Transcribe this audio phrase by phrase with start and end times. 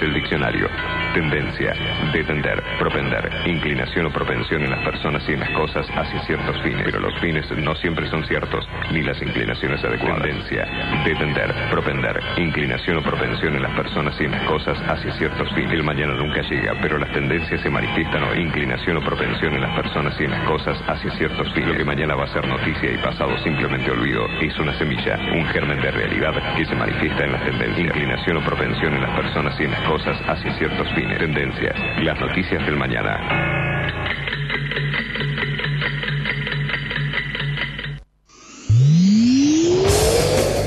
[0.00, 0.68] El diccionario.
[1.12, 1.74] Tendencia,
[2.12, 6.82] detender, propender, inclinación o propensión en las personas y en las cosas hacia ciertos fines.
[6.84, 10.22] Pero los fines no siempre son ciertos, ni las inclinaciones adecuadas.
[10.22, 10.68] Tendencia,
[11.04, 15.72] detender, propender, inclinación o propensión en las personas y en las cosas hacia ciertos fines.
[15.72, 19.74] El mañana nunca llega, pero las tendencias se manifiestan o inclinación o propensión en las
[19.74, 21.70] personas y en las cosas hacia ciertos fines.
[21.70, 25.44] Lo que mañana va a ser noticia y pasado simplemente olvido es una semilla, un
[25.46, 27.88] germen de realidad que se manifiesta en las tendencias.
[27.88, 31.18] Inclinación o propensión en las personas y en las cosas hacia ciertos fines.
[31.18, 31.74] Tendencias.
[32.02, 33.18] Las noticias del mañana.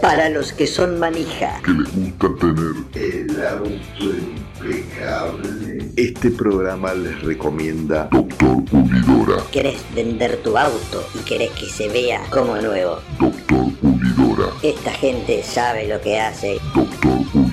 [0.02, 1.62] Para los que son manija.
[1.64, 4.06] Que les gusta tener el auto
[4.60, 5.92] impecable.
[5.96, 9.44] Este programa les recomienda Doctor Pulidora.
[9.52, 13.00] ¿Querés vender tu auto y querés que se vea como nuevo?
[13.20, 14.50] Doctor Pulidora.
[14.64, 16.60] Esta gente sabe lo que hace.
[16.74, 17.51] Doctor Pulidora.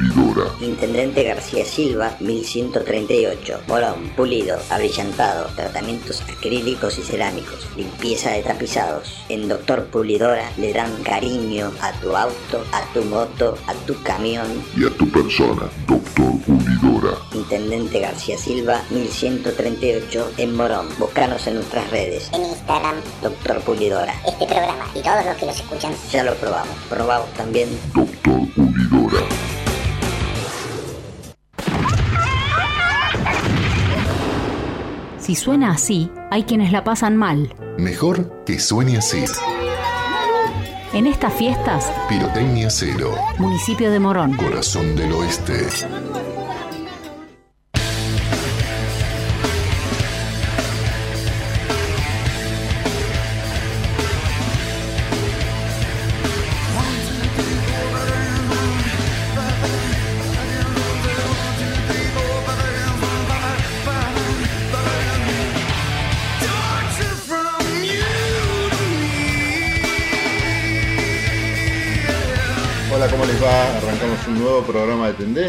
[0.60, 3.60] Intendente García Silva, 1138.
[3.68, 9.24] Morón, pulido, abrillantado, tratamientos acrílicos y cerámicos, limpieza de tapizados.
[9.28, 14.46] En Doctor Pulidora le dan cariño a tu auto, a tu moto, a tu camión.
[14.76, 17.16] Y a tu persona, Doctor Pulidora.
[17.34, 20.88] Intendente García Silva, 1138 en Morón.
[20.98, 22.30] Búscanos en nuestras redes.
[22.32, 24.14] En Instagram, Doctor Pulidora.
[24.26, 25.92] este programa y todos los que los escuchan.
[26.10, 26.74] Ya lo probamos.
[26.88, 28.67] Probamos también Doctor Pulidora.
[35.28, 37.54] Si suena así, hay quienes la pasan mal.
[37.76, 39.26] Mejor que suene así.
[40.94, 43.14] En estas fiestas, Pirotecnia Cero.
[43.36, 44.34] municipio de Morón.
[44.38, 45.66] Corazón del Oeste.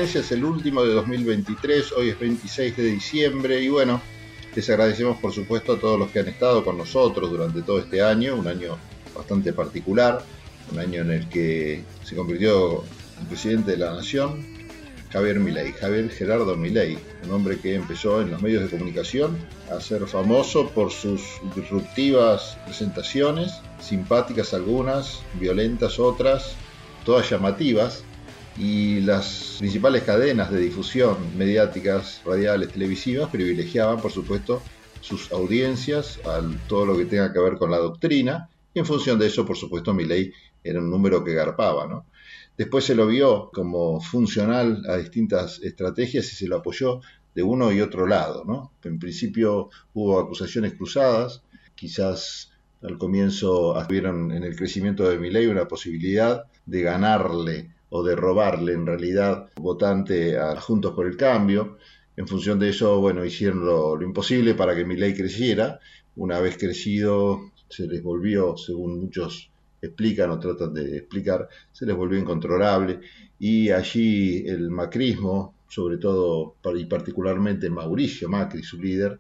[0.10, 4.02] Tendencias, el último de 2023, hoy es 26 de diciembre y bueno,
[4.56, 8.02] les agradecemos por supuesto a todos los que han estado con nosotros durante todo este
[8.02, 8.76] año, un año
[9.16, 10.24] bastante particular,
[10.72, 12.84] un año en el que se convirtió
[13.20, 14.44] en presidente de la nación
[15.12, 19.38] Javier Milei, Javier Gerardo Milei, un hombre que empezó en los medios de comunicación
[19.72, 21.22] a ser famoso por sus
[21.56, 26.56] disruptivas presentaciones, simpáticas algunas, violentas otras,
[27.06, 28.04] todas llamativas,
[28.60, 34.62] y las principales cadenas de difusión mediáticas, radiales, televisivas, privilegiaban, por supuesto,
[35.00, 39.18] sus audiencias a todo lo que tenga que ver con la doctrina, y en función
[39.18, 42.06] de eso, por supuesto, Milei era un número que garpaba, ¿no?
[42.58, 47.00] Después se lo vio como funcional a distintas estrategias y se lo apoyó
[47.34, 48.74] de uno y otro lado, ¿no?
[48.84, 51.44] En principio hubo acusaciones cruzadas,
[51.76, 58.16] quizás al comienzo vieron en el crecimiento de Milei una posibilidad de ganarle o de
[58.16, 61.78] robarle en realidad votante a Juntos por el Cambio.
[62.16, 65.80] En función de eso, bueno, hicieron lo, imposible para que Milei creciera.
[66.16, 69.50] Una vez crecido, se les volvió, según muchos
[69.82, 73.00] explican o tratan de explicar, se les volvió incontrolable
[73.40, 79.20] y allí el macrismo, sobre todo y particularmente Mauricio Macri, su líder,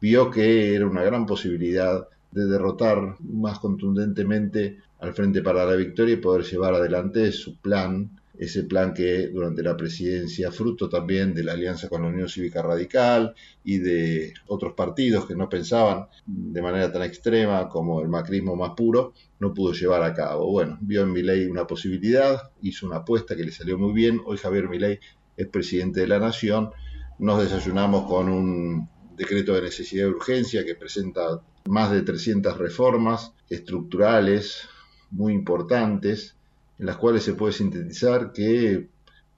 [0.00, 6.14] vio que era una gran posibilidad de derrotar más contundentemente al Frente para la Victoria
[6.14, 11.42] y poder llevar adelante su plan, ese plan que durante la presidencia, fruto también de
[11.42, 13.34] la alianza con la Unión Cívica Radical
[13.64, 18.72] y de otros partidos que no pensaban de manera tan extrema como el macrismo más
[18.76, 20.50] puro, no pudo llevar a cabo.
[20.50, 24.20] Bueno, vio en Milei una posibilidad, hizo una apuesta que le salió muy bien.
[24.24, 25.00] Hoy Javier Milei
[25.36, 26.70] es presidente de la Nación.
[27.18, 33.32] Nos desayunamos con un decreto de necesidad de urgencia que presenta más de 300 reformas
[33.50, 34.68] estructurales
[35.10, 36.36] muy importantes,
[36.78, 38.88] en las cuales se puede sintetizar que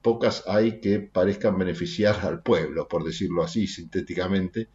[0.01, 4.67] pocas hay que parezcan beneficiar al pueblo, por decirlo así, sintéticamente,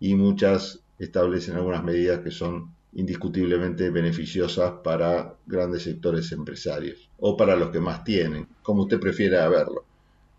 [0.00, 7.56] y muchas establecen algunas medidas que son indiscutiblemente beneficiosas para grandes sectores empresarios o para
[7.56, 9.84] los que más tienen, como usted prefiera verlo.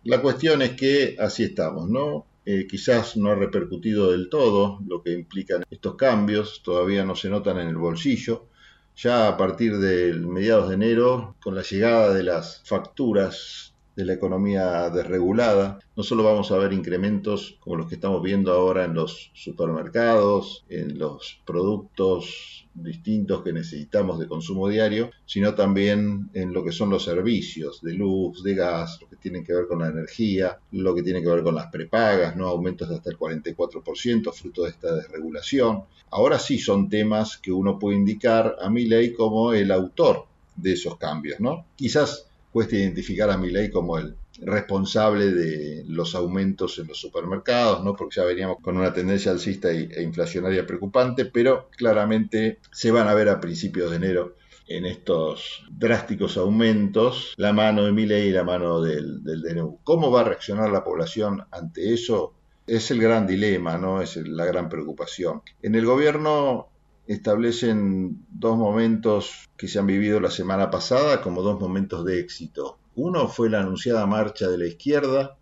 [0.04, 2.26] La cuestión es que así estamos, ¿no?
[2.44, 7.30] Eh, quizás no ha repercutido del todo lo que implican estos cambios, todavía no se
[7.30, 8.48] notan en el bolsillo.
[8.96, 14.14] Ya a partir del mediados de enero, con la llegada de las facturas de la
[14.14, 15.78] economía desregulada.
[15.96, 20.64] No solo vamos a ver incrementos como los que estamos viendo ahora en los supermercados,
[20.68, 26.90] en los productos distintos que necesitamos de consumo diario, sino también en lo que son
[26.90, 30.94] los servicios de luz, de gas, lo que tienen que ver con la energía, lo
[30.94, 32.48] que tiene que ver con las prepagas, ¿no?
[32.48, 35.84] aumentos de hasta el 44% fruto de esta desregulación.
[36.10, 40.26] Ahora sí son temas que uno puede indicar a mi ley como el autor
[40.56, 41.64] de esos cambios, ¿no?
[41.76, 47.94] Quizás cuesta identificar a ley como el responsable de los aumentos en los supermercados, ¿no?
[47.94, 53.14] porque ya veníamos con una tendencia alcista e inflacionaria preocupante, pero claramente se van a
[53.14, 54.36] ver a principios de enero
[54.68, 59.80] en estos drásticos aumentos la mano de ley y la mano del, del DNU.
[59.84, 62.34] ¿Cómo va a reaccionar la población ante eso?
[62.66, 64.00] Es el gran dilema, ¿no?
[64.00, 65.42] Es la gran preocupación.
[65.62, 66.68] En el gobierno
[67.06, 72.78] establecen dos momentos que se han vivido la semana pasada como dos momentos de éxito.
[72.96, 75.36] Uno fue la anunciada marcha de la izquierda,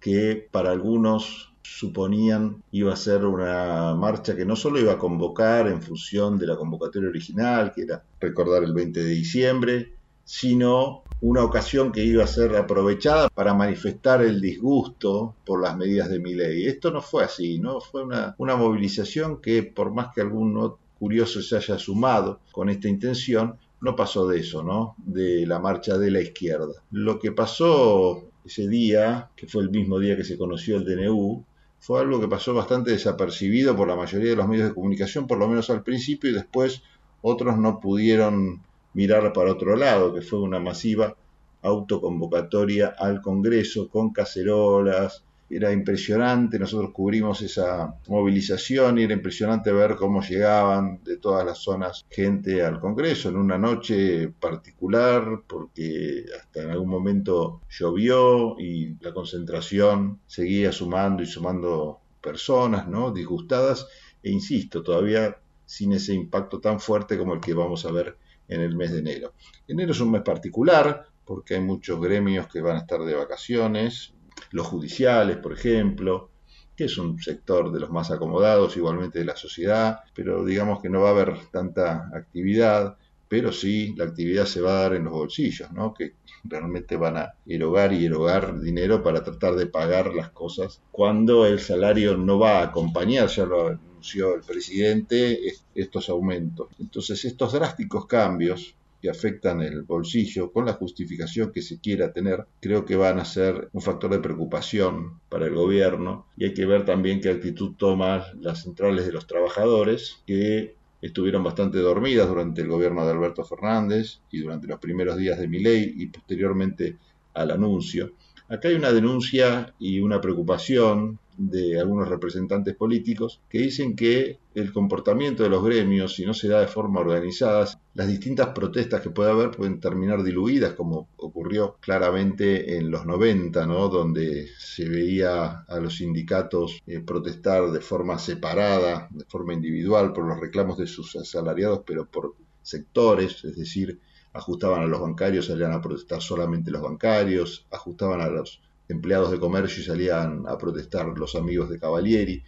[0.00, 5.66] que para algunos suponían iba a ser una marcha que no solo iba a convocar
[5.66, 9.92] en función de la convocatoria original, que era recordar el 20 de diciembre,
[10.24, 16.10] sino una ocasión que iba a ser aprovechada para manifestar el disgusto por las medidas
[16.10, 16.66] de mi ley.
[16.66, 17.80] Esto no fue así, ¿no?
[17.80, 22.88] Fue una, una movilización que por más que algún curioso se haya sumado con esta
[22.88, 24.94] intención, no pasó de eso, ¿no?
[24.96, 26.72] De la marcha de la izquierda.
[26.90, 31.44] Lo que pasó ese día, que fue el mismo día que se conoció el DNU,
[31.80, 35.38] fue algo que pasó bastante desapercibido por la mayoría de los medios de comunicación, por
[35.38, 36.82] lo menos al principio, y después
[37.20, 38.62] otros no pudieron
[38.94, 41.14] mirar para otro lado, que fue una masiva
[41.60, 49.96] autoconvocatoria al Congreso con cacerolas, era impresionante, nosotros cubrimos esa movilización y era impresionante ver
[49.96, 56.62] cómo llegaban de todas las zonas gente al Congreso en una noche particular porque hasta
[56.62, 63.12] en algún momento llovió y la concentración seguía sumando y sumando personas, ¿no?
[63.12, 63.86] Disgustadas
[64.22, 65.36] e insisto, todavía
[65.66, 68.16] sin ese impacto tan fuerte como el que vamos a ver
[68.48, 69.34] en el mes de enero.
[69.68, 74.13] Enero es un mes particular porque hay muchos gremios que van a estar de vacaciones,
[74.50, 76.30] los judiciales, por ejemplo,
[76.76, 80.88] que es un sector de los más acomodados igualmente de la sociedad, pero digamos que
[80.88, 82.96] no va a haber tanta actividad,
[83.28, 85.94] pero sí la actividad se va a dar en los bolsillos, ¿no?
[85.94, 86.14] que
[86.44, 91.60] realmente van a erogar y erogar dinero para tratar de pagar las cosas cuando el
[91.60, 95.40] salario no va a acompañar, ya lo anunció el presidente,
[95.74, 96.68] estos aumentos.
[96.78, 102.46] Entonces estos drásticos cambios que afectan el bolsillo con la justificación que se quiera tener,
[102.58, 106.64] creo que van a ser un factor de preocupación para el gobierno y hay que
[106.64, 112.62] ver también qué actitud toman las centrales de los trabajadores que estuvieron bastante dormidas durante
[112.62, 116.96] el gobierno de Alberto Fernández y durante los primeros días de ley y posteriormente
[117.34, 118.10] al anuncio.
[118.48, 124.72] Acá hay una denuncia y una preocupación de algunos representantes políticos que dicen que el
[124.72, 129.10] comportamiento de los gremios, si no se da de forma organizada, las distintas protestas que
[129.10, 133.88] puede haber pueden terminar diluidas, como ocurrió claramente en los 90, ¿no?
[133.88, 140.26] donde se veía a los sindicatos eh, protestar de forma separada, de forma individual, por
[140.26, 144.00] los reclamos de sus asalariados, pero por sectores, es decir,
[144.34, 149.40] ajustaban a los bancarios, salían a protestar solamente los bancarios, ajustaban a los empleados de
[149.40, 152.42] comercio y salían a protestar los amigos de Cavalieri,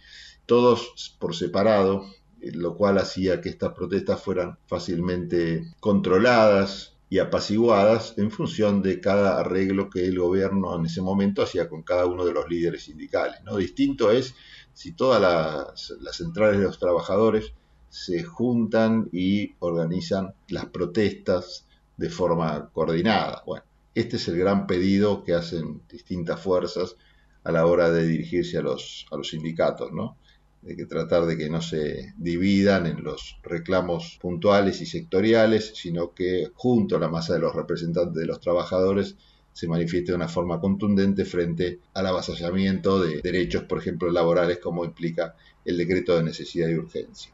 [0.45, 2.05] todos por separado,
[2.41, 8.99] eh, lo cual hacía que estas protestas fueran fácilmente controladas y apaciguadas en función de
[8.99, 12.83] cada arreglo que el gobierno en ese momento hacía con cada uno de los líderes
[12.83, 13.41] sindicales.
[13.45, 13.55] ¿no?
[13.55, 14.35] Distinto es
[14.73, 17.53] si todas las, las centrales de los trabajadores
[17.89, 21.66] se juntan y organizan las protestas
[21.97, 23.43] de forma coordinada.
[23.45, 26.95] Bueno, este es el gran pedido que hacen distintas fuerzas
[27.43, 30.17] a la hora de dirigirse a los, a los sindicatos, ¿no?
[30.61, 36.13] De que tratar de que no se dividan en los reclamos puntuales y sectoriales, sino
[36.13, 39.15] que junto a la masa de los representantes de los trabajadores
[39.53, 44.85] se manifieste de una forma contundente frente al avasallamiento de derechos, por ejemplo, laborales, como
[44.85, 45.35] implica
[45.65, 47.33] el decreto de necesidad y urgencia.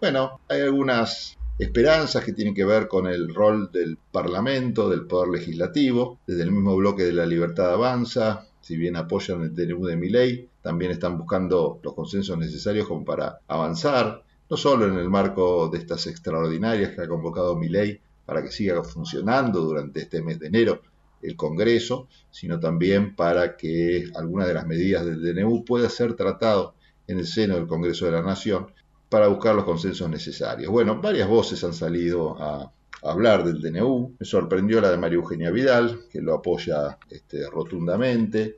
[0.00, 5.28] Bueno, hay algunas esperanzas que tienen que ver con el rol del Parlamento, del Poder
[5.28, 9.96] Legislativo, desde el mismo bloque de la Libertad Avanza, si bien apoyan el DNU de
[9.96, 15.10] mi ley, también están buscando los consensos necesarios como para avanzar, no solo en el
[15.10, 20.22] marco de estas extraordinarias que ha convocado mi ley para que siga funcionando durante este
[20.22, 20.80] mes de enero
[21.22, 26.74] el Congreso, sino también para que alguna de las medidas del DNU pueda ser tratado
[27.06, 28.68] en el seno del Congreso de la Nación
[29.10, 30.70] para buscar los consensos necesarios.
[30.70, 34.14] Bueno, varias voces han salido a hablar del DNU.
[34.18, 38.56] Me sorprendió la de María Eugenia Vidal, que lo apoya este, rotundamente.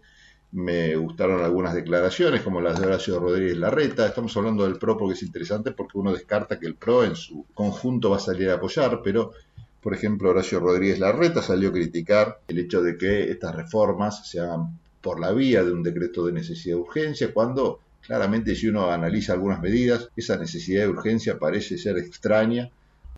[0.53, 4.07] Me gustaron algunas declaraciones, como las de Horacio Rodríguez Larreta.
[4.07, 7.47] Estamos hablando del PRO porque es interesante, porque uno descarta que el PRO en su
[7.55, 9.33] conjunto va a salir a apoyar, pero,
[9.81, 14.41] por ejemplo, Horacio Rodríguez Larreta salió a criticar el hecho de que estas reformas se
[14.41, 18.91] hagan por la vía de un decreto de necesidad de urgencia, cuando claramente si uno
[18.91, 22.71] analiza algunas medidas, esa necesidad de urgencia parece ser extraña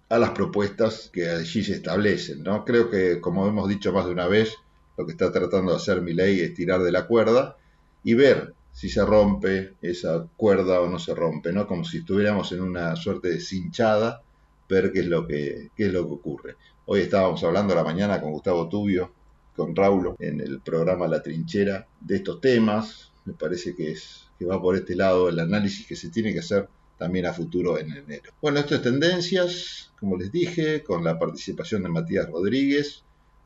[0.08, 2.42] a las propuestas que allí se establecen.
[2.42, 2.64] ¿no?
[2.64, 4.54] Creo que, como hemos dicho más de una vez,
[4.96, 7.56] lo que está tratando de hacer mi ley es tirar de la cuerda
[8.04, 11.66] y ver si se rompe esa cuerda o no se rompe, ¿no?
[11.66, 14.22] Como si estuviéramos en una suerte de cinchada,
[14.68, 16.56] ver qué es lo que, qué es lo que ocurre.
[16.86, 19.12] Hoy estábamos hablando la mañana con Gustavo Tubio,
[19.56, 23.12] con Raulo, en el programa La Trinchera, de estos temas.
[23.24, 26.40] Me parece que, es, que va por este lado el análisis que se tiene que
[26.40, 28.32] hacer también a futuro en enero.
[28.40, 33.02] Bueno, esto es tendencias, como les dije, con la participación de Matías Rodríguez,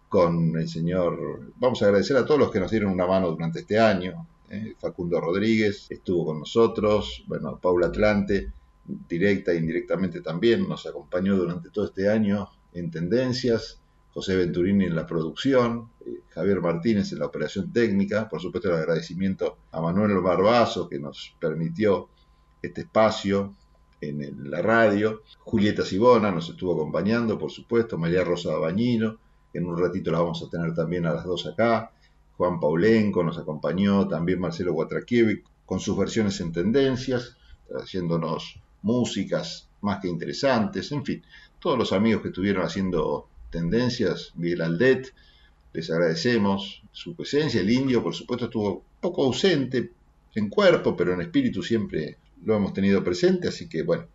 [0.09, 3.61] con el señor, vamos a agradecer a todos los que nos dieron una mano durante
[3.61, 4.27] este año.
[4.51, 8.51] Eh, Facundo Rodríguez estuvo con nosotros, bueno, Paula Atlante,
[9.09, 13.79] directa e indirectamente también, nos acompañó durante todo este año en Tendencias,
[14.15, 15.91] José Venturini en la producción,
[16.31, 21.35] Javier Martínez en la operación técnica, por supuesto el agradecimiento a Manuel Barbazo que nos
[21.41, 22.09] permitió
[22.63, 23.55] este espacio
[24.01, 29.19] en la radio, Julieta Sibona nos estuvo acompañando, por supuesto, María Rosa Bañino,
[29.53, 31.91] en un ratito la vamos a tener también a las dos acá.
[32.37, 37.37] Juan Paulenco nos acompañó, también Marcelo Guatraquievi con sus versiones en tendencias,
[37.75, 41.23] haciéndonos músicas más que interesantes, en fin,
[41.59, 45.13] todos los amigos que estuvieron haciendo tendencias, Miguel Aldet,
[45.73, 49.93] les agradecemos su presencia, el indio por supuesto estuvo poco ausente
[50.35, 54.07] en cuerpo, pero en espíritu siempre lo hemos tenido presente, así que bueno,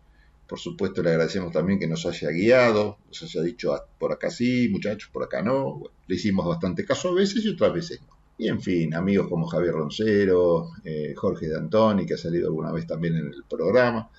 [0.46, 4.30] por supuesto, le agradecemos también que nos haya guiado, nos haya dicho ah, por acá
[4.30, 5.80] sí, muchachos, por acá no.
[6.06, 8.14] le hicimos bastante caso a veces y otras veces no.
[8.36, 12.86] Y en fin, amigos como Javier Roncero, eh, Jorge D'Antoni, que ha salido alguna vez
[12.86, 14.10] también en el programa,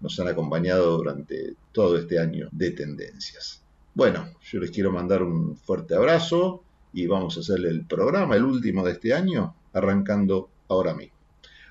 [0.00, 3.62] nos han acompañado durante todo este año de tendencias.
[3.94, 6.62] Bueno, yo les quiero mandar un fuerte abrazo
[6.96, 11.14] y vamos a hacerle el programa, el último de este año, arrancando ahora mismo.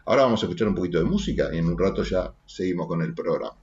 [0.06, 3.02] Ahora vamos a escuchar un poquito de música y en un rato ya seguimos con
[3.02, 3.56] el programa.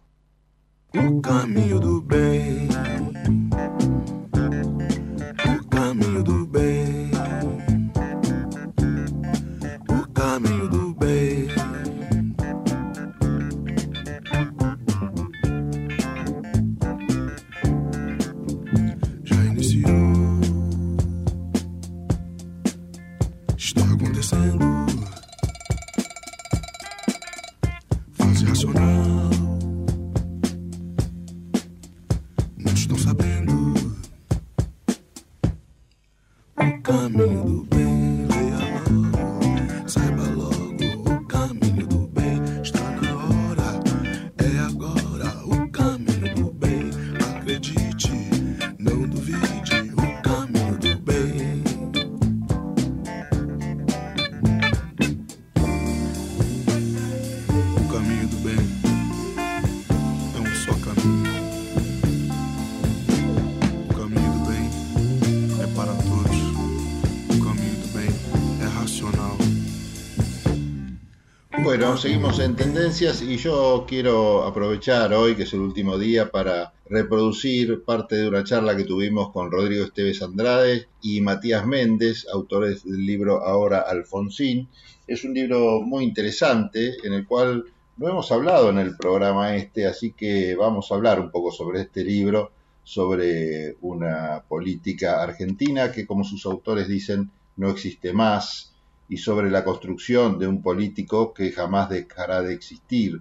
[71.97, 77.85] Seguimos en tendencias y yo quiero aprovechar hoy, que es el último día, para reproducir
[77.85, 83.05] parte de una charla que tuvimos con Rodrigo Esteves Andrade y Matías Méndez, autores del
[83.05, 84.69] libro Ahora Alfonsín.
[85.07, 87.65] Es un libro muy interesante en el cual
[87.99, 91.83] no hemos hablado en el programa este, así que vamos a hablar un poco sobre
[91.83, 98.72] este libro, sobre una política argentina que, como sus autores dicen, no existe más
[99.13, 103.21] y sobre la construcción de un político que jamás dejará de existir.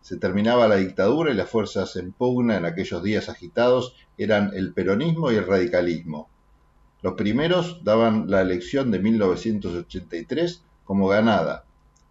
[0.00, 4.72] Se terminaba la dictadura y las fuerzas en pugna en aquellos días agitados eran el
[4.72, 6.30] peronismo y el radicalismo.
[7.02, 11.66] Los primeros daban la elección de 1983 como ganada,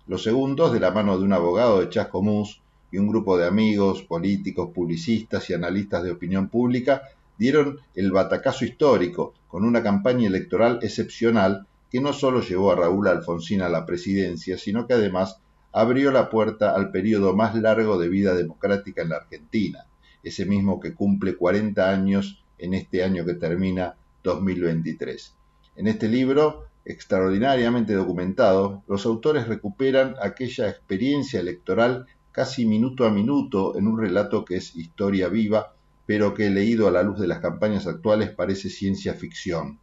[0.06, 4.04] los segundos de la mano de un abogado de Chascomús y un grupo de amigos,
[4.04, 7.02] políticos, publicistas y analistas de opinión pública
[7.40, 13.08] dieron el batacazo histórico con una campaña electoral excepcional que no solo llevó a Raúl
[13.08, 15.40] Alfonsín a la presidencia, sino que además
[15.72, 19.86] abrió la puerta al periodo más largo de vida democrática en la Argentina,
[20.24, 25.34] ese mismo que cumple 40 años en este año que termina 2023.
[25.76, 33.78] En este libro, extraordinariamente documentado, los autores recuperan aquella experiencia electoral casi minuto a minuto
[33.78, 35.76] en un relato que es historia viva
[36.06, 39.80] pero que leído a la luz de las campañas actuales parece ciencia ficción.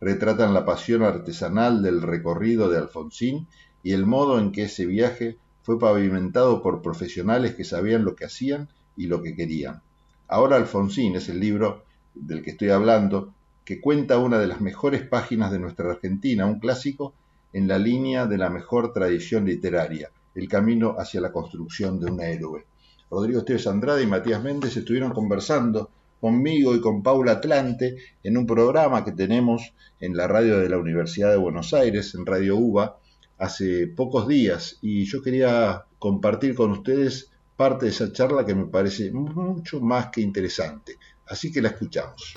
[0.00, 3.48] Retratan la pasión artesanal del recorrido de Alfonsín
[3.82, 8.24] y el modo en que ese viaje fue pavimentado por profesionales que sabían lo que
[8.24, 9.82] hacían y lo que querían.
[10.28, 15.02] Ahora Alfonsín es el libro del que estoy hablando, que cuenta una de las mejores
[15.02, 17.14] páginas de nuestra Argentina, un clásico
[17.52, 22.20] en la línea de la mejor tradición literaria, el camino hacia la construcción de un
[22.20, 22.66] héroe.
[23.10, 25.90] Rodrigo Esteves Andrade y Matías Méndez estuvieron conversando
[26.20, 30.78] conmigo y con Paula Atlante en un programa que tenemos en la radio de la
[30.78, 32.98] Universidad de Buenos Aires, en Radio UBA,
[33.38, 38.66] hace pocos días y yo quería compartir con ustedes parte de esa charla que me
[38.66, 40.96] parece mucho más que interesante.
[41.26, 42.34] Así que la escuchamos.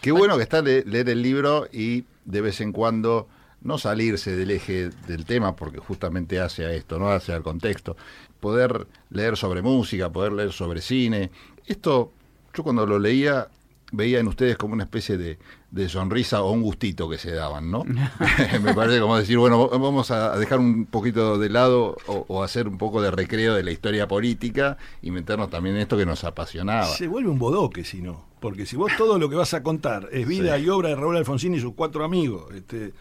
[0.00, 3.28] Qué bueno que está le- leer el libro y de vez en cuando
[3.60, 7.96] no salirse del eje del tema, porque justamente hace a esto, no hace al contexto.
[8.40, 11.30] Poder leer sobre música, poder leer sobre cine.
[11.66, 12.12] Esto,
[12.54, 13.48] yo cuando lo leía,
[13.92, 15.38] veía en ustedes como una especie de,
[15.70, 17.84] de sonrisa o un gustito que se daban, ¿no?
[18.62, 22.68] Me parece como decir, bueno, vamos a dejar un poquito de lado o, o hacer
[22.68, 26.24] un poco de recreo de la historia política y meternos también en esto que nos
[26.24, 26.86] apasionaba.
[26.86, 28.24] Se vuelve un bodoque si no.
[28.40, 30.64] Porque si vos todo lo que vas a contar es vida Sí.
[30.64, 32.92] y obra de Raúl Alfonsín y sus cuatro amigos, este,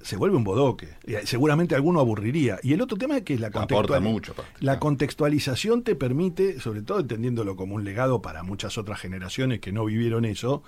[0.00, 0.88] se vuelve un bodoque.
[1.24, 2.58] Seguramente alguno aburriría.
[2.62, 7.00] Y el otro tema es que la, contextual- mucho, la contextualización te permite, sobre todo
[7.00, 10.62] entendiéndolo como un legado para muchas otras generaciones que no vivieron eso,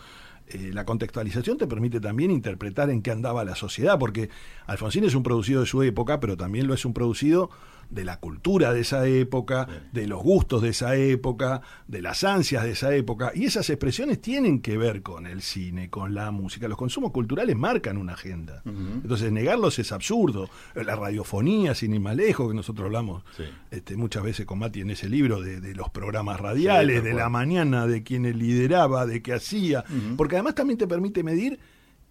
[0.48, 4.30] eh, la contextualización te permite también interpretar en qué andaba la sociedad, porque
[4.66, 7.50] Alfonsín es un producido de su época, pero también lo es un producido
[7.90, 12.62] de la cultura de esa época, de los gustos de esa época, de las ansias
[12.64, 16.68] de esa época, y esas expresiones tienen que ver con el cine, con la música.
[16.68, 18.62] Los consumos culturales marcan una agenda.
[18.64, 20.48] Entonces, negarlos es absurdo.
[20.74, 23.24] La radiofonía, sin ir más lejos, que nosotros hablamos
[23.70, 27.28] este, muchas veces con Mati en ese libro de, de los programas radiales, de la
[27.28, 29.84] mañana, de quienes lideraba, de qué hacía,
[30.16, 31.58] porque además también te permite medir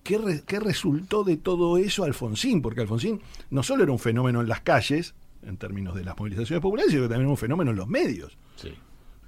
[0.03, 4.41] qué, re- qué resultó de todo eso Alfonsín, porque Alfonsín no solo era un fenómeno
[4.41, 7.72] en las calles, en términos de las movilizaciones populares, sino que también era un fenómeno
[7.72, 8.38] en los medios.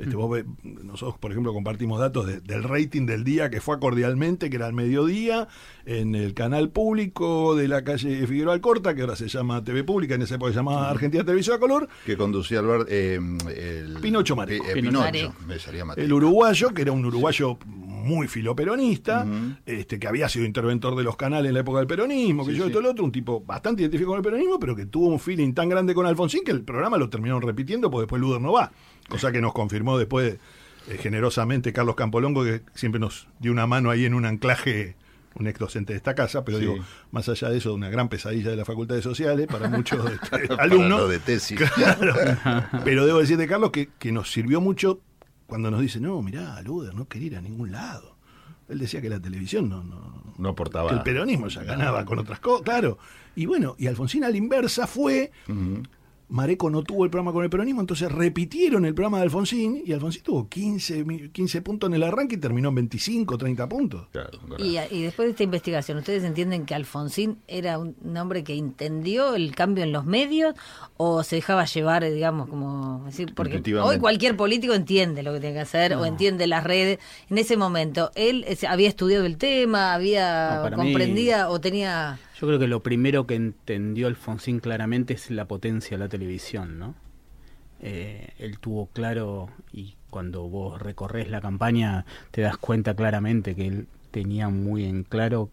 [0.02, 3.80] Este, vos ve- nosotros, por ejemplo, compartimos datos de- del rating del día que fue
[3.80, 5.48] cordialmente, que era al mediodía,
[5.86, 10.16] en el canal público de la calle Figueroa Alcorta, que ahora se llama TV Pública,
[10.16, 13.20] en esa época se llamaba Argentina Televisión a Color, que conducía Albert, eh,
[13.56, 14.66] el Pinocho Mareco.
[14.68, 16.04] Eh, Pinocho me salía Mateo.
[16.04, 19.28] el uruguayo, que era un uruguayo muy filoperonista,
[19.66, 22.58] este, que había sido interventor de los canales en la época del peronismo, que Sí,
[22.58, 22.74] yo y sí.
[22.74, 25.54] todo el otro, un tipo bastante identificado con el peronismo, pero que tuvo un feeling
[25.54, 28.72] tan grande con Alfonsín que el programa lo terminaron repitiendo, porque después Luder no va.
[29.10, 30.38] Cosa que nos confirmó después
[30.88, 34.96] eh, generosamente Carlos Campolongo, que siempre nos dio una mano ahí en un anclaje
[35.36, 36.66] un ex docente de esta casa, pero Sí.
[36.66, 36.76] digo,
[37.12, 40.48] más allá de eso, una gran pesadilla de la Facultad de Sociales para muchos este,
[40.50, 41.10] Para alumnos.
[41.10, 41.58] de tesis.
[41.76, 42.14] Claro.
[42.84, 45.00] Pero debo decirte, Carlos, que, que nos sirvió mucho
[45.48, 48.18] cuando nos dice, no, mirá, Luder no quería ir a ningún lado.
[48.68, 50.90] Él decía que la televisión no, no No aportaba.
[50.90, 52.98] que el peronismo ya ganaba con otras cosas, claro.
[53.34, 55.32] Y bueno, y Alfonsín a la inversa fue,
[56.32, 59.92] Mareco no tuvo el programa con el peronismo, entonces repitieron el programa de Alfonsín y
[59.92, 64.08] Alfonsín tuvo 15, mi- 15 puntos en el arranque y terminó en 25, 30 puntos.
[64.64, 69.36] Y, y después de esta investigación, ¿ustedes entienden que Alfonsín era un hombre que entendió
[69.36, 70.56] el cambio en los medios
[70.96, 75.56] o se dejaba llevar, digamos, como decir, porque hoy cualquier político entiende lo que tiene
[75.56, 77.00] que hacer o entiende las redes.
[77.30, 82.18] En ese momento, él había estudiado el tema, había No, para mí- comprendía o tenía...
[82.42, 86.80] Yo creo que lo primero que entendió Alfonsín claramente es la potencia de la televisión,
[86.80, 86.96] ¿no?
[87.82, 93.68] Eh, él tuvo claro, y cuando vos recorres la campaña te das cuenta claramente que
[93.68, 95.52] él tenía muy en claro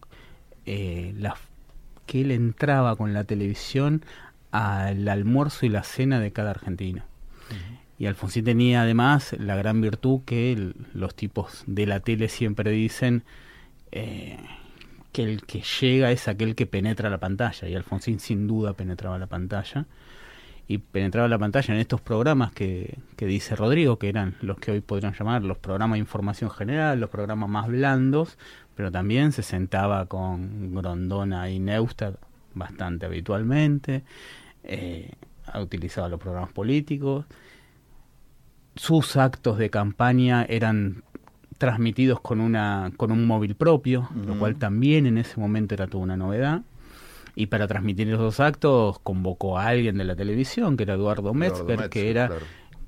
[0.65, 1.35] eh, la,
[2.07, 4.03] que él entraba con la televisión
[4.51, 7.03] al almuerzo y la cena de cada argentino.
[7.99, 12.71] Y Alfonsín tenía además la gran virtud que el- los tipos de la tele siempre
[12.71, 13.23] dicen
[13.91, 14.37] eh,
[15.23, 17.67] el que llega es aquel que penetra la pantalla.
[17.67, 19.85] Y Alfonsín sin duda penetraba la pantalla.
[20.67, 24.71] Y penetraba la pantalla en estos programas que, que dice Rodrigo, que eran los que
[24.71, 28.37] hoy podrían llamar los programas de información general, los programas más blandos,
[28.75, 32.17] pero también se sentaba con Grondona y Neustadt
[32.53, 34.03] bastante habitualmente,
[34.63, 35.11] eh,
[35.47, 37.25] ha utilizado los programas políticos,
[38.75, 41.03] sus actos de campaña eran
[41.59, 46.03] transmitidos con una con un móvil propio, lo cual también en ese momento era toda
[46.03, 46.63] una novedad.
[47.35, 51.65] Y para transmitir esos actos convocó a alguien de la televisión, que era Eduardo Metzger,
[51.65, 52.45] Metzger, que era claro.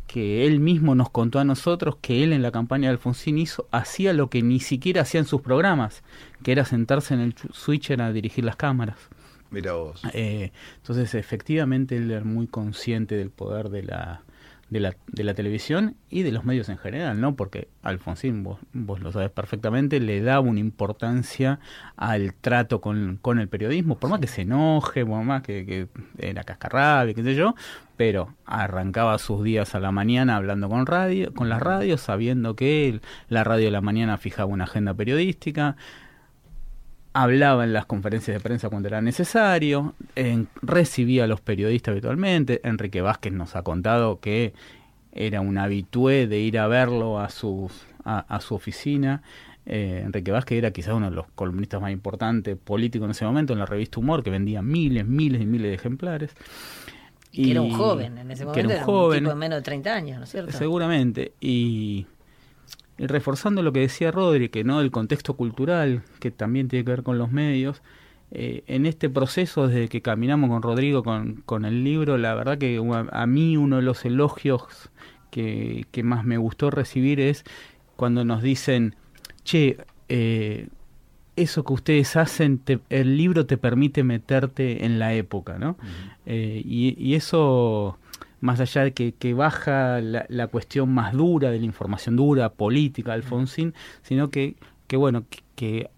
[0.07, 3.67] que él mismo nos contó a nosotros que él en la campaña de Alfonsín hizo
[3.71, 6.01] hacía lo que ni siquiera hacía en sus programas,
[6.41, 8.97] que era sentarse en el switcher a dirigir las cámaras.
[9.51, 10.01] Mira vos.
[10.13, 14.23] Eh, entonces, efectivamente, él era muy consciente del poder de la,
[14.71, 17.35] de la, de la televisión y de los medios en general, ¿no?
[17.35, 21.59] Porque Alfonsín, vos, vos lo sabes perfectamente, le daba una importancia
[21.97, 25.87] al trato con, con el periodismo, por más que se enoje, por más que, que
[26.17, 27.53] era cascarrabia, qué sé yo,
[27.97, 33.01] pero arrancaba sus días a la mañana hablando con radio, con las radios, sabiendo que
[33.27, 35.75] la radio de la mañana fijaba una agenda periodística,
[37.13, 42.61] hablaba en las conferencias de prensa cuando era necesario, en- recibía a los periodistas habitualmente.
[42.63, 44.53] Enrique Vázquez nos ha contado que
[45.11, 47.69] era un habitué de ir a verlo a su,
[48.05, 49.21] a, a su oficina.
[49.65, 53.53] Eh, Enrique Vázquez era quizás uno de los columnistas más importantes políticos en ese momento
[53.53, 56.31] en la revista Humor, que vendía miles, miles y miles de ejemplares.
[57.33, 59.59] Y que era un joven en ese que momento, era un joven, tipo de menos
[59.59, 60.51] de 30 años, ¿no es cierto?
[60.51, 61.33] Seguramente.
[61.39, 62.05] Y
[63.07, 67.03] reforzando lo que decía Rodri, que no el contexto cultural, que también tiene que ver
[67.03, 67.81] con los medios,
[68.31, 72.57] eh, en este proceso desde que caminamos con Rodrigo con, con el libro, la verdad
[72.57, 74.89] que a, a mí uno de los elogios
[75.31, 77.43] que, que más me gustó recibir es
[77.97, 78.95] cuando nos dicen,
[79.43, 79.77] che,
[80.09, 80.67] eh,
[81.35, 85.77] eso que ustedes hacen, te- el libro te permite meterte en la época, ¿no?
[86.25, 87.97] Eh, y, y eso,
[88.41, 93.73] más allá de que, baja la, cuestión más dura de la información dura, política, Alfonsín,
[94.01, 94.55] sino que,
[94.87, 95.25] que bueno,
[95.55, 95.89] que,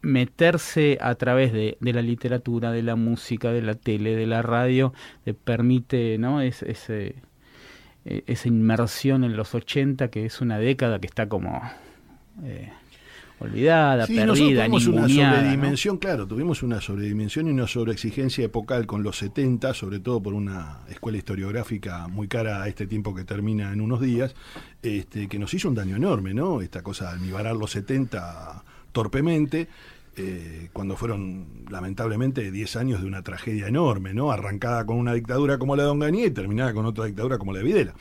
[0.00, 4.42] meterse a través de, de la literatura, de la música, de la tele, de la
[4.42, 4.92] radio,
[5.24, 6.40] te permite, ¿no?
[6.40, 7.16] Es, ese,
[8.04, 11.60] eh, esa inmersión en los 80, que es una década que está como...
[12.44, 12.72] eh,
[13.40, 19.02] olvidada, Sí, perdida, tuvimos una sobredimensión, claro, tuvimos una sobredimensión y una sobreexigencia epocal con
[19.02, 23.72] los 70, sobre todo por una escuela historiográfica muy cara a este tiempo que termina
[23.72, 24.34] en unos días,
[24.82, 26.60] este, que nos hizo un daño enorme, ¿no?
[26.60, 29.68] Esta cosa de almibarar los 70 torpemente,
[30.16, 34.32] eh, cuando fueron lamentablemente 10 años de una tragedia enorme, ¿no?
[34.32, 37.60] Arrancada con una dictadura como la de Onganía y terminada con otra dictadura como la
[37.60, 37.94] de Videla.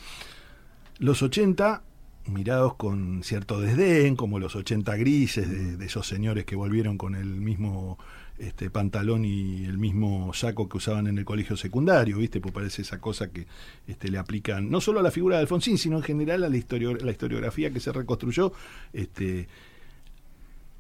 [0.98, 1.84] Los 80
[2.30, 7.26] mirados con cierto desdén, como los 80 grises de, esos señores que volvieron con el
[7.26, 7.98] mismo
[8.38, 12.40] este, pantalón y el mismo saco que usaban en el colegio secundario, ¿viste?
[12.40, 13.48] Pues parece esa cosa que
[13.88, 16.58] este, le aplican no solo a la figura de Alfonsín, sino en general a la
[16.58, 18.54] historiografía que se reconstruyó.
[18.94, 19.48] Este,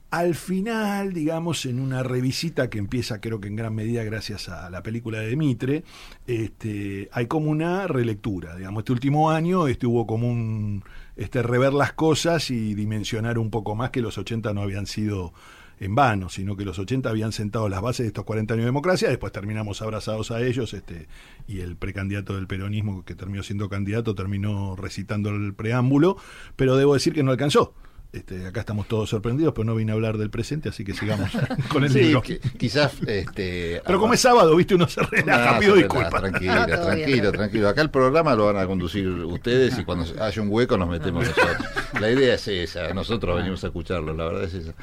[0.10, 4.69] al final, digamos, en una revisita que empieza creo que en gran medida gracias a
[4.69, 5.83] la película de Mitre,
[6.25, 10.83] este, hay como una relectura, digamos, este último año este, hubo como un
[11.17, 15.34] este, rever las cosas y dimensionar un poco más que los 80 no habían sido
[15.80, 18.67] en vano, sino que los 80 habían sentado las bases de estos 40 años de
[18.67, 21.08] democracia, después terminamos abrazados a ellos, este,
[21.47, 26.17] y el precandidato del peronismo, que terminó siendo candidato, terminó recitando el preámbulo,
[26.56, 27.73] pero debo decir que no alcanzó.
[28.13, 31.30] Este, acá estamos todos sorprendidos, pero no vine a hablar del presente, así que sigamos
[31.70, 32.22] con el Sí, libro.
[32.58, 32.93] quizás.
[33.06, 36.13] Este, Pero como es sábado, viste, uno se relaja, No, pido se disculpas.
[36.22, 36.30] relaja,
[36.65, 37.70] Tranquilo, tranquilo, tranquilo.
[37.70, 41.28] Acá el programa lo van a conducir ustedes y cuando haya un hueco nos metemos
[41.28, 41.58] nosotros.
[42.00, 44.74] La idea es esa, nosotros venimos a escucharlo, la verdad es esa.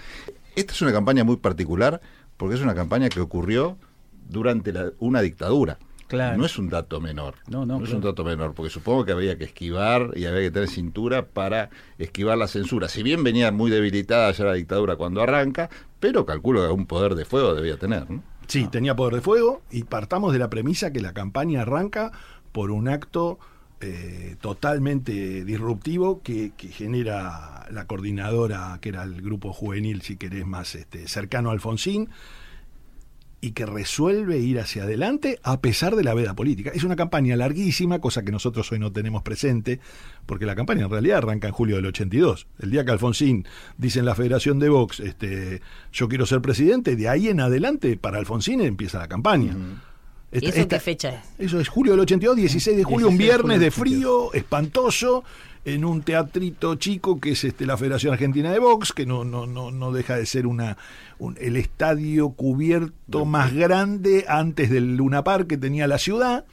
[0.55, 2.01] Esta es una campaña muy particular
[2.37, 3.79] porque es una campaña que ocurrió
[4.29, 5.79] durante la- una dictadura.
[6.09, 6.37] Claro.
[6.37, 7.37] No es un dato menor.
[7.49, 7.97] No, no, es claro.
[7.97, 11.71] un dato menor, porque supongo que había que esquivar y había que tener cintura para
[11.99, 12.89] esquivar la censura.
[12.89, 17.15] Si bien venía muy debilitada ya la dictadura cuando arranca, pero calculo que algún poder
[17.15, 18.23] de fuego debía tener, ¿no?
[18.47, 22.13] Sí, tenía poder de fuego y partamos de la premisa que la campaña arranca
[22.53, 23.39] por un acto
[23.81, 30.47] eh, totalmente disruptivo que, que genera la coordinadora, que era el grupo juvenil, si querés,
[30.47, 32.09] más este, cercano a Alfonsín,
[33.45, 36.71] y que resuelve ir hacia adelante a pesar de la veda política.
[36.75, 39.81] Es una campaña larguísima, cosa que nosotros hoy no tenemos presente,
[40.25, 42.47] porque la campaña en realidad arranca en julio del 82.
[42.61, 45.61] El día que Alfonsín dice en la Federación de Vox, este,
[45.93, 49.55] yo quiero ser presidente, de ahí en adelante para Alfonsín empieza la campaña.
[50.33, 51.21] ¿Y Esta- eso esta- qué fecha es?
[51.47, 54.33] eso es julio del 82, 16 de julio, un 16 de viernes julio de frío,
[54.33, 55.23] espantoso,
[55.65, 59.47] en un teatrito chico que es este la Federación Argentina de Box, que no, no,
[59.47, 60.77] no, no deja de ser una
[61.19, 66.45] un- el estadio cubierto más grande antes del Luna Park que tenía la ciudad.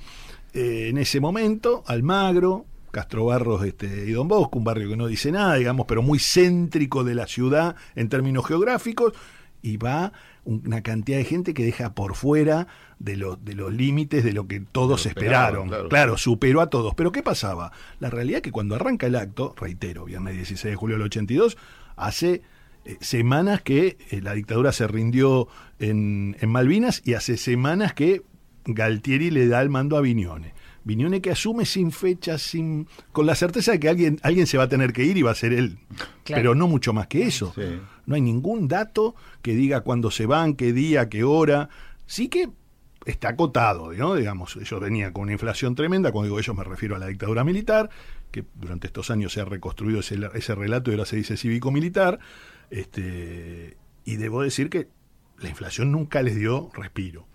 [0.54, 5.08] Eh, en ese momento, Almagro, Castro Barros este, y Don Bosco, un barrio que no
[5.08, 9.14] dice nada, digamos, pero muy céntrico de la ciudad en términos geográficos,
[9.62, 10.12] y va
[10.44, 12.68] una cantidad de gente que deja por fuera
[13.04, 15.68] de, los de los límites de lo que todos esperaron.
[15.68, 15.90] claro.
[15.90, 16.94] Claro, superó a todos.
[16.96, 17.72] Pero ¿qué pasaba?
[18.00, 21.58] La realidad es que cuando arranca el acto, reitero, viernes 16 de julio del 82,
[21.96, 22.42] hace
[22.86, 25.48] eh, semanas que eh, la dictadura se rindió
[25.80, 28.22] en, en Malvinas y hace semanas que
[28.66, 30.54] Galtieri le da el mando a Viñone.
[30.84, 34.64] Viñone que asume sin fecha, sin con la certeza de que alguien, alguien se va
[34.64, 35.78] a tener que ir y va a ser él.
[36.24, 36.42] Claro.
[36.42, 37.52] Pero no mucho más que eso.
[37.56, 37.80] Sí.
[38.06, 41.70] No hay ningún dato que diga cuándo se van, qué día, qué hora.
[42.08, 42.50] Sí que
[43.06, 44.16] está acotado, ¿no?
[44.16, 47.44] digamos, ellos venían con una inflación tremenda, cuando digo ellos me refiero a la dictadura
[47.44, 47.90] militar,
[48.32, 52.20] que durante estos años se ha reconstruido ese, ese relato y ahora se dice cívico-militar,
[52.70, 54.88] este, y debo decir que
[55.40, 57.28] la inflación nunca les dio respiro.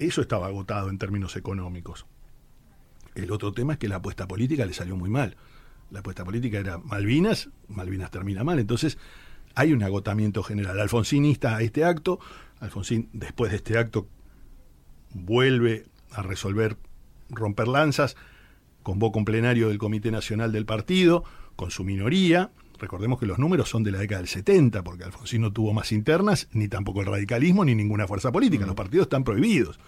[0.00, 2.04] Eso estaba agotado en términos económicos.
[3.14, 5.36] El otro tema es que la apuesta política le salió muy mal.
[5.92, 8.98] La apuesta política era Malvinas, Malvinas termina mal, entonces
[9.54, 10.80] hay un agotamiento general.
[10.80, 12.18] Alfonsín insta a este acto,
[12.58, 14.08] Alfonsín después de este acto
[15.14, 16.76] vuelve a resolver
[17.30, 18.16] romper lanzas,
[18.82, 21.24] convoca un plenario del Comité Nacional del Partido
[21.56, 22.50] con su minoría.
[22.78, 25.92] Recordemos que los números son de la década del 70, porque Alfonsín no tuvo más
[25.92, 28.66] internas, ni tampoco el radicalismo, ni ninguna fuerza política.
[28.66, 29.78] Los partidos están prohibidos.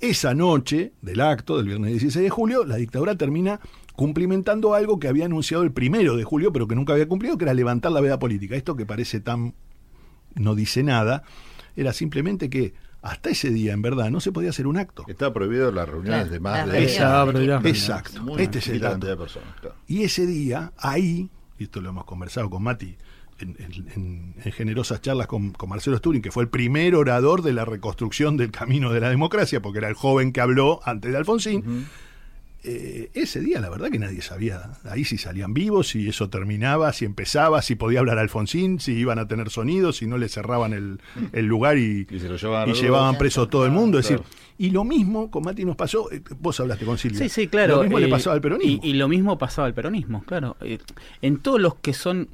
[0.00, 3.60] Esa noche del acto, del viernes 16 de julio, la dictadura termina
[3.96, 7.44] cumplimentando algo que había anunciado el primero de julio, pero que nunca había cumplido, que
[7.44, 8.56] era levantar la veda política.
[8.56, 9.54] Esto que parece tan
[10.34, 11.22] no dice nada,
[11.76, 15.04] era simplemente que hasta ese día, en verdad, no se podía hacer un acto.
[15.06, 16.96] Está prohibido las reuniones Claro, de más de reuniones.
[17.66, 18.22] Exacto.
[18.22, 19.06] Muy Este es el dato.
[19.06, 19.76] de personas, claro.
[19.86, 22.96] Y ese día, ahí, y esto lo hemos conversado con Mati
[23.40, 27.42] en, en- en- en generosas charlas con, con Marcelo Sturing, que fue el primer orador
[27.42, 31.10] de la reconstrucción del camino de la democracia, porque era el joven que habló antes
[31.12, 31.86] de Alfonsín.
[32.66, 36.92] Eh, ese día, la verdad que nadie sabía ahí si salían vivos, si eso terminaba,
[36.94, 40.72] si empezaba, si podía hablar Alfonsín, si iban a tener sonidos, si no le cerraban
[40.72, 40.98] el,
[41.32, 43.98] el lugar y, Y se lo llevaban y llevaban preso a todo el mundo.
[43.98, 44.22] Es Claro.
[44.22, 47.18] decir, y lo mismo con Mati nos pasó, eh, vos hablaste con Silvia.
[47.18, 47.76] Sí, sí, claro.
[47.76, 48.80] Lo mismo le eh, pasó al peronismo.
[48.82, 50.56] Y, y lo mismo pasaba al peronismo, claro.
[50.62, 50.78] Eh,
[51.22, 52.28] en todos los que son...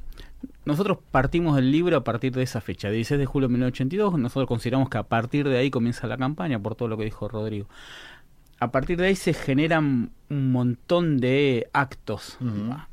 [0.63, 4.17] Nosotros partimos del libro a partir de esa fecha, 16 de julio de 1982.
[4.19, 7.27] Nosotros consideramos que a partir de ahí comienza la campaña, por todo lo que dijo
[7.27, 7.67] Rodrigo.
[8.61, 12.37] A partir de ahí se generan un montón de actos.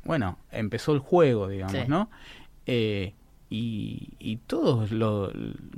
[0.03, 1.83] Bueno, empezó el juego, digamos, Sí.
[1.87, 2.09] ¿no?
[2.65, 3.13] Eh,
[3.51, 5.31] y, y todos los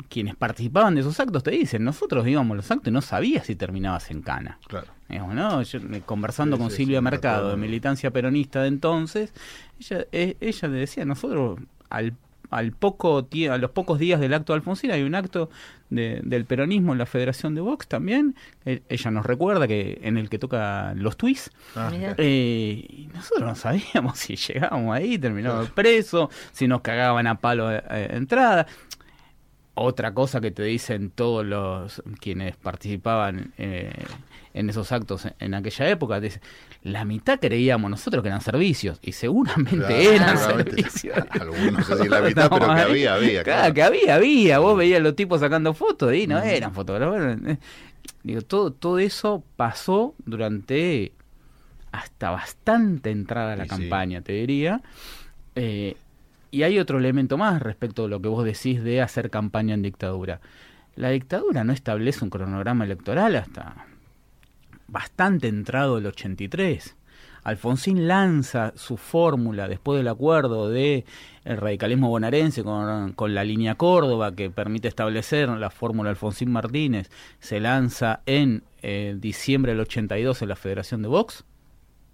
[0.09, 3.55] quienes participaban de esos actos te dicen, nosotros íbamos los actos y no sabías si
[3.55, 4.59] terminabas en cana.
[4.67, 4.87] Claro.
[5.09, 5.61] Digamos, ¿no?
[5.61, 9.33] Yo, eh, conversando Sí, con sí, Silvia Mercado, de militancia peronista de entonces,
[9.79, 12.13] ella, eh, ella le decía, nosotros al,
[12.51, 15.49] al poco a los pocos días del acto de Alfonsín hay un acto
[15.89, 18.35] de- del peronismo en la Federación de Vox también,
[18.65, 23.47] Eh, ella nos recuerda que en el que toca los twists, Ah, eh, y nosotros
[23.47, 28.67] no sabíamos si llegábamos ahí, terminábamos presos, si nos cagaban a palo de de entrada.
[29.73, 33.93] Otra cosa que te dicen todos los quienes participaban eh,
[34.53, 36.41] en esos actos en, aquella época, te dicen,
[36.83, 41.17] la mitad creíamos nosotros que eran servicios, y seguramente Claro, eran servicios.
[41.39, 43.43] Algunos, no sé si la mitad, pero que había, había.
[43.43, 43.73] Claro, claro.
[43.73, 44.59] que había, había.
[44.59, 47.21] Vos veías los tipos sacando fotos y no eran fotógrafos.
[47.47, 47.57] eh,
[48.23, 51.13] Digo, todo, todo eso pasó durante
[51.91, 53.69] hasta bastante entrada a la sí.
[53.69, 54.81] campaña, te diría.
[55.55, 55.95] Eh,
[56.51, 59.81] y hay otro elemento más respecto a lo que vos decís de hacer campaña en
[59.81, 60.41] dictadura.
[60.95, 63.87] La dictadura no establece un cronograma electoral hasta
[64.87, 66.97] bastante entrado el 83.
[67.43, 71.05] Alfonsín lanza su fórmula después del acuerdo de
[71.43, 77.09] el radicalismo bonaerense con, con la línea Córdoba que permite establecer la fórmula Alfonsín Martínez,
[77.39, 81.43] se lanza en eh, diciembre del 82 en la Federación de Vox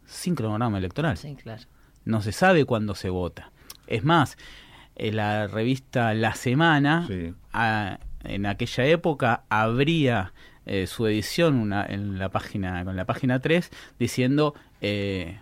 [0.06, 1.17] sin cronograma electoral.
[1.17, 1.63] Sí, claro.
[2.06, 3.52] No se sabe cuándo se vota.
[3.88, 4.38] Es más,
[4.95, 7.34] en la revista La Semana, Sí.
[7.54, 10.34] a- en aquella época, habría
[10.65, 15.39] eh, su edición una, en la página, con la página 3 diciendo eh,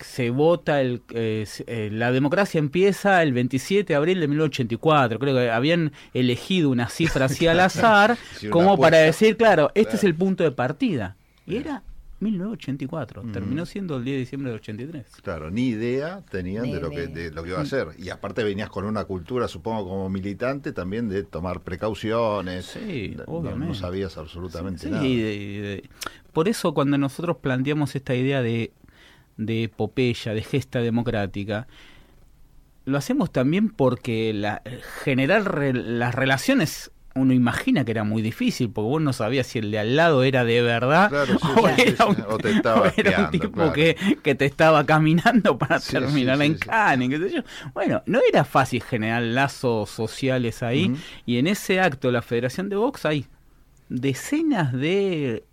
[0.00, 5.18] se vota el, eh, eh, la democracia empieza el 27 de abril de 1984.
[5.18, 9.82] Creo que habían elegido una cifra así al azar Sí, como para decir, claro, este
[9.90, 9.96] Claro.
[9.98, 11.16] es el punto de partida.
[11.46, 11.82] Y era
[12.24, 13.22] 1984.
[13.32, 15.06] Terminó siendo el 10 de diciembre del 83.
[15.22, 17.88] Claro, ni idea tenían Ni de lo que de lo que iba a hacer.
[17.98, 22.66] Y aparte venías con una cultura, supongo, como militante también de tomar precauciones.
[22.66, 23.66] Sí, No- obviamente.
[23.68, 25.06] No, sabías absolutamente Sí, nada.
[25.06, 25.90] y de- de-
[26.32, 28.72] por eso cuando nosotros planteamos esta idea de,
[29.36, 31.66] de epopeya, de gesta democrática,
[32.86, 34.62] lo hacemos también porque la,
[35.02, 39.60] generar re- las relaciones uno imagina que era muy difícil, porque vos no sabías si
[39.60, 42.38] el de al lado era de verdad Claro, sí, o, sí, era un, sí, o
[42.38, 43.72] te estaba o era un tipo claro.
[43.72, 46.58] que, que te estaba caminando para terminar en.
[46.58, 47.42] Cannes, qué sé yo.
[47.72, 50.94] Bueno, no era fácil generar lazos sociales ahí,
[51.26, 53.26] y en ese acto la Federación de Box hay
[53.88, 55.44] decenas de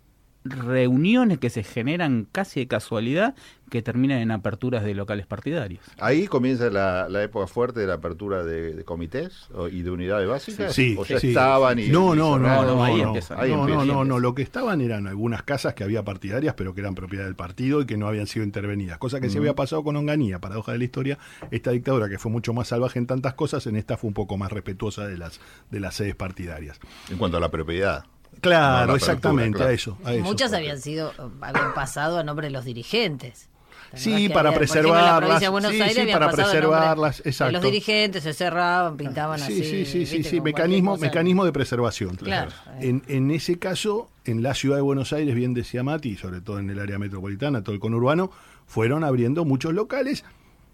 [0.44, 3.34] reuniones que se generan casi de casualidad
[3.70, 5.82] que terminan en aperturas de locales partidarios.
[5.98, 9.90] Ahí comienza la, la época fuerte de la apertura de, de comités o- y de
[9.90, 10.74] unidades básicas.
[10.74, 11.28] Sí, o ya sí.
[11.28, 11.88] estaban y.
[11.88, 13.14] no, y no, no, no, ahí no.
[13.36, 16.74] Ahí no, no, no, no, lo que estaban eran algunas casas que había partidarias, pero
[16.74, 19.54] que eran propiedad del partido y que no habían sido intervenidas, cosa que se había
[19.54, 21.18] pasado con Onganía, paradoja de la historia,
[21.50, 24.36] esta dictadura que fue mucho más salvaje en tantas cosas, en esta fue un poco
[24.36, 26.78] más respetuosa de las de las sedes partidarias.
[27.10, 28.04] En cuanto a la propiedad.
[28.40, 29.96] Claro, No, exactamente, a eso.
[30.04, 30.24] A eso.
[30.24, 33.48] Muchas habían sido, habían pasado a nombre de los dirigentes.
[33.92, 35.50] ¿Te acordás Sí, para había, por ejemplo, en la provincia de preservarlas.
[35.52, 37.52] Buenos Sí, Aires sí, habían para preservarlas, exacto.
[37.52, 39.54] Los dirigentes se cerraban, pintaban Sí, así.
[39.64, 40.30] sí, sí, sí, ¿viste?
[40.30, 42.16] sí, mecanismo, mecanismo de preservación.
[42.16, 42.50] Claro.
[42.80, 46.40] En, en ese caso, en la ciudad de Buenos Aires, bien decía Mati, y sobre
[46.40, 48.30] todo en el área metropolitana, todo el conurbano,
[48.66, 50.24] fueron abriendo muchos locales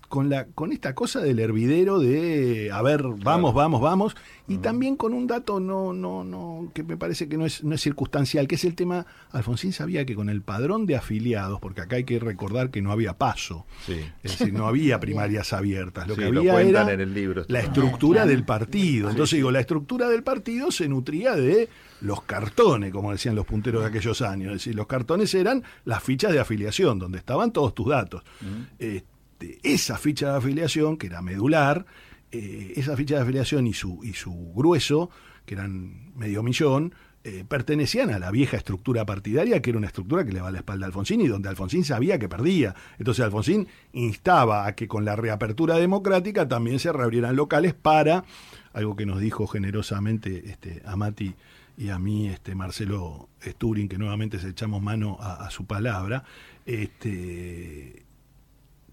[0.09, 4.16] con la con esta cosa del hervidero de a ver, vamos, vamos, vamos,
[4.47, 7.75] y también con un dato no no no que me parece que no es no
[7.75, 11.83] es circunstancial, que es el tema Alfonsín sabía que con el padrón de afiliados, porque
[11.83, 13.66] acá hay que recordar que no había paso.
[13.85, 14.01] Sí.
[14.23, 17.14] Es decir, no había primarias abiertas, lo Sí, que lo había cuentan era en el
[17.14, 19.11] libro la estructura del partido.
[19.11, 21.68] Entonces digo, la estructura del partido se nutría de
[22.01, 24.53] los cartones, como decían los punteros de aquellos años.
[24.53, 28.23] Es decir, los cartones eran las fichas de afiliación, donde estaban todos tus datos.
[29.62, 31.87] Esa ficha de afiliación, que era medular,
[32.31, 35.11] eh, esa ficha de afiliación y su, y su grueso,
[35.46, 36.92] que eran medio millón,
[37.24, 40.51] eh, pertenecían a la vieja estructura partidaria, que era una estructura que le va a
[40.51, 42.74] la espalda a Alfonsín y donde Alfonsín sabía que perdía.
[42.98, 48.24] Entonces Alfonsín instaba a que con la reapertura democrática también se reabrieran locales para,
[48.72, 51.35] algo que nos dijo generosamente este, a Mati
[51.77, 56.24] y a mí este, Marcelo Sturing, que nuevamente se echamos mano a, a su palabra,
[56.66, 58.07] este,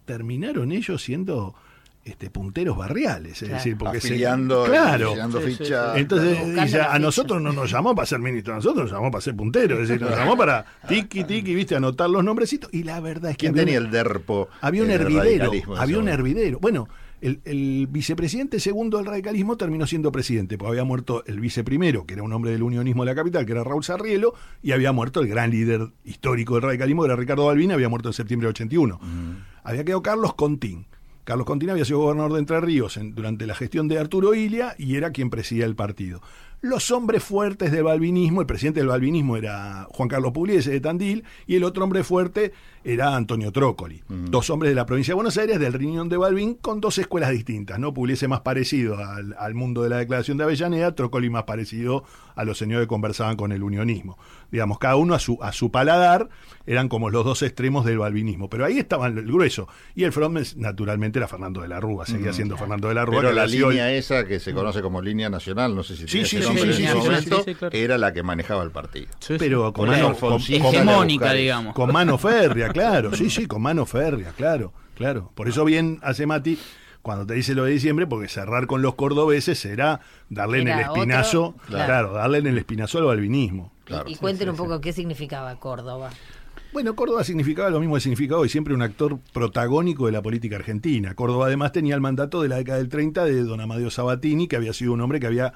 [0.06, 1.56] terminaron ellos siendo
[2.04, 3.56] este, punteros barriales, es Claro.
[3.56, 5.94] decir, porque se- Afiliando, claro, afiliando Sí, sí, ficha.
[5.96, 6.02] sí.
[6.02, 7.00] entonces dice, a ficha.
[7.00, 9.90] nosotros no nos llamó para ser ministro, a nosotros nos llamó para ser punteros, es
[9.90, 13.48] decir, nos llamó para tiki tiki, viste, anotar los nombrecitos y la verdad es que
[13.48, 14.50] ¿Quién había tenía un- el derpo?
[14.62, 16.60] había un hervidero, había un hervidero.
[16.60, 16.88] Bueno,
[17.22, 22.14] el, el vicepresidente segundo del radicalismo terminó siendo presidente, porque había muerto el viceprimero, que
[22.14, 25.22] era un hombre del unionismo de la capital, que era Raúl Sarrielo, y había muerto
[25.22, 28.52] el gran líder histórico del radicalismo, que era Ricardo Balbín, había muerto en septiembre del
[28.52, 29.00] 81.
[29.66, 30.86] Había quedado Carlos Contín.
[31.26, 34.76] Carlos Contín había sido gobernador de Entre Ríos en- durante la gestión de Arturo Ilia
[34.78, 36.22] y era quien presidía el partido.
[36.62, 41.24] Los hombres fuertes del balvinismo, el presidente del balvinismo era Juan Carlos Pugliese de Tandil
[41.46, 44.04] y el otro hombre fuerte era Antonio Trócoli.
[44.08, 47.32] Dos hombres de la provincia de Buenos Aires, del riñón de Balvin, con dos escuelas
[47.32, 47.78] distintas.
[47.80, 47.94] ¿no?
[47.94, 52.04] Pugliese más parecido al, al mundo de la declaración de Avellaneda, Trócoli más parecido
[52.36, 54.18] a los señores que conversaban con el unionismo.
[54.56, 56.30] Digamos, cada uno a su, a su paladar
[56.66, 58.50] eran como los dos extremos del balvinismo.
[58.50, 59.68] Pero ahí estaban el grueso.
[59.96, 62.06] Y el frontman, naturalmente, era Fernando de la Rúa.
[62.06, 62.34] Seguía Mm.
[62.34, 63.18] siendo Fernando de la Rúa.
[63.18, 66.08] Pero que la el- línea esa que se conoce como línea nacional, no sé si
[66.08, 67.76] Sí, sí, sí, en sí, ese sí, momento, sí, sí, claro.
[67.78, 69.08] era la que manejaba el partido.
[69.38, 71.76] pero con eso mano, con- con- Hegemónica, buscar digamos.
[71.76, 73.14] Con mano férrea, claro.
[73.14, 75.32] Sí, sí, con mano férrea, claro, claro.
[75.36, 76.58] Por eso bien hace Mati
[77.06, 80.80] cuando te dice lo de diciembre, porque cerrar con los cordobeses será darle en el
[80.80, 81.86] espinazo, otro, claro.
[81.86, 82.14] claro.
[82.14, 83.72] darle en el espinazo al balvinismo.
[84.08, 86.10] y y cuenten un poco qué significaba Córdoba.
[86.74, 90.56] Bueno, Córdoba significaba lo mismo que significaba hoy, siempre un actor protagónico de la política
[90.56, 91.14] argentina.
[91.14, 94.56] Córdoba además tenía el mandato de la década del 30 de don Amadeo Sabatini, que
[94.56, 95.54] había sido un hombre que había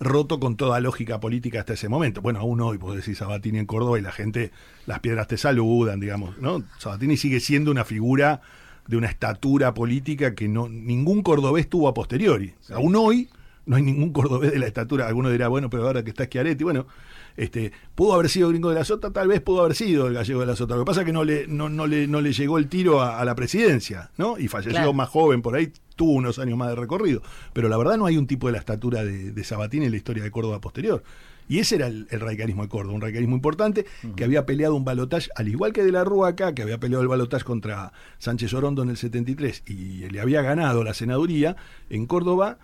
[0.00, 2.20] roto con toda lógica política hasta ese momento.
[2.20, 4.52] Bueno, aún hoy podés decir Sabatini en Córdoba y la gente,
[4.84, 6.62] las piedras te saludan, digamos, ¿no?
[6.76, 8.42] Sabatini sigue siendo una figura
[8.90, 12.52] de una estatura política que no ningún cordobés tuvo a posteriori.
[12.74, 13.28] Aún hoy
[13.64, 15.06] no hay ningún cordobés de la estatura.
[15.06, 16.86] Alguno dirá, bueno, pero ahora que está Schiaretti, bueno,
[17.36, 20.40] este, pudo haber sido gringo de la Sota, tal vez pudo haber sido el gallego
[20.40, 20.74] de la Sota.
[20.74, 23.00] Lo que pasa es que no le, no, no le, no le llegó el tiro
[23.00, 24.36] a, a la presidencia, ¿no?
[24.38, 24.92] Y falleció Claro.
[24.92, 27.22] más joven por ahí, tuvo unos años más de recorrido.
[27.52, 29.98] Pero la verdad no hay un tipo de la estatura de, de Sabatini en la
[29.98, 31.04] historia de Córdoba posterior.
[31.50, 33.84] Y ese era el, el radicalismo de Córdoba, un radicalismo importante
[34.14, 37.02] que había peleado un balotaje, al igual que de la Rúa acá, que había peleado
[37.02, 41.56] el balotaje contra Sánchez Orondo en el 73 y le había ganado la senaduría,
[41.88, 42.58] en Córdoba,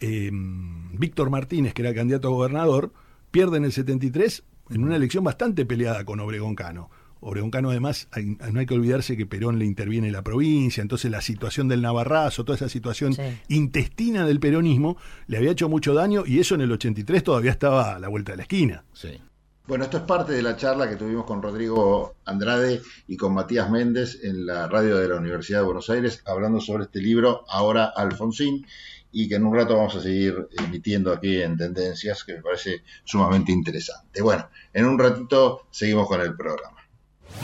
[0.00, 2.92] eh, Víctor Martínez, que era el candidato a gobernador,
[3.30, 6.90] pierde en el 73 en una elección bastante peleada con Obregón Cano.
[7.26, 10.82] Obregón Cano, además, hay- no hay que olvidarse que Perón le interviene en la provincia,
[10.82, 13.14] entonces la situación del Navarrazo, toda esa situación
[13.48, 17.94] intestina del peronismo, le había hecho mucho daño y eso en el 83 todavía estaba
[17.96, 18.84] a la vuelta de la esquina.
[18.92, 19.20] Sí.
[19.66, 23.70] Bueno, esto es parte de la charla que tuvimos con Rodrigo Andrade y con Matías
[23.70, 27.86] Méndez en la radio de la Universidad de Buenos Aires, hablando sobre este libro, ahora
[27.96, 28.66] Alfonsín,
[29.10, 32.82] y que en un rato vamos a seguir emitiendo aquí en Tendencias, que me parece
[33.04, 34.20] sumamente interesante.
[34.20, 36.73] Bueno, en un ratito seguimos con el programa.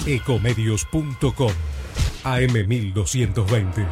[0.06, 1.52] Ecomedios.com
[2.24, 3.86] AM1220.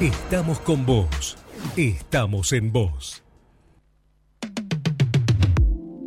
[0.00, 1.36] Estamos con vos.
[1.76, 3.22] Estamos en vos.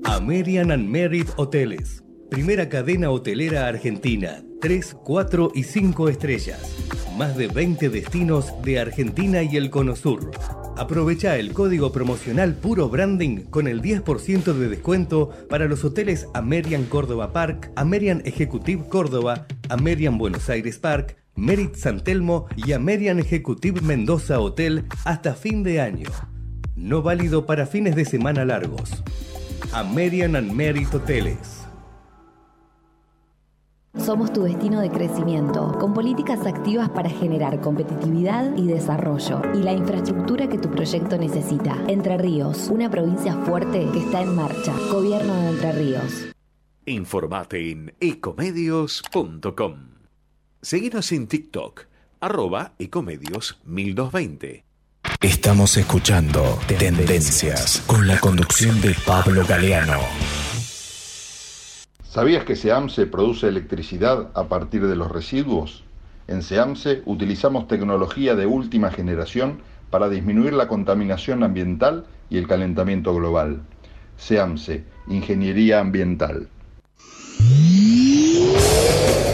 [0.03, 2.03] American and Merit Hoteles.
[2.29, 4.41] Primera cadena hotelera argentina.
[4.61, 6.75] 3, 4 y 5 estrellas.
[7.17, 10.29] Más de 20 destinos de Argentina y el Cono Sur.
[10.77, 16.83] Aprovecha el código promocional Puro Branding con el 10% de descuento para los hoteles American
[16.83, 23.81] Córdoba Park, American Executive Córdoba, American Buenos Aires Park, Merit San Telmo y American Executive
[23.81, 26.09] Mendoza Hotel hasta fin de año.
[26.75, 29.03] No válido para fines de semana largos.
[29.73, 31.56] American and Merit Hoteles.
[34.07, 39.73] Somos tu destino de crecimiento, con políticas activas para generar competitividad y desarrollo y la
[39.73, 41.75] infraestructura que tu proyecto necesita.
[41.89, 44.73] Entre Ríos, una provincia fuerte que está en marcha.
[44.93, 46.27] Gobierno de Entre Ríos.
[46.85, 49.75] Informate en ecomedios.com.
[50.61, 51.81] Seguinos en TikTok,
[52.21, 54.63] arroba ecomedios 1220.
[55.19, 59.99] Estamos escuchando Tendencias con la conducción de Pablo Galeano.
[62.09, 65.83] ¿Sabías que SEAMSE produce electricidad a partir de los residuos?
[66.29, 73.13] En SEAMSE utilizamos tecnología de última generación para disminuir la contaminación ambiental y el calentamiento
[73.13, 73.59] global.
[74.15, 76.47] SEAMSE, Ingeniería Ambiental.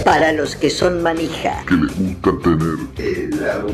[0.03, 1.63] Para los que son manija.
[1.67, 3.73] Que les gusta tener el auto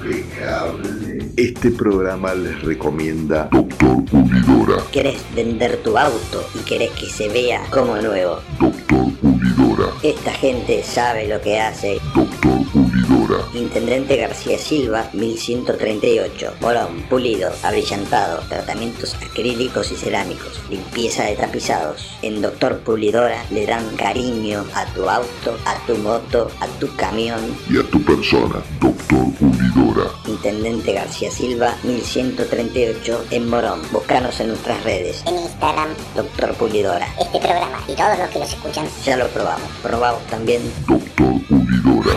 [0.00, 1.32] impecable.
[1.36, 4.82] Este programa les recomienda Doctor Pulidora.
[4.92, 8.40] ¿Querés vender tu auto y querés que se vea como nuevo?
[8.60, 9.29] Doctor Pulidora.
[10.02, 12.00] Esta gente sabe lo que hace.
[12.14, 13.44] Doctor Pulidora.
[13.54, 16.54] Intendente García Silva, 1138.
[16.60, 22.10] Morón, pulido, abrillantado, tratamientos acrílicos y cerámicos, limpieza de tapizados.
[22.22, 27.40] En Doctor Pulidora le dan cariño a tu auto, a tu moto, a tu camión.
[27.70, 30.10] Y a tu persona, Doctor Pulidora.
[30.26, 33.80] Intendente García Silva, 1138 en Morón.
[33.92, 35.22] Búscanos en nuestras redes.
[35.26, 37.06] En Instagram, Doctor Pulidora.
[37.20, 38.86] este programa y todos los que los escuchan.
[39.04, 39.69] Ya lo probamos.
[39.82, 40.62] Probamos también.
[40.86, 42.16] Doctor Pulidora.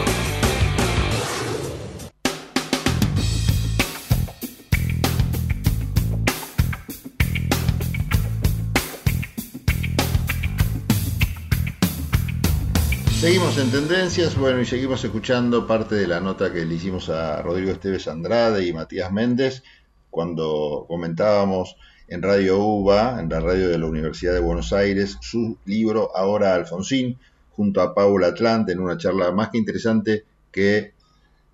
[13.23, 17.41] Seguimos en tendencias, bueno, y seguimos escuchando parte de la nota que le hicimos a
[17.41, 19.63] Rodrigo Esteves Andrade y Matías Méndez
[20.09, 21.77] cuando comentábamos
[22.09, 26.53] en Radio UBA, en la radio de la Universidad de Buenos Aires, su libro Ahora
[26.53, 27.17] Alfonsín,
[27.55, 30.93] junto a Paula Atlante, en una charla más que interesante que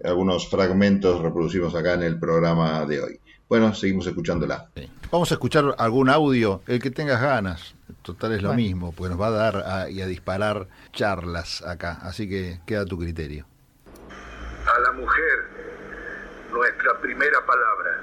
[0.04, 3.20] algunos fragmentos reproducimos acá en el programa de hoy.
[3.50, 4.70] Bueno, seguimos escuchándola.
[5.12, 7.74] Vamos a escuchar algún audio, el que tengas ganas.
[8.04, 8.62] Total es lo Bueno.
[8.64, 11.98] mismo, pues nos va a dar a- y a disparar charlas acá.
[12.04, 13.46] Así que queda a tu criterio.
[14.68, 15.40] a la mujer
[16.54, 18.02] nuestra primera palabra,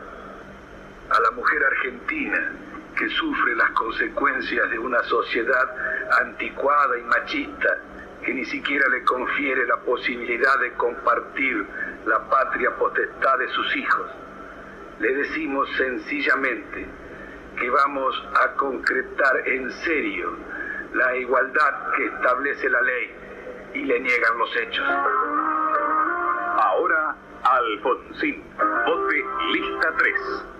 [1.10, 2.52] a la mujer argentina
[2.96, 7.78] que sufre las consecuencias de una sociedad anticuada y machista
[8.24, 11.66] que ni siquiera le confiere la posibilidad de compartir
[12.06, 14.10] la patria potestad de sus hijos.
[14.98, 16.86] Le decimos sencillamente
[17.58, 20.36] que vamos a concretar en serio
[20.94, 23.14] la igualdad que establece la ley
[23.74, 24.86] y le niegan los hechos.
[26.58, 28.42] Ahora, Alfonsín.
[28.86, 30.55] Vote lista 3.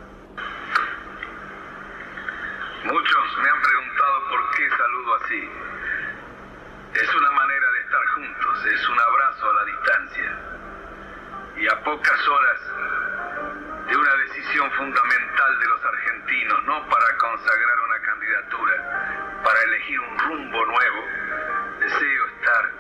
[2.87, 5.51] Muchos me han preguntado por qué saludo así.
[6.95, 10.39] Es una manera de estar juntos, es un abrazo a la distancia.
[11.57, 12.61] Y a pocas horas
[13.89, 20.19] de una decisión fundamental de los argentinos, no para consagrar una candidatura, para elegir un
[20.21, 21.05] rumbo nuevo,
[21.81, 22.71] deseo estar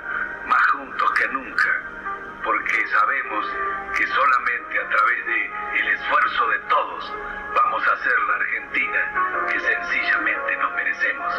[0.46, 1.82] más juntos que nunca,
[2.46, 3.44] porque sabemos
[3.98, 5.46] que solamente a través de
[5.80, 7.12] el esfuerzo de todos
[7.56, 11.32] vamos a hacer la Argentina que sencillamente nos merecemos.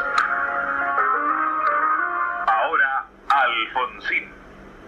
[2.47, 4.33] Ahora, Alfonsín.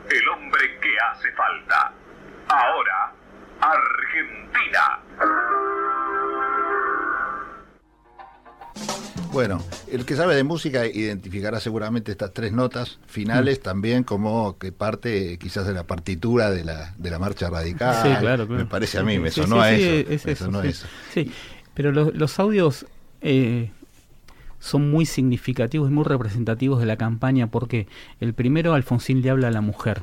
[0.09, 1.93] El hombre que hace falta.
[2.49, 3.11] Ahora,
[3.61, 4.99] Argentina.
[9.31, 9.61] Bueno,
[9.91, 15.37] el que sabe de música identificará seguramente estas tres notas finales también como que parte
[15.37, 17.95] quizás de la partitura de la, de la marcha radical.
[17.95, 18.63] Sí, claro, claro.
[18.63, 20.11] Me parece a mí, me Sí, sonó sí, a sí, eso.
[20.11, 20.67] es me eso, sonó a sí.
[20.69, 20.87] eso.
[21.13, 21.31] Sí,
[21.75, 22.87] pero los, los audios
[23.21, 23.69] eh,
[24.59, 27.87] son muy significativos y muy representativos de la campaña porque
[28.19, 30.01] el primero, Alfonsín le habla a la mujer.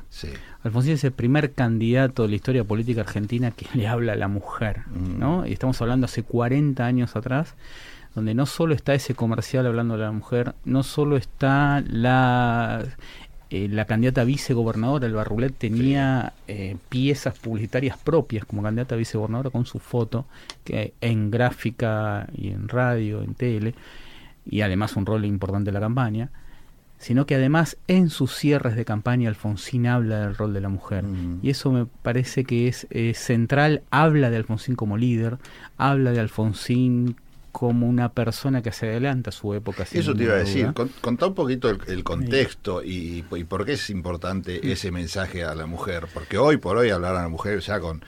[0.63, 4.29] Alfonsín es el primer candidato de la historia política argentina que le habla a la
[4.29, 4.83] mujer,
[5.19, 5.47] ¿no?
[5.47, 7.55] Y estamos hablando hace 40 años atrás,
[8.17, 12.83] donde no solo está ese comercial hablando a la mujer, no solo está la
[13.49, 19.67] eh, la candidata vicegobernadora, el Barrulet, tenía eh, piezas publicitarias propias como candidata vicegobernadora con
[19.67, 20.27] su foto
[20.65, 23.75] que en gráfica y en radio, en tele,
[24.45, 26.31] y además un rol importante en la campaña,
[26.99, 31.05] sino que además en sus cierres de campaña Alfonsín habla del rol de la mujer.
[31.43, 35.39] Y eso me parece que es eh, central, habla de Alfonsín como líder,
[35.77, 37.17] habla de Alfonsín
[37.59, 39.85] como una persona que se adelanta a su época.
[39.91, 43.65] Eso te iba a decir, con- contá un poquito el, el contexto y, y por
[43.65, 47.29] qué es importante ese mensaje a la mujer, porque hoy por hoy hablar a la
[47.31, 48.05] mujer ya con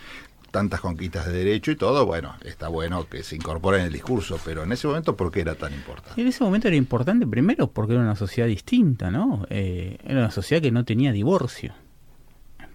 [0.51, 4.39] tantas conquistas de derecho y todo, bueno, está bueno que se incorpore en el discurso,
[4.45, 6.21] pero en ese momento, ¿por qué era tan importante?
[6.21, 9.47] En ese momento era importante primero porque era una sociedad distinta, ¿no?
[9.49, 11.73] Eh, era una sociedad que no tenía divorcio.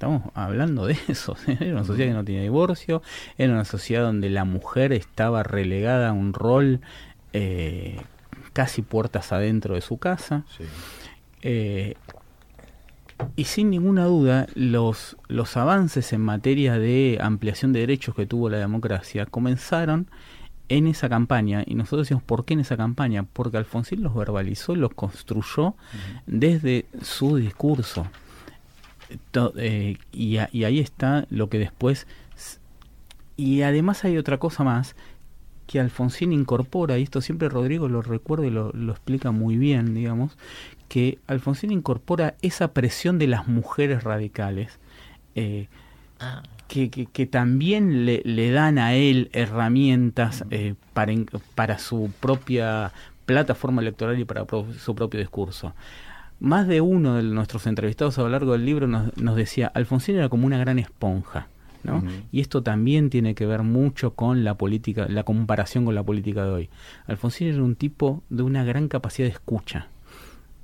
[0.04, 1.38] Estamos hablando de eso.
[1.48, 3.02] Era una sociedad que no tenía divorcio,
[3.38, 6.82] era una sociedad donde la mujer estaba relegada a un rol
[7.32, 8.02] eh,
[8.52, 10.44] casi puertas adentro de su casa.
[11.42, 11.96] Eh,
[13.38, 18.50] y sin ninguna duda, los, los avances en materia de ampliación de derechos que tuvo
[18.50, 20.10] la democracia comenzaron
[20.68, 21.64] en esa campaña.
[21.66, 23.24] Y nosotros decimos, ¿por qué en esa campaña?
[23.24, 25.76] Porque Alfonsín los verbalizó, los construyó
[26.26, 28.06] desde su discurso.
[29.32, 32.08] To- eh, y, a- y ahí está lo que después...
[33.36, 34.96] Y además hay otra cosa más
[35.66, 39.96] que Alfonsín incorpora, y esto siempre Rodrigo lo recuerda y lo, lo explica muy bien,
[39.96, 40.38] digamos,
[40.88, 44.78] que Alfonsín incorpora esa presión de las mujeres radicales,
[45.36, 45.68] eh,
[46.68, 51.14] que, que- que también le, le dan a él herramientas eh, para,
[51.56, 52.92] para su propia
[53.26, 55.74] plataforma electoral y para pro- su propio discurso.
[56.44, 60.18] Más de uno de nuestros entrevistados a lo largo del libro nos, nos decía, Alfonsín
[60.18, 61.48] era como una gran esponja.
[61.84, 62.04] ¿no?
[62.34, 66.44] Y esto también tiene que ver mucho con la política, la comparación con la política
[66.44, 66.70] de hoy.
[67.08, 69.88] Alfonsín era un tipo de una gran capacidad de escucha.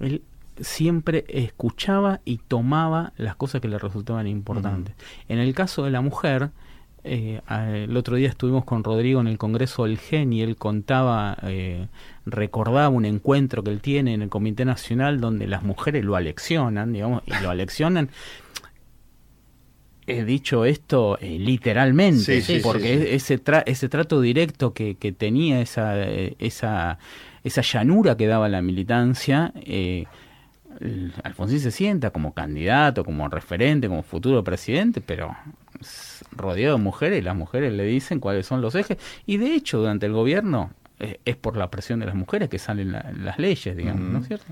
[0.01, 0.21] Él
[0.59, 4.95] siempre escuchaba y tomaba las cosas que le resultaban importantes.
[5.29, 6.49] En el caso de la mujer,
[7.09, 7.41] eh,
[7.85, 11.87] el otro día estuvimos con Rodrigo en el Congreso del GEN y él contaba, eh,
[12.25, 16.93] recordaba un encuentro que él tiene en el Comité Nacional donde las mujeres lo aleccionan,
[16.93, 18.09] digamos, y lo aleccionan.
[20.07, 24.95] He dicho esto eh, literalmente, Sí, sí, porque sí, ese tra- ese trato directo que,
[24.95, 26.97] que tenía esa, eh, esa
[27.43, 29.53] esa llanura que daba la militancia,
[31.23, 35.35] Alfonsín se sienta como candidato, como referente, como futuro presidente, pero
[36.31, 38.97] rodeado de mujeres y las mujeres le dicen cuáles son los ejes.
[39.25, 40.71] Y de hecho, durante el gobierno
[41.25, 44.27] es por la presión de las mujeres que salen la- las leyes, digamos, ¿no es
[44.27, 44.45] cierto?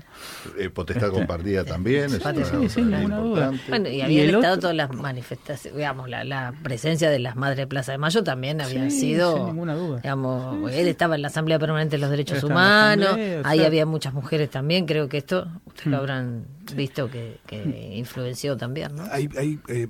[0.58, 2.04] Eh, potestad Este- compartida también.
[2.06, 3.52] es Sí, sí, ninguna duda.
[3.68, 7.58] Bueno, y habían estado otro- todas las manifestaciones, digamos, la, la presencia de las madres
[7.58, 10.00] de Plaza de Mayo también había Sí, sido, sin ninguna duda.
[10.00, 13.84] digamos, él estaba en la Asamblea Permanente de los Derechos Humanos, Asamblea, ahí sea- había
[13.86, 16.00] muchas mujeres también, creo que esto ustedes lo Mm.
[16.00, 16.44] habrán
[16.74, 19.04] visto que, que influenció también, ¿no?
[19.10, 19.88] Hay, hay eh,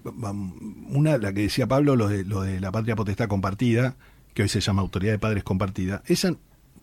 [0.91, 3.97] una, la que decía Pablo, lo de, lo de la patria potestad compartida,
[4.35, 6.33] que hoy se llama autoridad de padres compartida, esa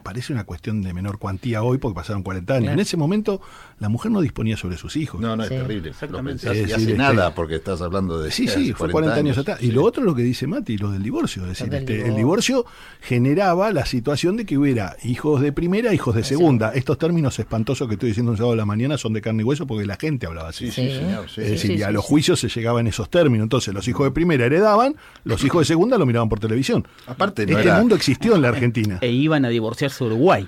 [0.06, 2.62] parece una cuestión de menor cuantía hoy porque pasaron 40 años.
[2.66, 2.74] Claro.
[2.76, 3.41] En ese momento
[3.80, 5.20] la mujer no disponía sobre sus hijos.
[5.20, 5.82] No, no, es terrible.
[5.82, 6.47] Lo Exactamente.
[6.47, 9.64] pensás y hace nada este- porque estás hablando de Sí, sí, fue 40 años, atrás.
[9.64, 11.41] Y lo otro es lo que dice Mati, lo del divorcio.
[11.47, 12.66] Es decir, este, el divorcio
[13.01, 16.72] generaba la situación de que hubiera hijos de primera, hijos de segunda.
[16.74, 19.45] Estos términos espantosos que estoy diciendo un sábado de la mañana son de carne y
[19.45, 20.72] hueso porque la gente hablaba así.
[20.72, 21.41] Sí, sí, señor, sí.
[21.41, 22.10] es decir, Sí, y a sí, los sí.
[22.10, 23.43] juicios se llegaba en esos términos.
[23.45, 26.88] Entonces, los hijos de primera heredaban, los hijos de segunda lo miraban por televisión.
[27.08, 28.99] Aparte, no este era- mundo existió en la Argentina.
[29.01, 30.48] E iban a divorciarse a Uruguay.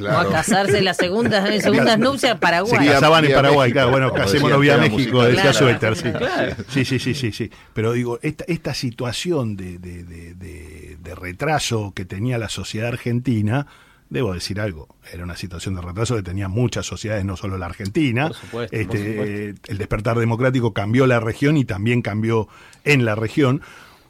[0.00, 2.86] O a casarse en las segundas, en segundas nupcias Paraguay.
[2.86, 5.26] Se casaban en Paraguay, México, claro, bueno, casémonos vía México, musical.
[5.26, 5.58] decía Claro.
[5.58, 6.12] Suéter, sí.
[6.12, 6.56] Claro.
[6.68, 7.50] Sí, sí, sí, sí, sí.
[7.74, 12.88] Pero digo, esta, esta situación de, de, de- de- de retraso que tenía la sociedad
[12.90, 13.66] argentina,
[14.08, 17.66] debo decir algo, era una situación de retraso que tenía muchas sociedades, no solo la
[17.66, 18.28] Argentina.
[18.28, 19.72] Por supuesto, Este, por supuesto.
[19.72, 22.46] el despertar democrático cambió la región y también cambió
[22.84, 23.62] en la región.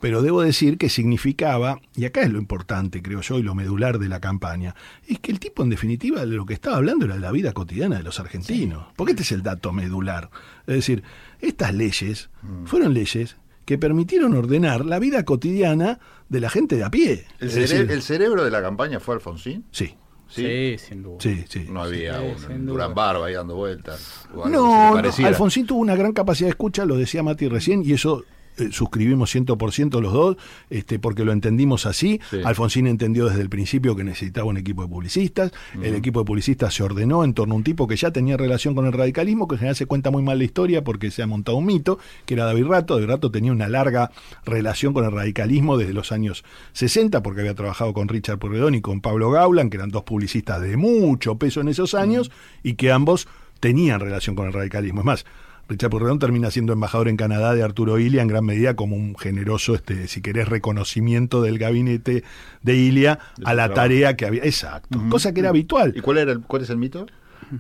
[0.03, 4.01] Pero debo decir que significaba, y acá es lo importante, creo yo, y lo medular
[4.01, 4.75] de la campaña,
[5.07, 7.53] es que el tipo, en definitiva, de lo que estaba hablando era de la vida
[7.53, 8.85] cotidiana de los argentinos.
[8.97, 10.29] Porque este es el dato medular.
[10.67, 11.05] Es decir,
[11.41, 12.31] estas leyes
[12.65, 17.25] fueron leyes que permitieron ordenar la vida cotidiana de la gente de a pie.
[17.39, 19.65] ¿El, Es cere- decir, el cerebro de la campaña fue Alfonsín?
[19.71, 19.95] Sí.
[20.29, 21.19] Sí, sin duda.
[21.21, 21.67] Sí, sí.
[21.71, 22.67] No había Sí, un.
[22.67, 24.27] Durán Barba ahí dando vueltas.
[24.35, 24.97] No, no.
[25.27, 28.25] Alfonsín tuvo una gran capacidad de escucha, lo decía Mati recién, y eso
[28.59, 30.37] eh, suscribimos 100% los dos,
[30.71, 32.21] este, porque lo entendimos así.
[32.31, 32.39] Sí.
[32.45, 35.53] Alfonsín entendió desde el principio que necesitaba un equipo de publicistas.
[35.81, 38.75] El equipo de publicistas se ordenó en torno a un tipo que ya tenía relación
[38.75, 41.27] con el radicalismo, que en general se cuenta muy mal la historia porque se ha
[41.27, 42.95] montado un mito, que era David Rato.
[42.95, 44.11] David Rato tenía una larga
[44.45, 48.81] relación con el radicalismo desde los años 60, porque había trabajado con Richard Porredón y
[48.81, 52.31] con Pablo Gaulan, que eran dos publicistas de mucho peso en esos años,
[52.63, 53.29] y que ambos
[53.61, 55.01] tenían relación con el radicalismo.
[55.01, 55.27] Es más,
[55.73, 59.17] Richard Porredón termina siendo embajador en Canadá de Arturo Ilia en gran medida como un
[59.17, 62.25] generoso, este, si querés, reconocimiento del gabinete
[62.63, 63.75] de Ilia De a la trabajo.
[63.75, 64.45] tarea que había.
[64.45, 65.01] Exacto.
[65.09, 65.93] Cosa que era habitual.
[65.97, 67.07] ¿Y cuál, era el, cuál es el mito?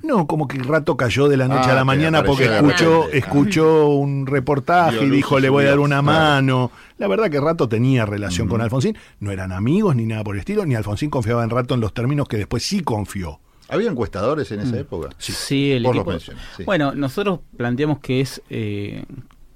[0.03, 2.45] No, como que el rato cayó de la noche Ah, a la que mañana porque
[2.45, 6.71] escuchó, escuchó un reportaje y dijo le voy a dar una mano.
[6.99, 8.97] La verdad que Rato tenía relación con Alfonsín.
[9.21, 11.93] No eran amigos ni nada por el estilo, ni Alfonsín confiaba en Rato en los
[11.93, 13.41] términos que después sí confió.
[13.73, 14.81] ¿Había encuestadores en esa Mm.
[14.81, 15.09] época?
[15.19, 16.19] Sí, el Vos lo equipo.
[16.57, 16.65] sí.
[16.65, 19.05] Bueno, nosotros planteamos que es eh,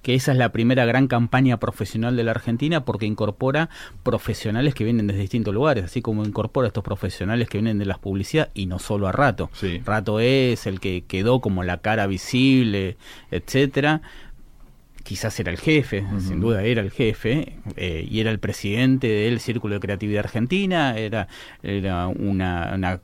[0.02, 3.68] que esa es la primera gran campaña profesional de la Argentina porque incorpora
[4.04, 7.98] profesionales que vienen desde distintos lugares, así como incorpora estos profesionales que vienen de las
[7.98, 9.50] publicidades y no solo a Rato.
[9.84, 12.96] Rato es el que quedó como la cara visible,
[13.32, 14.00] etcétera.
[15.02, 19.38] Quizás era el jefe, sin duda era el jefe, eh, y era el presidente del
[19.38, 21.28] Círculo de Creatividad Argentina, era,
[21.62, 23.00] era una, una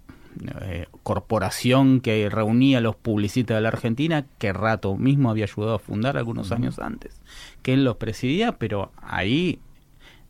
[0.63, 5.75] eh, corporación que reunía a los publicistas de la Argentina, que Rato mismo había ayudado
[5.75, 7.21] a fundar algunos años antes,
[7.63, 9.59] que él los presidía, pero ahí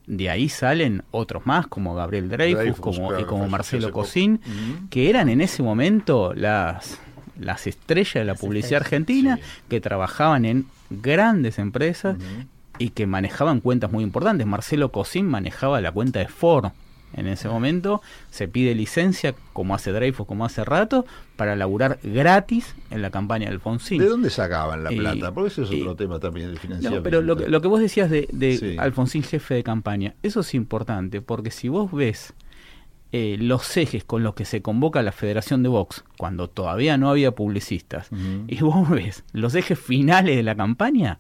[0.06, 3.92] de ahí salen otros más, como Gabriel Dreyfus, Dreyfus, como, claro, y como falleció Marcelo.
[3.92, 4.40] Cosín,
[4.90, 6.98] que eran en ese momento las,
[7.38, 9.38] las estrellas de la publicidad argentina,
[9.68, 12.16] que trabajaban en grandes empresas
[12.78, 14.46] y que manejaban cuentas muy importantes.
[14.46, 16.72] Marcelo Cosín manejaba la cuenta de Ford.
[17.14, 18.00] En ese momento
[18.30, 21.04] se pide licencia, como hace Dreyfus, como hace Rato,
[21.36, 23.98] para laburar gratis en la campaña de Alfonsín.
[23.98, 25.32] ¿De dónde sacaban la Y- plata?
[25.32, 26.98] Porque ese es y- otro tema también, el financiamiento.
[27.00, 28.76] no, pero lo que, lo que vos decías de, de Sí.
[28.78, 32.32] Alfonsín jefe de campaña, eso es importante, porque si vos ves
[33.14, 37.10] eh, los ejes con los que se convoca la Federación de Vox, cuando todavía no
[37.10, 38.08] había publicistas,
[38.48, 41.18] y vos ves los ejes finales de la campaña,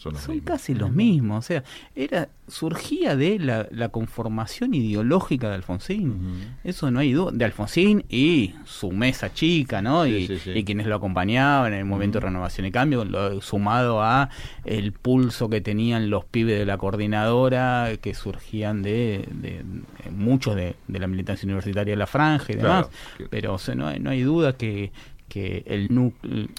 [0.00, 1.38] son, casi los mismos.
[1.44, 1.62] O sea,
[1.94, 6.56] era surgía de la, la conformación ideológica de Alfonsín.
[6.64, 7.30] Eso no hay duda.
[7.32, 10.04] De Alfonsín y su mesa chica, ¿no?
[10.04, 10.50] Sí, y, sí, sí.
[10.54, 14.30] y quienes lo acompañaban en el momento de renovación y cambio, lo- sumado a
[14.64, 19.62] el pulso que tenían los pibes de la coordinadora que surgían de, de-
[20.04, 22.88] de muchos de, de la militancia universitaria de la franja y demás.
[23.16, 23.28] Claro.
[23.30, 24.92] Pero o sea, no, hay, no hay duda que,
[25.30, 25.88] que el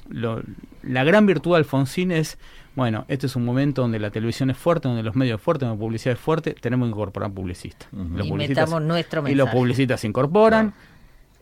[0.10, 0.42] lo-
[0.82, 2.40] la gran virtud de Alfonsín es,
[2.76, 5.66] bueno, este es un momento donde la televisión es fuerte, donde los medios es fuerte,
[5.66, 7.88] donde la publicidad es fuerte, tenemos que incorporar publicistas.
[7.92, 9.58] Los Y publicistas- metamos nuestro Y los mensaje.
[9.58, 10.74] publicistas se incorporan,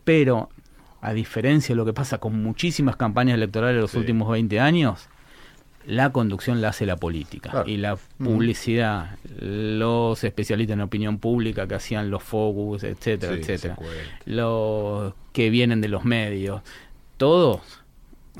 [0.04, 0.50] pero
[1.00, 5.08] a diferencia de lo que pasa con muchísimas campañas electorales de los últimos 20 años,
[5.86, 7.68] la conducción la hace la política Claro.
[7.70, 13.76] y la publicidad, los especialistas en opinión pública que hacían los focus, etcétera, Sí, etcétera,
[14.26, 16.60] los que vienen de los medios,
[17.20, 17.60] todos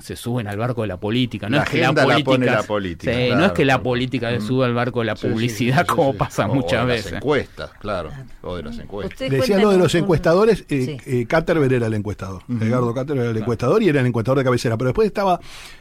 [0.00, 1.50] se suben al barco de la política.
[1.50, 3.64] No La es que la agenda la política, pone la política, Sí, no es que
[3.66, 6.18] la política se suba al barco de la Sí, publicidad sí, sí, como sí.
[6.18, 7.12] pasa O- o muchas de veces.
[7.12, 8.10] Las encuestas, claro.
[8.40, 9.28] O de las encuestas.
[9.28, 12.42] Decía lo de los encuestadores, eh, eh, Caterber era el encuestador.
[12.48, 14.78] Edgardo Caterber era el encuestador y era el encuestador de cabecera.
[14.78, 15.38] Pero después estaba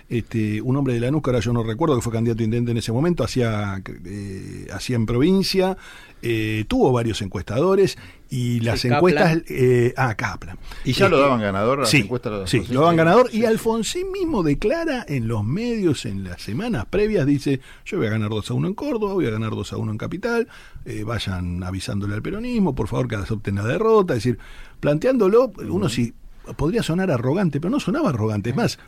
[0.10, 2.72] este, un hombre de Lanús, que ahora yo no recuerdo, que fue candidato a intendente
[2.72, 5.78] en ese momento, hacía, eh, hacía en provincia,
[6.22, 7.98] eh, tuvo varios encuestadores
[8.30, 9.42] y las encuestas...
[9.48, 10.58] eh, ah, Kaplan.
[10.86, 11.80] ¿Y ya Eh, lo daban ganador?
[11.80, 12.98] las Sí, encuestas lo- sí, lo daban sí.
[12.98, 18.08] ganador y Alfonsín mismo declara en los medios en las semanas previas, dice, yo voy
[18.08, 20.48] a ganar 2 a 1 en Córdoba, voy a ganar 2 a 1 en Capital,
[20.86, 24.38] eh, vayan avisándole al peronismo, por favor que acepten la derrota, es decir,
[24.80, 26.14] planteándolo, uno sí
[26.56, 28.80] podría sonar arrogante, pero no sonaba arrogante, es más,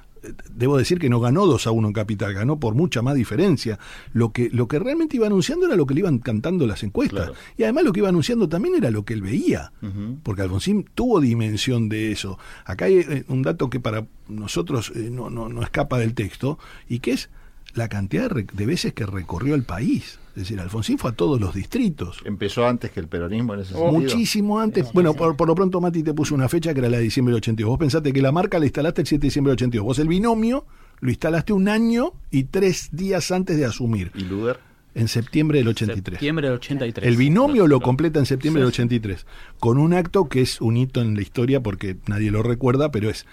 [0.53, 3.79] debo decir que no ganó 2 a 1 en Capital, ganó por mucha más diferencia.
[4.13, 7.31] Lo que, lo que realmente iba anunciando era lo que le iban cantando las encuestas.
[7.57, 9.71] Y además lo que iba anunciando también era lo que él veía
[10.23, 12.37] porque Alfonsín tuvo dimensión de eso.
[12.65, 16.59] Acá hay eh, un dato que para nosotros eh, no, no, no escapa del texto
[16.87, 17.29] y que es
[17.73, 20.19] la cantidad de, de veces que recorrió el país.
[20.31, 22.19] Es decir, Alfonsín fue a todos los distritos.
[22.23, 23.91] Empezó antes que el peronismo en ese sentido.
[23.91, 24.91] Muchísimo antes.
[24.93, 27.33] Bueno, por, por lo pronto Mati te puso una fecha que era la de diciembre
[27.33, 27.69] del 82.
[27.69, 29.85] Vos pensaste que la marca la instalaste el 7 de diciembre del 82.
[29.85, 30.65] Vos el binomio
[31.01, 34.11] lo instalaste un año y tres días antes de asumir.
[34.15, 34.59] ¿Y Luder?
[34.93, 36.15] En septiembre del 83.
[36.15, 37.07] Septiembre del 83.
[37.07, 39.25] El binomio lo completa en septiembre del 83,
[39.59, 43.09] con un acto que es un hito en la historia porque nadie lo recuerda, pero
[43.09, 43.25] es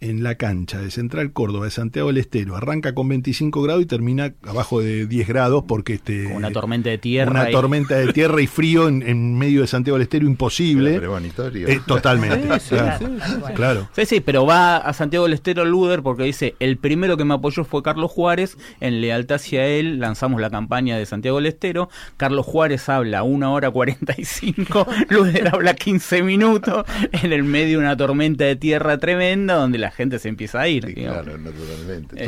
[0.00, 2.56] en la cancha de Central Córdoba de Santiago del Estero.
[2.56, 6.88] Arranca con 25 grados y termina abajo de 10 grados porque este Con una tormenta
[6.90, 7.30] de tierra.
[7.42, 10.96] una y- tormenta de tierra y frío en, en medio de Santiago del Estero imposible.
[10.96, 12.48] Eh, totalmente.
[12.60, 12.98] Sí, sí, claro.
[12.98, 13.52] sí, sí.
[13.54, 13.88] Claro.
[13.94, 17.34] Sí, sí, pero va a Santiago del Estero Luder porque dice, el primero que me
[17.34, 21.88] apoyó fue Carlos Juárez, en lealtad hacia él lanzamos la campaña de Santiago del Estero,
[22.16, 27.96] Carlos Juárez habla una hora 45, Luder habla 15 minutos, en el medio de una
[27.96, 30.86] tormenta de tierra tremenda donde la gente se empieza a ir.
[30.86, 31.22] digamos.
[31.24, 32.24] Claro, naturalmente.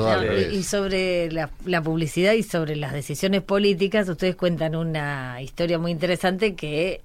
[0.55, 5.91] Y sobre la, la publicidad y sobre las decisiones políticas, ustedes cuentan una historia muy
[5.93, 7.01] interesante que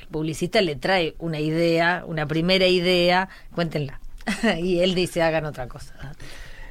[0.00, 4.00] el publicista le trae una idea, una primera idea, cuéntenla.
[4.62, 5.94] y él dice, hagan otra cosa.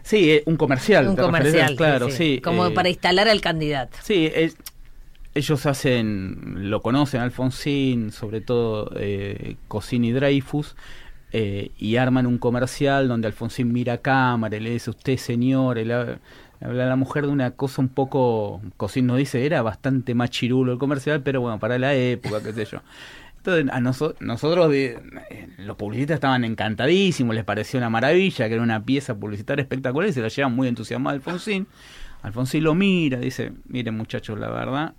[0.03, 1.07] Sí, eh, un comercial.
[1.07, 2.35] Un comercial, claro, sí, sí.
[2.35, 2.41] sí.
[2.41, 3.97] Como eh, para instalar al candidato.
[4.03, 4.55] Sí, es-
[5.35, 10.75] ellos hacen, lo conocen Alfonsín, sobre todo eh, Cosín y Dreyfus,
[11.31, 15.77] eh, y arman un comercial donde Alfonsín mira a cámara y le dice, usted señor,
[15.79, 20.71] habla la mujer de una cosa un poco, Cosín nos dice, era bastante más chirulo
[20.73, 22.81] el comercial, pero bueno, para la época, qué sé yo.
[23.37, 24.99] Entonces, a noso- nosotros, eh,
[25.57, 30.13] los publicistas estaban encantadísimos, les pareció una maravilla, que era una pieza publicitaria espectacular y
[30.13, 31.67] se la llevan muy entusiasmada Alfonsín.
[32.23, 34.93] Alfonsín lo mira, dice, miren muchachos, la verdad,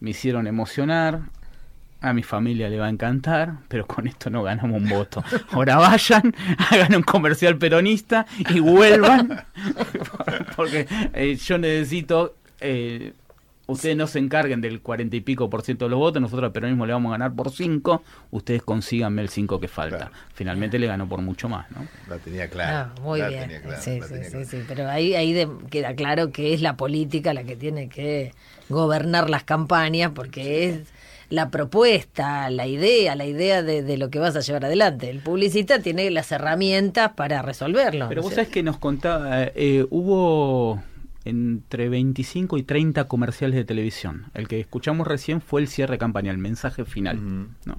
[0.00, 1.22] me hicieron emocionar,
[2.00, 5.22] a mi familia le va a encantar, pero con esto no ganamos un voto.
[5.50, 6.34] Ahora vayan,
[6.70, 9.44] hagan un comercial peronista y vuelvan,
[10.56, 12.34] porque eh, yo necesito...
[12.60, 13.12] Eh,
[13.66, 16.52] ustedes no se encarguen del cuarenta y pico por ciento de los votos, nosotros al
[16.52, 20.10] peronismo le vamos a ganar por cinco, ustedes consíganme el cinco que falta.
[20.32, 21.86] Finalmente le ganó por mucho más, ¿no?
[22.08, 22.92] La tenía clara.
[22.96, 23.42] Ah, muy la bien.
[23.42, 24.44] tenía clara, sí, sí, tenía sí, clara.
[24.46, 28.32] sí, pero ahí, ahí de- queda claro que es la política la que tiene que
[28.70, 30.80] gobernar las campañas porque es
[31.30, 35.10] la propuesta, la idea, la idea de, de lo que vas a llevar adelante.
[35.10, 38.08] El publicista tiene las herramientas para resolverlo.
[38.08, 40.82] Pero ¿no vos es sabés que nos contaba, eh, hubo
[41.24, 44.26] entre 25 y 30 comerciales de televisión.
[44.32, 47.48] El que escuchamos recién fue el cierre de campaña, el mensaje final.
[47.66, 47.78] ¿no?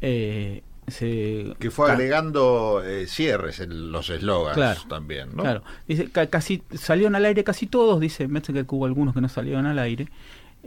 [0.00, 5.42] Eh, se- Que fue agregando eh, cierres en los eslogans Claro, también, ¿no?
[5.42, 5.62] Claro.
[5.86, 9.28] Dice, ca- casi salieron al aire casi todos, dice Metzger que hubo algunos que no
[9.28, 10.08] salieron al aire.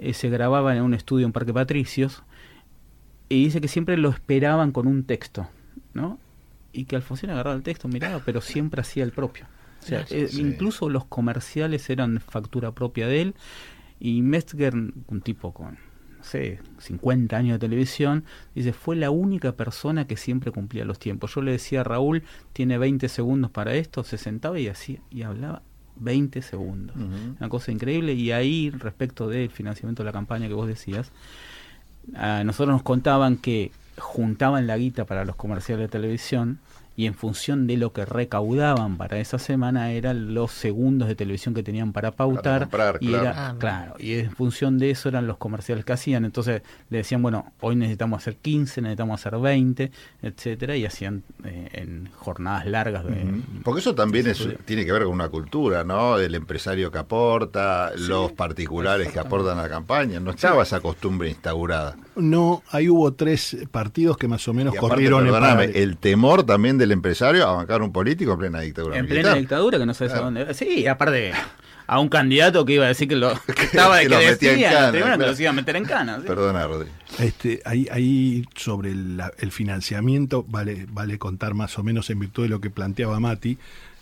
[0.02, 2.24] Eh, se grababan en un estudio en Parque Patricios.
[3.30, 5.47] Y dice que siempre lo esperaban con un texto,
[5.93, 6.20] ¿no?
[6.74, 9.45] Y que Alfonsín agarraba el texto, miraba, pero siempre hacía el propio.
[9.82, 10.41] O sea, Sí, eh, sí.
[10.41, 13.36] incluso los comerciales eran factura propia de él.
[13.99, 15.78] Y Metzger, un tipo con,
[16.18, 18.26] no sé, 50 años de televisión,
[18.56, 21.34] dice, fue la única persona que siempre cumplía los tiempos.
[21.36, 22.24] Yo le decía a Raúl,
[22.54, 25.62] tiene 20 segundos para esto, se sentaba y hacía, y hablaba
[26.02, 26.95] 20 segundos.
[27.39, 28.14] Una cosa increíble.
[28.14, 31.12] Y ahí, respecto del financiamiento de la campaña que vos decías,
[32.16, 36.60] a nosotros nos contaban que juntaban la guita para los comerciales de televisión
[36.96, 41.54] y en función de lo que recaudaban para esa semana eran los segundos de televisión
[41.54, 43.24] que tenían para pautar comprar, y claro.
[43.24, 46.98] era Ah, claro y en función de eso eran los comerciales que hacían entonces le
[46.98, 52.66] decían bueno hoy necesitamos hacer 15 necesitamos hacer 20 etcétera y hacían eh, en jornadas
[52.66, 53.42] largas de.
[53.64, 56.18] Porque eso también es, tiene que ver con una cultura, ¿no?
[56.18, 60.20] El empresario que aporta, los particulares que aportan a la campaña.
[60.20, 61.98] No estaba esa costumbre instaurada.
[62.16, 66.44] No, ahí hubo tres partidos que más o menos Y aparte, corrieron en el temor
[66.44, 69.23] también del empresario a bancar un político en plena dictadura en militar.
[69.23, 70.27] plena dictadura que no sabes Claro.
[70.27, 71.32] a dónde sí aparte
[71.88, 74.29] a un candidato que iba a decir que lo que estaba que que, lo metía
[74.51, 75.32] en decía cana, primero que claro.
[75.32, 76.27] los iba a meter en cana ¿sí?
[76.27, 76.95] Perdona, Rodríguez.
[77.19, 82.49] Este, ahí, ahí sobre el financiamiento, vale, vale contar más o menos en virtud de
[82.49, 83.57] lo que planteaba Mati,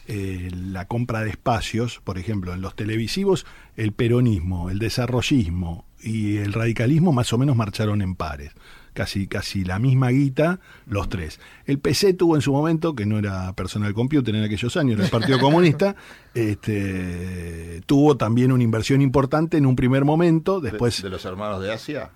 [0.07, 3.45] eh, la compra de espacios, por ejemplo, en los televisivos,
[3.77, 8.51] el peronismo, el desarrollismo y el radicalismo más o menos marcharon en pares.
[8.93, 11.39] Casi, casi la misma guita, los tres.
[11.65, 15.05] El PC tuvo en su momento, que no era personal computer en aquellos años, era
[15.05, 15.95] el Partido Comunista,
[16.33, 21.61] este, tuvo también una inversión importante en un primer momento, después ¿De, de los hermanos
[21.61, 22.11] de Asia?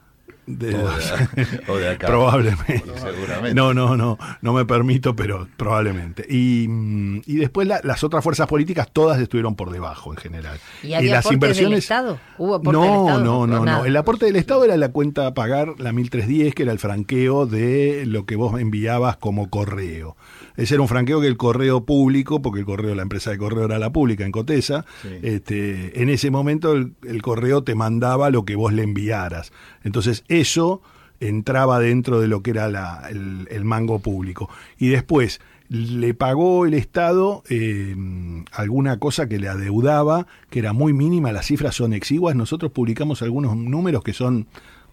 [0.46, 2.08] De o, de, o de acá.
[2.14, 2.84] Probablemente.
[2.98, 3.54] Seguramente.
[3.54, 6.26] No, no, no, no me permito, pero probablemente.
[6.30, 10.60] Y, mm, y después la- las otras fuerzas políticas todas estuvieron por debajo en general.
[10.84, 11.36] ¿Y había las aportes del
[11.68, 12.20] inversiones Estado?
[12.38, 13.24] ¿Hubo aporte del no, Estado?
[13.24, 13.78] no, no, Nada.
[13.80, 13.86] no.
[13.86, 17.46] El aporte del Estado era la cuenta a pagar, la 1310, que era el franqueo
[17.46, 20.16] de lo que vos enviabas como correo.
[20.56, 23.66] Ese era un franqueo que el correo público, porque el correo, la empresa de correo
[23.66, 25.10] era la pública en Cotesa, Sí.
[25.24, 29.52] este, en ese momento el, el correo te mandaba lo que vos le enviaras.
[29.84, 30.82] Entonces eso
[31.20, 34.50] entraba dentro de lo que era la- el, el mango público.
[34.78, 35.40] Y después
[35.70, 37.96] le pagó el Estado eh,
[38.52, 42.36] alguna cosa que le adeudaba, que era muy mínima, las cifras son exiguas.
[42.36, 44.46] Nosotros publicamos algunos números que son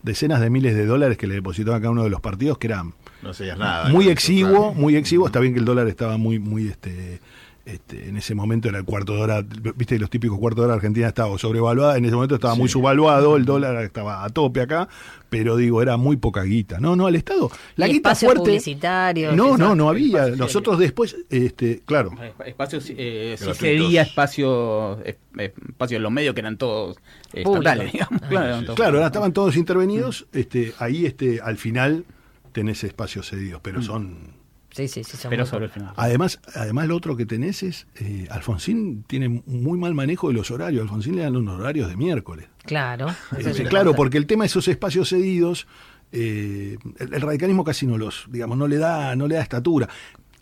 [0.02, 2.68] decenas de miles de dólares que le depositó a cada uno de los partidos, que
[2.68, 3.88] eran No seas nada.
[3.90, 4.74] muy exiguo, claro.
[4.74, 5.26] muy exiguo.
[5.26, 7.20] Está bien que el dólar estaba muy, muy, este,
[7.66, 9.44] este, en ese momento era el cuarto dólar,
[9.76, 13.44] viste, los típicos cuartos dólar Argentina estaba sobrevaluada, en ese momento estaba muy subvaluado, el
[13.44, 14.88] dólar estaba a tope acá,
[15.28, 16.80] pero digo, era muy poca guita.
[16.80, 18.50] No, no, al Estado, la Y guita espacios fuerte.
[18.50, 20.20] publicitarios, No, no, no había.
[20.22, 22.12] espacios Nosotros después, este, claro.
[22.44, 26.96] Espacios, eh, sería espacio, eh, eh, espacio en los medios que eran todos
[27.34, 27.44] eh,
[27.92, 28.20] digamos.
[28.28, 29.06] Claro, eran todos Claro, públicos.
[29.06, 32.04] estaban todos intervenidos, este, ahí este, al final
[32.52, 34.40] tenés espacios cedidos, pero son
[34.72, 35.16] Sí, sí, sí.
[35.16, 35.92] son Pero sobre el final.
[35.96, 40.50] Además, además lo otro que tenés es, eh, Alfonsín tiene muy mal manejo de los
[40.50, 40.82] horarios.
[40.82, 42.46] Alfonsín le dan unos horarios de miércoles.
[42.64, 43.08] Claro.
[43.36, 45.66] Eh, claro, porque el tema de esos espacios cedidos,
[46.12, 49.88] eh, el, el radicalismo casi no los, digamos, no le da, no le da estatura.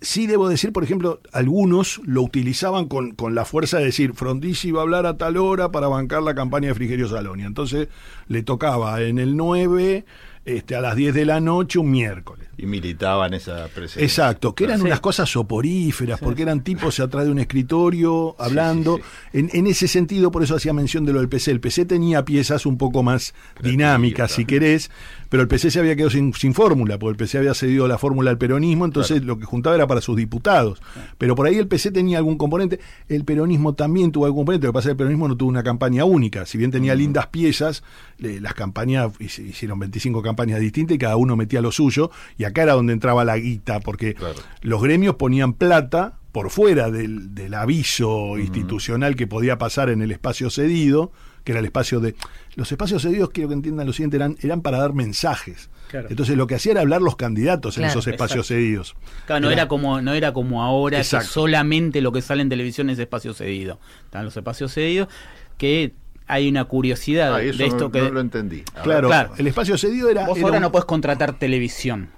[0.00, 4.70] Sí debo decir, por ejemplo, algunos lo utilizaban con, con la fuerza de decir, Frondizi
[4.70, 7.46] va a hablar a tal hora para bancar la campaña de Frigerio Salonia.
[7.46, 7.88] Entonces
[8.28, 10.04] le tocaba en el 9
[10.48, 12.48] este, a las 10 de la noche un miércoles.
[12.60, 14.02] Y militaban esa presencia.
[14.02, 14.86] Exacto, que eran Sí.
[14.86, 18.98] unas cosas soporíferas, porque eran tipos atrás de un escritorio hablando.
[19.32, 21.52] En, en ese sentido, por eso hacía mención de lo del PC.
[21.52, 23.32] El PC tenía piezas un poco más
[23.62, 24.90] dinámicas, si querés,
[25.28, 27.96] pero el PC se había quedado sin, sin fórmula, porque el PC había cedido la
[27.98, 30.80] fórmula al peronismo, entonces lo que juntaba era para sus diputados.
[31.16, 32.80] Pero por ahí el PC tenía algún componente.
[33.08, 34.66] El peronismo también tuvo algún componente.
[34.66, 36.44] Lo que pasa es que el peronismo no tuvo una campaña única.
[36.44, 37.84] Si bien tenía lindas piezas,
[38.18, 42.10] le- las campañas, hicieron 25 campañas distintas y cada uno metía lo suyo.
[42.36, 44.16] Y acá era donde entraba la guita, porque
[44.62, 50.10] los gremios ponían plata por fuera del, del aviso institucional que podía pasar en el
[50.10, 51.10] espacio cedido,
[51.44, 52.14] que era el espacio de...
[52.54, 55.70] Los espacios cedidos, quiero que entiendan lo siguiente, eran, eran para dar mensajes.
[55.88, 56.08] Claro.
[56.10, 58.54] Entonces lo que hacía era hablar los candidatos en esos espacios Exacto.
[58.54, 58.96] cedidos.
[59.26, 61.26] Claro, no era como no era como ahora Exacto.
[61.26, 63.80] que solamente lo que sale en televisión es espacio cedido.
[64.04, 65.08] Están los espacios cedidos
[65.56, 65.94] que
[66.28, 68.62] hay una curiosidad Ah, eso de esto no- que no lo entendí.
[68.76, 69.32] A Claro, Claro.
[69.38, 70.26] el espacio cedido era...
[70.26, 72.10] Vos era ahora un- no puedes contratar televisión.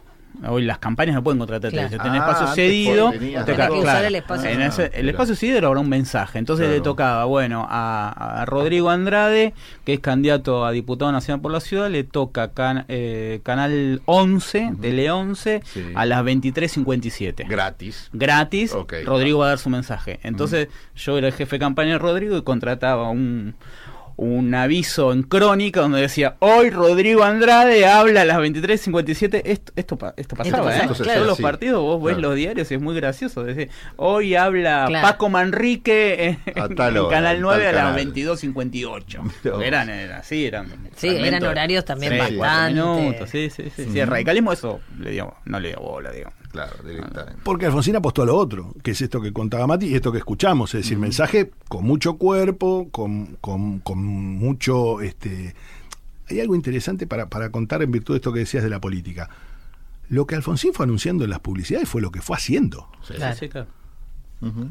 [0.46, 1.88] Hoy las campañas no pueden contratar Claro.
[1.88, 2.02] televisión.
[2.14, 3.10] Tenés Ah, espacio cedido.
[3.10, 6.38] tenías te usar el espacio en ese- el espacio cedido era ahora un mensaje.
[6.38, 6.78] Entonces Claro.
[6.78, 9.52] le tocaba, bueno, a, a Rodrigo Andrade,
[9.84, 14.72] que es candidato a diputado nacional por la ciudad, le toca can- eh, Canal 11,
[14.80, 15.84] Tele 11, Sí.
[15.94, 17.44] a las 23.57.
[17.48, 18.08] Gratis.
[18.12, 18.74] Gratis.
[19.04, 20.20] Rodrigo va a dar su mensaje.
[20.22, 23.56] Entonces yo era el jefe de campaña de Rodrigo y contrataba un
[24.22, 29.96] un aviso en crónica donde decía hoy Rodrigo Andrade habla a las 23.57 esto, esto,
[29.96, 30.80] pa- esto pasaba ¿eh?
[30.82, 32.28] esto se todos hacía los partidos vos ves Claro.
[32.28, 35.08] los diarios y es muy gracioso decir, hoy habla Claro.
[35.08, 38.12] Paco Manrique en, Canal en 9 a las canal.
[38.14, 40.66] 22.58 eran, era así eran
[40.96, 42.74] Sí, eran horarios también bastante.
[42.74, 43.98] minutos, sí, sí, sí, sí.
[44.00, 47.40] El radicalismo eso le dio, no le dio bola digamos Claro, directamente.
[47.44, 50.18] Porque Alfonsín apostó a lo otro, que es esto que contaba Mati y esto que
[50.18, 55.00] escuchamos, es decir, mensaje con mucho cuerpo, con, con, con mucho...
[55.00, 55.54] este
[56.28, 59.30] Hay algo interesante para, para contar en virtud de esto que decías de la política.
[60.08, 62.88] Lo que Alfonsín fue anunciando en las publicidades fue lo que fue haciendo.
[63.06, 63.36] Claro.
[63.36, 63.68] Sí, claro.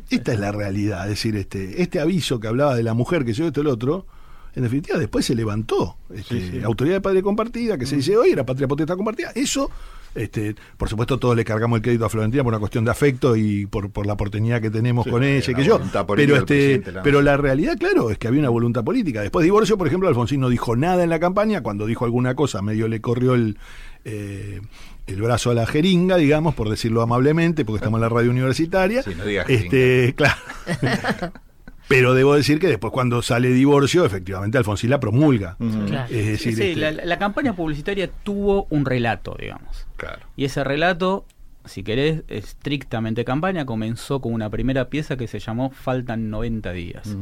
[0.09, 3.33] Esta es la realidad, es decir, este, este aviso que hablaba de la mujer que
[3.33, 4.07] yo esto y el otro,
[4.55, 5.95] en definitiva después se levantó.
[6.11, 9.69] Este, Autoridad de Padre Compartida, que se dice hoy, era Patria Potestad Compartida, eso,
[10.15, 13.35] este, por supuesto todos le cargamos el crédito a Florentina por una cuestión de afecto
[13.35, 15.79] y por, por la oportunidad que tenemos Sí, con ella, y que yo.
[16.15, 19.21] Pero este, la- pero la realidad, claro, es que había una voluntad política.
[19.21, 22.35] Después de divorcio, por ejemplo, Alfonsín no dijo nada en la campaña, cuando dijo alguna
[22.35, 23.57] cosa, medio le corrió el
[24.05, 24.61] eh,
[25.07, 29.01] el brazo a la jeringa, digamos, por decirlo amablemente, porque estamos en la radio universitaria.
[29.03, 30.35] Sí, no digas este, claro.
[31.89, 35.57] Pero debo decir que después cuando sale divorcio, efectivamente Alfonsín la promulga.
[35.57, 36.05] Claro.
[36.13, 39.85] Es decir, Sí, sí, este, la, la campaña publicitaria tuvo un relato, digamos.
[39.97, 40.19] Claro.
[40.37, 41.25] Y ese relato,
[41.65, 47.17] si querés, estrictamente campaña, comenzó con una primera pieza que se llamó Faltan 90 días,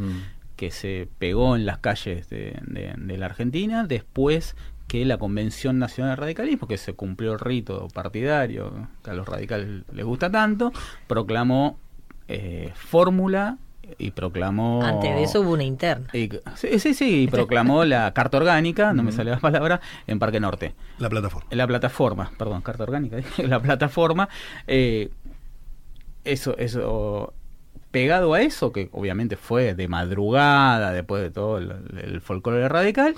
[0.58, 4.56] que se pegó en las calles de, de- de la Argentina después
[4.88, 9.28] que la Convención Nacional de Radicalismo, que se cumplió el rito partidario, que a los
[9.28, 10.72] radicales les gusta tanto,
[11.08, 11.78] proclamó
[12.30, 13.58] eh, fórmula
[13.98, 14.84] y proclamó...
[14.84, 16.08] Antes de eso hubo una interna.
[16.14, 20.20] y- sí, sí, sí, y proclamó la carta orgánica, no me sale la palabra, en
[20.20, 20.76] Parque Norte.
[21.00, 21.48] La plataforma.
[21.52, 24.30] La plataforma, perdón, carta orgánica, la plataforma.
[24.68, 25.10] eh,
[26.24, 27.34] eso, eso,
[27.92, 31.72] pegado a eso, que obviamente fue de madrugada, después de todo el,
[32.02, 33.16] el folclore radical,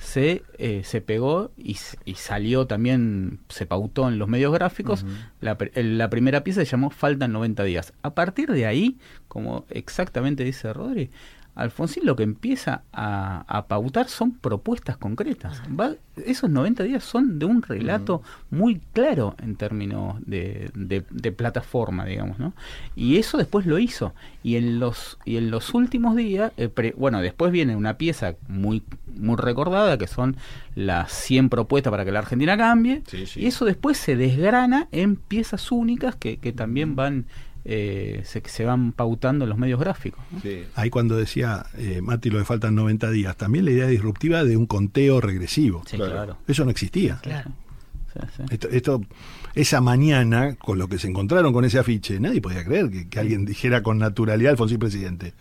[0.00, 1.76] se, eh, se pegó y,
[2.06, 5.04] y salió también, se pautó en los medios gráficos.
[5.40, 7.92] la, el- la primera pieza se llamó Faltan 90 días.
[8.02, 8.98] A partir de ahí,
[9.28, 11.10] como exactamente dice Rodri,
[11.54, 15.60] Alfonsín lo que empieza a, a pautar son propuestas concretas.
[15.78, 15.94] Va-
[16.24, 22.04] esos 90 días son de un relato muy claro en términos de, de- de plataforma,
[22.04, 22.52] digamos, ¿no?
[22.96, 24.14] Y eso después lo hizo.
[24.42, 28.34] Y en los, y en los últimos días, eh, pre- bueno, después viene una pieza
[28.48, 28.82] muy,
[29.18, 30.36] muy recordada que son
[30.74, 33.02] las 100 propuestas para que la Argentina cambie.
[33.40, 37.26] Y eso después se desgrana en piezas únicas que, que también van...
[37.64, 40.20] eh, se, se van pautando en los medios gráficos.
[40.32, 40.40] ¿no?
[40.74, 44.56] Ahí cuando decía eh, Mati lo de faltan 90 días, también la idea disruptiva de
[44.56, 45.82] un conteo regresivo.
[45.86, 46.38] Sí, claro.
[46.48, 47.18] Eso no existía.
[47.22, 47.50] Claro.
[48.12, 48.42] Sí, sí.
[48.50, 49.00] Esto, esto-
[49.54, 53.18] esa mañana, con lo que se encontraron con ese afiche, nadie podía creer que, que
[53.18, 55.34] alguien dijera con naturalidad Alfonsín presidente.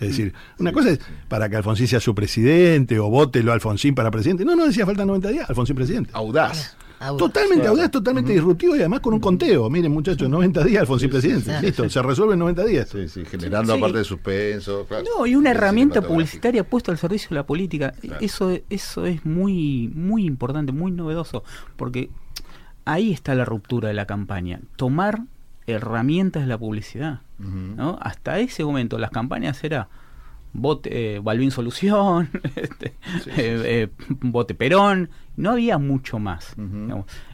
[0.00, 4.10] Es decir, una cosa es para que Alfonsín sea su presidente o vótelo Alfonsín para
[4.12, 4.44] presidente.
[4.44, 6.10] No, no decía faltan 90 días, Alfonsín presidente.
[6.12, 6.76] Audaz.
[7.18, 7.70] Totalmente Claro.
[7.72, 9.68] audaz, totalmente disruptivo y además con un conteo.
[9.70, 11.58] Miren, muchachos, 90 días Alfonsín presidente.
[11.60, 11.90] sí, Listo, sí.
[11.90, 12.88] se resuelve en 90 días.
[12.88, 13.78] Sí, sí, generando Sí.
[13.78, 14.86] aparte de suspenso.
[14.86, 15.04] claro.
[15.18, 17.92] No, y una herramienta publicitaria puesta al servicio de la política.
[18.20, 21.44] Eso, eso es muy, muy importante, muy novedoso,
[21.76, 22.10] porque
[22.84, 24.60] ahí está la ruptura de la campaña.
[24.76, 25.20] Tomar
[25.66, 27.20] herramientas de la publicidad.
[27.38, 27.98] ¿no?
[28.00, 29.88] Hasta ese momento las campañas era
[30.56, 36.54] vote eh, Balvin Solución, este, Sí, sí, eh, eh, vote Perón, no había mucho más.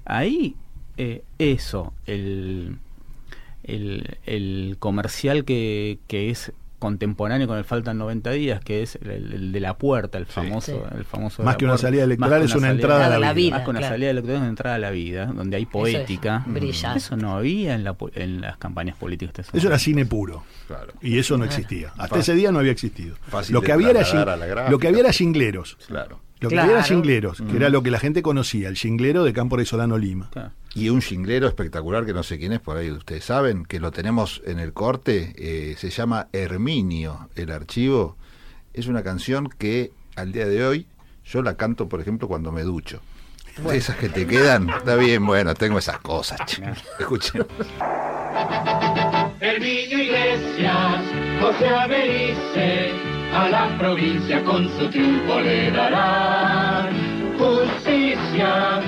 [0.04, 0.56] Ahí,
[0.96, 2.78] eh, eso, el,
[3.62, 6.52] el, el comercial que, que es
[6.82, 10.72] contemporáneo con el faltan 90 días, que es el, el de la puerta, el famoso,
[10.90, 10.96] Sí.
[10.98, 11.86] el famoso Más que una puerta.
[11.86, 13.56] salida electoral, es una entrada a la vida.
[13.56, 13.94] Más que una claro.
[13.94, 16.44] salida electoral es una entrada a la vida, donde hay poética.
[16.46, 16.94] es, brilla.
[16.96, 19.46] Eso no había en, la, po- en las campañas políticas.
[19.52, 20.42] Eso era cine puro.
[20.66, 20.92] Claro.
[21.00, 21.56] Y eso no Claro.
[21.56, 21.88] existía.
[21.90, 22.18] Hasta Fácil.
[22.20, 23.14] ese día no había existido.
[23.28, 24.68] Fácil Lo que había era gráfica.
[24.70, 25.78] lo que había era jingleros.
[25.86, 26.20] Claro.
[26.40, 26.94] Lo que había era Claro.
[26.96, 30.28] jingleros, que era lo que la gente conocía, el jinglero de Campo de Solano Lima.
[30.32, 30.50] Claro.
[30.74, 33.90] Y un jinglero espectacular que no sé quién es, por ahí ustedes saben, que lo
[33.90, 38.16] tenemos en el corte, eh, se llama Herminio, el archivo.
[38.72, 40.86] Es una canción que al día de hoy
[41.24, 43.00] yo la canto, por ejemplo, cuando me ducho.
[43.70, 46.40] Esas que te quedan, está bien, bueno, tengo esas cosas.
[46.46, 46.62] che.
[46.98, 47.46] Escuchen.
[49.40, 51.04] Herminio Iglesias,
[51.40, 52.92] José Averice,
[53.34, 56.94] a la provincia con su triunfo le darán
[57.38, 58.80] justicia,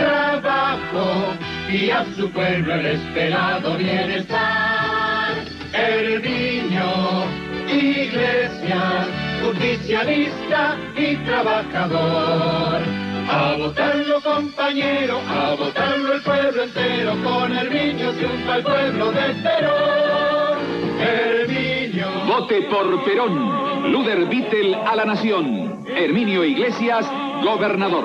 [0.00, 1.34] trabajo
[1.70, 5.34] y a su pueblo el esperado bienestar.
[5.72, 7.24] Herminio
[7.68, 9.06] Iglesias,
[9.44, 12.80] justicialista y trabajador.
[13.32, 20.58] A votarlo compañero, a votarlo el pueblo entero, con Herminio triunfa el pueblo de Perón.
[21.00, 22.08] Herminio.
[22.26, 23.92] Vote por Perón.
[23.92, 25.84] Luder Vittel a la nación.
[25.86, 27.06] Herminio Iglesias,
[27.44, 28.04] gobernador.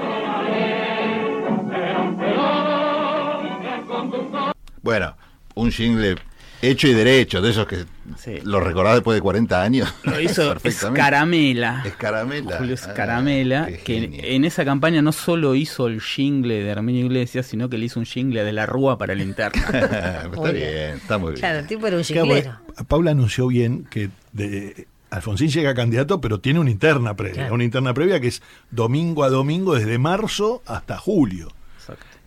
[4.81, 5.15] Bueno,
[5.55, 6.15] un jingle
[6.61, 7.85] hecho y derecho, de esos que
[8.17, 8.39] Sí.
[8.43, 9.93] lo recordás después de 40 años.
[10.03, 10.55] Lo hizo.
[10.63, 11.81] Escaramela.
[11.85, 12.57] Escaramela.
[12.57, 17.47] Julio Ah, Escaramela, que en, esa campaña no solo hizo el jingle de Herminio Iglesias,
[17.47, 19.61] sino que le hizo un jingle de la Rúa para el interno.
[19.73, 20.89] está Muy bien, bien.
[20.97, 21.39] está muy bien.
[21.39, 22.59] Claro, el tipo era un jinglero.
[22.87, 27.35] Paula anunció bien que de- Alfonsín llega candidato, pero tiene una interna previa.
[27.35, 27.53] Claro.
[27.55, 31.47] Una interna previa que es domingo a domingo desde marzo hasta julio.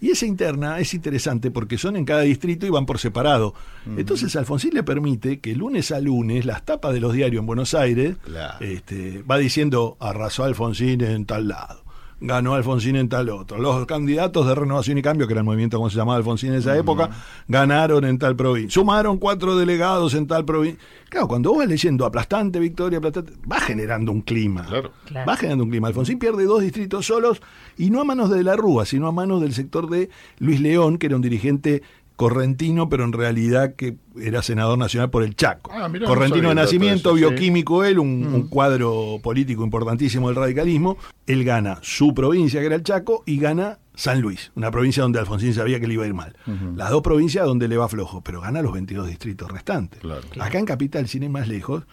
[0.00, 3.54] Y esa interna es interesante porque son en cada distrito y van por separado.
[3.96, 7.74] Entonces Alfonsín le permite que lunes a lunes las tapas de los diarios en Buenos
[7.74, 8.64] Aires Claro.
[8.64, 11.82] este, va diciendo arrasó Alfonsín en tal lado,
[12.20, 13.58] ganó Alfonsín en tal otro.
[13.58, 16.58] Los candidatos de Renovación y Cambio, que era el movimiento como se llamaba Alfonsín en
[16.58, 17.10] esa época,
[17.46, 18.74] ganaron en tal provincia.
[18.74, 20.82] Sumaron cuatro delegados en tal provincia.
[21.08, 24.64] Claro, cuando vos vas leyendo aplastante victoria, aplastante, va generando un clima.
[24.66, 24.92] Claro.
[25.06, 25.28] Claro.
[25.28, 25.88] Va generando un clima.
[25.88, 27.40] Alfonsín pierde dos distritos solos
[27.76, 30.98] y no a manos de la Rúa, sino a manos del sector de Luis León,
[30.98, 31.82] que era un dirigente
[32.18, 35.70] correntino, pero en realidad que era senador nacional por el Chaco.
[35.72, 37.20] Ah, mirá, correntino de nacimiento, sí.
[37.20, 40.98] bioquímico él, un, un cuadro político importantísimo del radicalismo.
[41.28, 45.20] Él gana su provincia, que era el Chaco, y gana San Luis, una provincia donde
[45.20, 46.34] Alfonsín sabía que le iba a ir mal.
[46.74, 50.00] Las dos provincias donde le va flojo, pero gana los 22 distritos restantes.
[50.00, 50.22] Claro.
[50.40, 51.84] Acá en Capital, sin ir más lejos,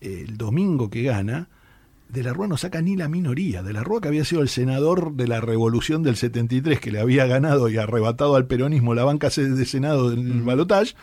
[0.00, 1.48] el domingo que gana,
[2.08, 3.62] de la Rúa no saca ni la minoría.
[3.62, 7.00] De la Rúa, que había sido el senador de la revolución del 73, que le
[7.00, 10.94] había ganado y arrebatado al peronismo la banca de Senado del balotaje,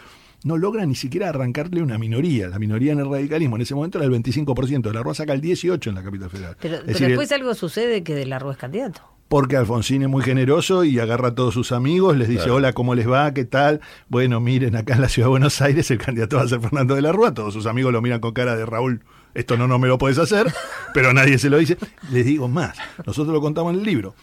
[0.43, 2.47] no logra ni siquiera arrancarle una minoría.
[2.49, 4.81] La minoría en el radicalismo en ese momento era el 25%.
[4.81, 6.57] De la Rúa saca el 18% en la capital federal.
[6.59, 9.01] Pero, Es pero decir, después algo sucede que de la Rúa es candidato.
[9.29, 12.55] porque Alfonsín es muy generoso y agarra a todos sus amigos, les dice, Claro.
[12.55, 13.33] hola, ¿cómo les va?
[13.33, 13.79] ¿Qué tal?
[14.09, 16.93] Bueno, miren, acá en la ciudad de Buenos Aires el candidato va a ser Fernando
[16.95, 19.01] de la Rúa, todos sus amigos lo miran con cara de Raúl,
[19.33, 20.53] esto no, no me lo puedes hacer,
[20.93, 21.77] pero nadie se lo dice.
[22.11, 24.15] Les digo más, nosotros lo contamos en el libro.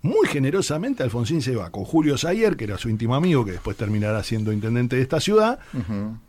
[0.00, 3.76] Muy generosamente Alfonsín se va con Julio Sayer, que era su íntimo amigo, que después
[3.76, 5.58] terminará siendo intendente de esta ciudad,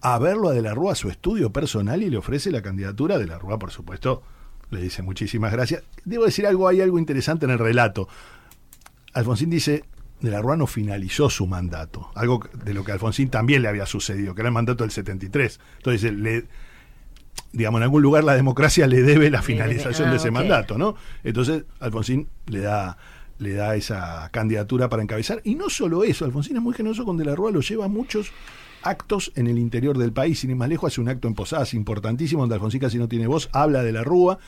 [0.02, 3.20] a verlo a De la Rúa a su estudio personal y le ofrece la candidatura
[3.20, 4.24] de la Rúa, por supuesto.
[4.72, 5.84] Le dice muchísimas gracias.
[6.04, 8.08] Debo decir algo, hay algo interesante en el relato.
[9.14, 9.84] Alfonsín dice,
[10.20, 13.68] de la Rúa no finalizó su mandato, algo de lo que a Alfonsín también le
[13.68, 15.60] había sucedido, que era el mandato del 73.
[15.78, 16.46] Entonces, le,
[17.52, 20.34] digamos, en algún lugar la democracia le debe la finalización Ah, de ese ok.
[20.34, 20.96] mandato, ¿no?
[21.24, 22.98] Entonces, Alfonsín le da
[23.40, 25.40] le da esa candidatura para encabezar.
[25.46, 27.88] Y no solo eso, Alfonsín es muy generoso con De la Rúa, lo lleva a
[27.88, 28.32] muchos
[28.84, 31.74] actos en el interior del país, sin ir más lejos, hace un acto en Posadas
[31.74, 34.40] importantísimo, donde Alfonsín casi no tiene voz, habla de la Rúa,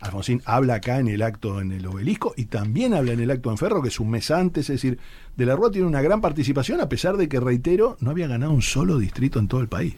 [0.00, 3.50] Alfonsín habla acá en el acto en el obelisco y también habla en el acto
[3.52, 4.98] en Ferro, que es un mes antes, es decir,
[5.36, 8.50] De la Rúa tiene una gran participación, a pesar de que, reitero, no había ganado
[8.52, 9.94] un solo distrito en todo el país.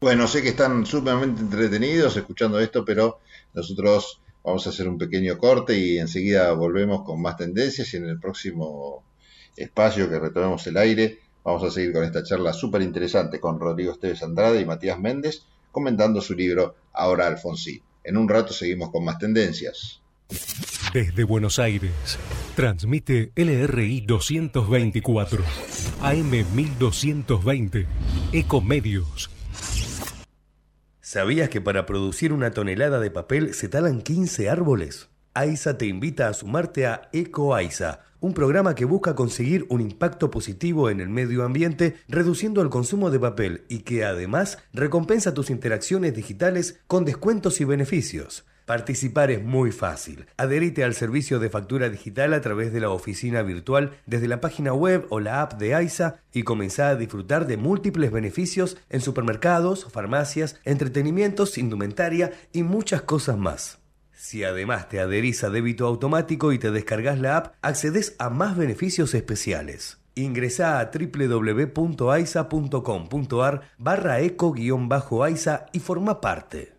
[0.00, 3.20] Bueno, sé que están sumamente entretenidos escuchando esto, pero
[3.54, 8.06] nosotros vamos a hacer un pequeño corte y enseguida volvemos con más tendencias y en
[8.06, 9.02] el próximo
[9.56, 13.92] espacio que retomemos el aire vamos a seguir con esta charla súper interesante con Rodrigo
[13.92, 15.42] Esteves Andrade y Matías Méndez
[15.72, 17.82] comentando su libro Ahora Alfonsín.
[18.04, 20.00] En un rato seguimos con más tendencias.
[20.92, 22.18] Desde Buenos Aires,
[22.54, 25.44] transmite LRI 224,
[26.02, 27.86] AM 1220,
[28.32, 29.35] Ecomedios.
[31.00, 35.08] ¿Sabías que para producir una tonelada de papel se talan 15 árboles?
[35.34, 40.90] AISA te invita a sumarte a EcoAISA, un programa que busca conseguir un impacto positivo
[40.90, 46.14] en el medio ambiente reduciendo el consumo de papel y que además recompensa tus interacciones
[46.14, 48.44] digitales con descuentos y beneficios.
[48.66, 50.26] Participar es muy fácil.
[50.36, 54.72] Adherite al servicio de factura digital a través de la oficina virtual desde la página
[54.72, 59.86] web o la app de AISA y comenzá a disfrutar de múltiples beneficios en supermercados,
[59.92, 63.78] farmacias, entretenimientos, indumentaria y muchas cosas más.
[64.12, 68.56] Si además te adherís a débito automático y te descargas la app, accedes a más
[68.56, 69.98] beneficios especiales.
[70.16, 76.75] Ingresá a www.aisa.com.ar barra eco-aisa y forma parte.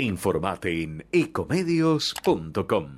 [0.00, 2.88] Informate en ecomedios.com.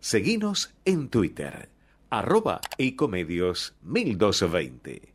[0.00, 1.68] Seguinos en Twitter,
[2.10, 5.14] arroba ecomedios 1220.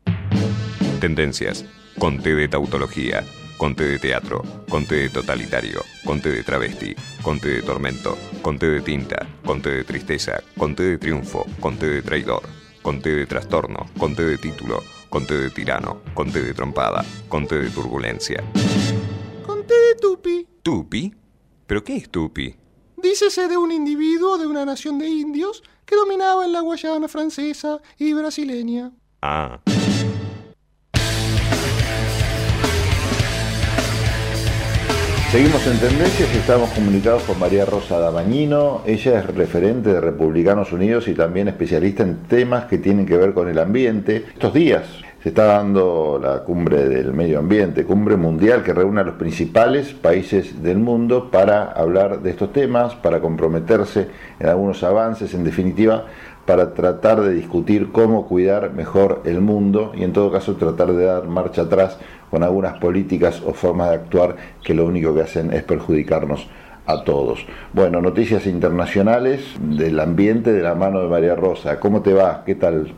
[1.02, 1.66] Tendencias.
[2.00, 3.26] Conté de tautología.
[3.58, 4.42] Conté de teatro.
[4.70, 5.82] Conté de totalitario.
[6.06, 6.96] Conté de travesti.
[7.22, 8.18] Conté de tormento.
[8.42, 9.28] Conté de tinta.
[9.44, 10.42] Conté de tristeza.
[10.58, 11.46] Conté de triunfo.
[11.60, 12.44] Conté de traidor.
[12.82, 13.86] Conté de trastorno.
[13.98, 14.82] Conté de título.
[15.10, 16.04] Conté de tirano.
[16.14, 17.04] Conté de trompada.
[17.28, 18.42] Conté de turbulencia.
[19.46, 20.51] Conté de tupi.
[20.64, 21.12] ¿Tupi?
[21.66, 22.56] ¿Pero qué es tupi?
[22.98, 27.80] Dícese de un individuo de una nación de indios que dominaba en la Guayana francesa
[27.98, 28.92] y brasileña.
[29.24, 29.60] Ah.
[35.32, 38.84] Seguimos en tendencias y estamos comunicados con María Rosa Dabañino.
[38.86, 43.34] Ella es referente de Republicanos Unidos y también especialista en temas que tienen que ver
[43.34, 44.26] con el ambiente.
[44.34, 44.84] Estos días
[45.22, 49.94] se está dando la cumbre del medio ambiente, cumbre mundial que reúne a los principales
[49.94, 54.08] países del mundo para hablar de estos temas, para comprometerse
[54.40, 56.06] en algunos avances, en definitiva,
[56.48, 61.06] para tratar de discutir cómo cuidar mejor el mundo y en todo caso tratar de
[61.06, 62.00] dar marcha atrás
[62.32, 66.48] con algunas políticas o formas de actuar que lo único que hacen es perjudicarnos
[66.88, 67.46] a todos.
[67.74, 71.80] Bueno, noticias internacionales del ambiente de la mano de María Rosa.
[71.80, 72.44] ¿Cómo te va?
[72.44, 72.92] ¿Qué tal?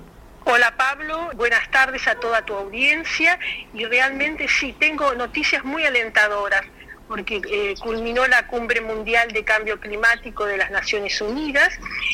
[0.46, 3.40] Hola Pablo, buenas tardes a toda tu audiencia
[3.74, 6.64] y realmente sí, tengo noticias muy alentadoras
[7.08, 11.70] porque eh, culminó la cumbre mundial de cambio climático de las Naciones Unidas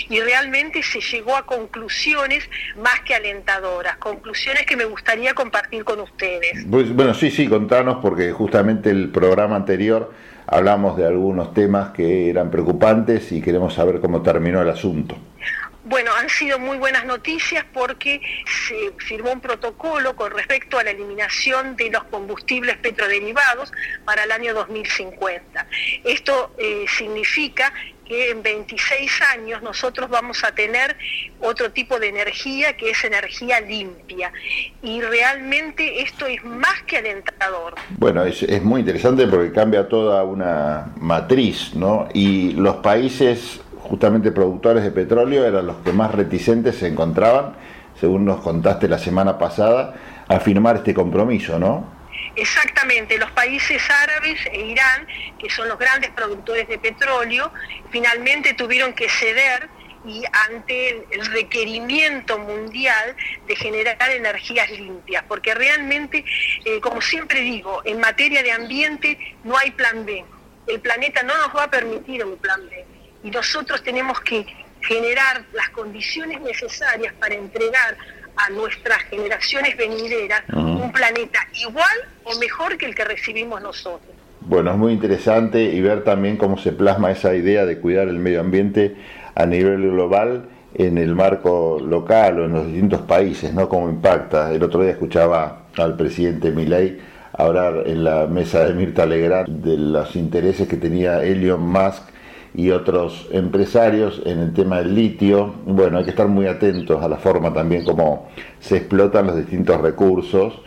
[0.10, 6.00] y realmente se llegó a conclusiones más que alentadoras, conclusiones que me gustaría compartir con
[6.00, 6.66] ustedes.
[6.70, 10.14] Pues, bueno, sí, sí, contanos porque justamente el programa anterior
[10.46, 15.18] hablamos de algunos temas que eran preocupantes y queremos saber cómo terminó el asunto.
[15.90, 18.22] Bueno, han sido muy buenas noticias porque
[18.68, 23.72] se firmó un protocolo con respecto a la eliminación de los combustibles petroderivados
[24.06, 25.66] para el año 2050.
[26.04, 27.74] Esto eh, significa
[28.06, 30.96] que en 26 años nosotros vamos a tener
[31.42, 34.32] otro tipo de energía que es energía limpia.
[34.84, 37.74] Y realmente esto es más que alentador.
[37.98, 42.10] Bueno, es, es muy interesante porque cambia toda una matriz, ¿no?
[42.14, 47.56] Y los países justamente productores de petróleo eran los que más reticentes se encontraban,
[48.00, 49.96] según nos contaste la semana pasada,
[50.28, 51.98] a firmar este compromiso, ¿no?
[52.36, 55.08] Exactamente, los países árabes e Irán,
[55.40, 57.52] que son los grandes productores de petróleo,
[57.90, 59.68] finalmente tuvieron que ceder
[60.06, 63.16] y ante el, requerimiento mundial
[63.48, 66.24] de generar energías limpias, porque realmente,
[66.64, 70.24] eh, como siempre digo, en materia de ambiente no hay plan B.
[70.68, 74.46] El planeta no nos va a permitir un plan B y nosotros tenemos que
[74.82, 77.98] generar las condiciones necesarias para entregar
[78.38, 80.84] a nuestras generaciones venideras uh -huh.
[80.84, 84.16] un planeta igual o mejor que el que recibimos nosotros.
[84.42, 88.20] Bueno, es muy interesante y ver también cómo se plasma esa idea de cuidar el
[88.20, 88.96] medio ambiente
[89.36, 93.68] a nivel global en el marco local o en los distintos países, ¿no?
[93.68, 94.52] Cómo impacta.
[94.54, 97.00] El otro día escuchaba al presidente Milei
[97.34, 102.04] hablar en la mesa de Mirta Legrand de los intereses que tenía Elon Musk
[102.54, 105.54] y otros empresarios en el tema del litio.
[105.66, 108.28] Bueno, hay que estar muy atentos a la forma también como
[108.60, 110.62] se explotan los distintos recursos,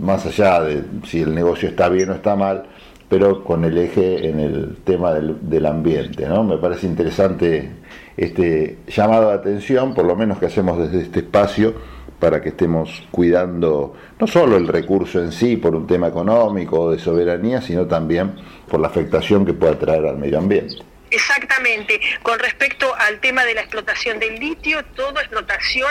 [0.00, 2.64] más allá de si el negocio está bien o está mal,
[3.08, 6.26] pero con el eje en el tema del, del ambiente.
[6.28, 6.44] ¿no?
[6.44, 7.70] Me parece interesante
[8.16, 11.74] este llamado de atención, por lo menos que hacemos desde este espacio,
[12.20, 16.90] para que estemos cuidando no solo el recurso en sí por un tema económico o
[16.90, 18.34] de soberanía, sino también
[18.68, 20.89] por la afectación que pueda traer al medio ambiente.
[21.10, 22.00] Exactamente.
[22.22, 25.90] Con respecto al tema de la explotación del litio, toda explotación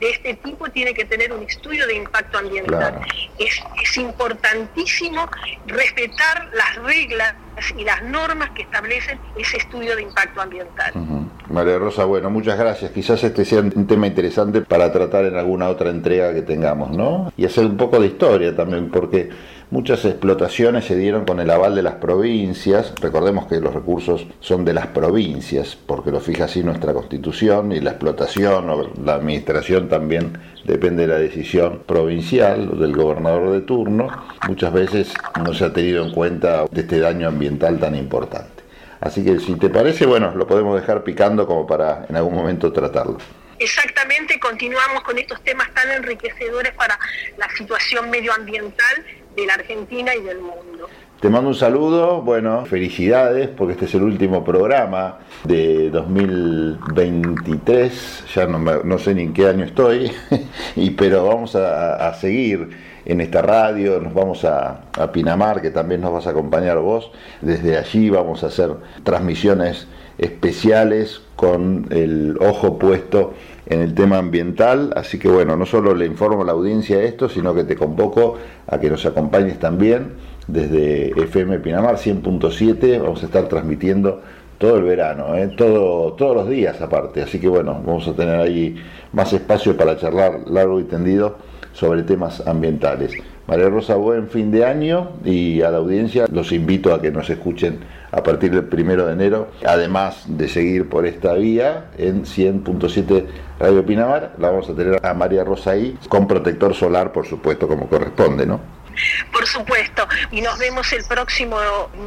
[0.00, 2.94] de este tipo tiene que tener un estudio de impacto ambiental.
[2.94, 3.00] Claro.
[3.38, 5.28] Es, es, importantísimo
[5.66, 7.34] respetar las reglas
[7.76, 10.92] y las normas que establecen ese estudio de impacto ambiental.
[10.94, 11.27] Uh -huh.
[11.50, 12.90] María Rosa, bueno, muchas gracias.
[12.90, 17.32] Quizás este sea un tema interesante para tratar en alguna otra entrega que tengamos, ¿no?
[17.36, 19.30] Y hacer un poco de historia también, porque
[19.70, 22.94] Muchas explotaciones se dieron con el aval de las provincias.
[23.02, 27.80] Recordemos que los recursos son de las provincias, porque lo fija así nuestra constitución, y
[27.80, 33.60] la explotación o la administración también depende de la decisión provincial o del gobernador de
[33.60, 34.08] turno.
[34.48, 35.12] Muchas veces
[35.44, 38.57] no se ha tenido en cuenta este daño ambiental tan importante.
[39.00, 42.72] Así que si te parece, bueno, lo podemos dejar picando como para en algún momento
[42.72, 43.18] tratarlo.
[43.60, 46.96] Exactamente, continuamos con estos temas tan enriquecedores para
[47.36, 49.04] la situación medioambiental
[49.34, 50.88] de la Argentina y del mundo.
[51.20, 58.46] Te mando un saludo, bueno, felicidades porque este es el último programa de 2023, ya
[58.46, 60.12] no, me- no sé ni en qué año estoy,
[60.76, 62.68] y, pero vamos a, a seguir
[63.08, 67.10] en esta radio, nos vamos a, a Pinamar, que también nos vas a acompañar vos,
[67.40, 68.70] desde allí vamos a hacer
[69.02, 73.32] transmisiones especiales con el ojo puesto
[73.66, 77.28] en el tema ambiental, así que bueno, no solo le informo a la audiencia esto,
[77.28, 78.36] sino que te convoco
[78.66, 80.12] a que nos acompañes también
[80.46, 84.20] desde FM Pinamar 100.7, vamos a estar transmitiendo
[84.58, 85.48] todo el verano, ¿eh?
[85.56, 88.76] todo, todos los días aparte, así que bueno, vamos a tener ahí
[89.12, 91.47] más espacio para charlar largo y tendido
[91.78, 93.12] sobre temas ambientales.
[93.46, 97.30] María Rosa, buen fin de año y a la audiencia los invito a que nos
[97.30, 97.78] escuchen
[98.10, 103.24] a partir del primero de enero, además de seguir por esta vía en 100.7
[103.60, 107.68] Radio Pinamar, la vamos a tener a María Rosa ahí con protector solar, por supuesto,
[107.68, 108.77] como corresponde, ¿no?
[109.32, 111.56] Por supuesto, y nos vemos el próximo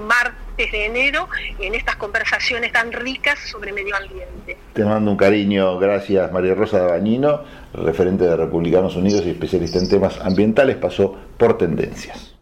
[0.07, 1.27] martes de enero
[1.59, 4.57] en estas conversaciones tan ricas sobre medio ambiente.
[4.73, 7.43] Te mando un cariño, gracias María Rosa Dabañino,
[7.73, 12.35] referente de Republicanos Unidos y especialista en temas ambientales, pasó por tendencias.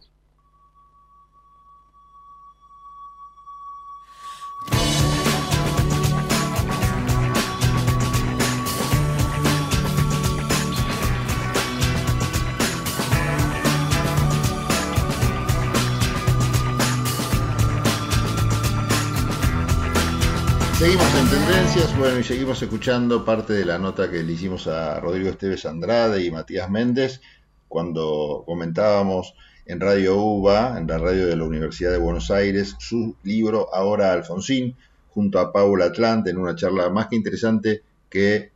[21.29, 25.65] Tendencias, bueno, y seguimos escuchando parte de la nota que le hicimos a Rodrigo Esteves
[25.65, 27.21] Andrade y Matías Méndez
[27.67, 29.35] cuando comentábamos
[29.67, 34.11] en Radio UBA, en la radio de la Universidad de Buenos Aires, su libro Ahora
[34.11, 34.75] Alfonsín,
[35.09, 38.51] junto a Paula Atlante, en una charla más que interesante que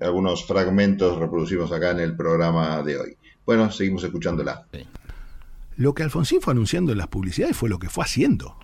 [0.00, 3.16] algunos fragmentos reproducimos acá en el programa de hoy.
[3.44, 4.66] Bueno, seguimos escuchándola.
[5.76, 8.56] Lo que Alfonsín fue anunciando en las publicidades fue lo que fue haciendo.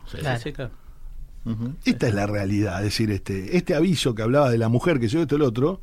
[1.85, 5.09] Esta es la realidad, es decir, este, este aviso que hablaba de la mujer que
[5.09, 5.81] yo esto el otro,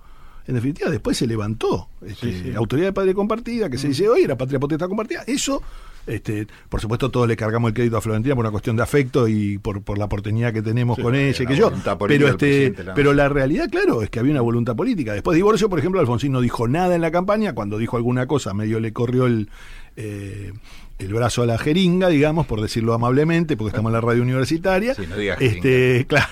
[0.48, 1.90] en definitiva después se levantó.
[2.06, 2.56] Este, Sí, sí.
[2.56, 5.24] Autoridad de padre compartida, que se dice hoy, era patria potestad compartida.
[5.28, 5.62] Eso,
[6.06, 9.28] este, por supuesto, todos le cargamos el crédito a Florentina por una cuestión de afecto
[9.28, 11.72] y por, por la porteñidad que tenemos Sí, con ella, una que yo.
[12.08, 15.14] Pero este, la pero la realidad, claro, es que había una voluntad política.
[15.14, 17.54] Después de divorcio, por ejemplo, Alfonsín no dijo nada en la campaña.
[17.54, 19.50] Cuando dijo alguna cosa, medio le corrió el,
[19.98, 20.54] eh,
[21.00, 24.96] el brazo a la jeringa, digamos, por decirlo amablemente, porque estamos en la radio universitaria.
[24.96, 26.28] Sí, no digas este, claro.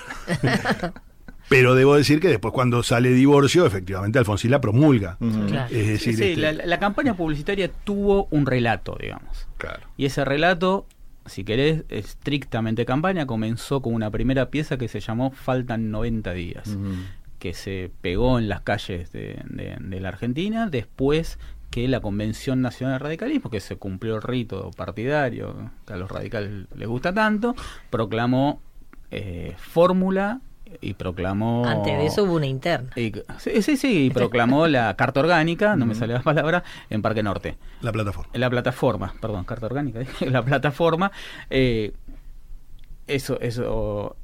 [1.48, 5.16] Pero debo decir que después cuando sale divorcio, efectivamente Alfonsín la promulga.
[5.48, 5.72] Claro.
[5.72, 9.46] Es decir, Sí, sí, este, la, la campaña publicitaria tuvo un relato, digamos.
[9.96, 10.86] Y ese relato,
[11.24, 16.76] si querés, estrictamente campaña, comenzó con una primera pieza que se llamó Faltan 90 días,
[17.38, 21.38] que se pegó en las calles de, de- de la Argentina después
[21.76, 25.54] que la Convención Nacional de Radicalismo, que se cumplió el rito partidario,
[25.86, 27.54] que a los radicales les gusta tanto,
[27.90, 28.62] proclamó
[29.10, 30.40] eh, fórmula
[30.80, 31.66] y proclamó...
[31.66, 32.88] Antes de eso hubo una interna.
[32.96, 37.02] y- sí, sí, sí, y proclamó la carta orgánica, no me sale la palabra, en
[37.02, 37.58] Parque Norte.
[37.82, 38.30] La plataforma.
[38.32, 40.00] La plataforma, perdón, carta orgánica,
[40.30, 41.12] la plataforma.
[41.50, 41.92] eh,
[43.06, 44.16] eso, eso,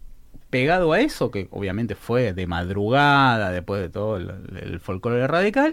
[0.50, 4.30] pegado a eso, que obviamente fue de madrugada, después de todo el,
[4.60, 5.72] el folclore radical,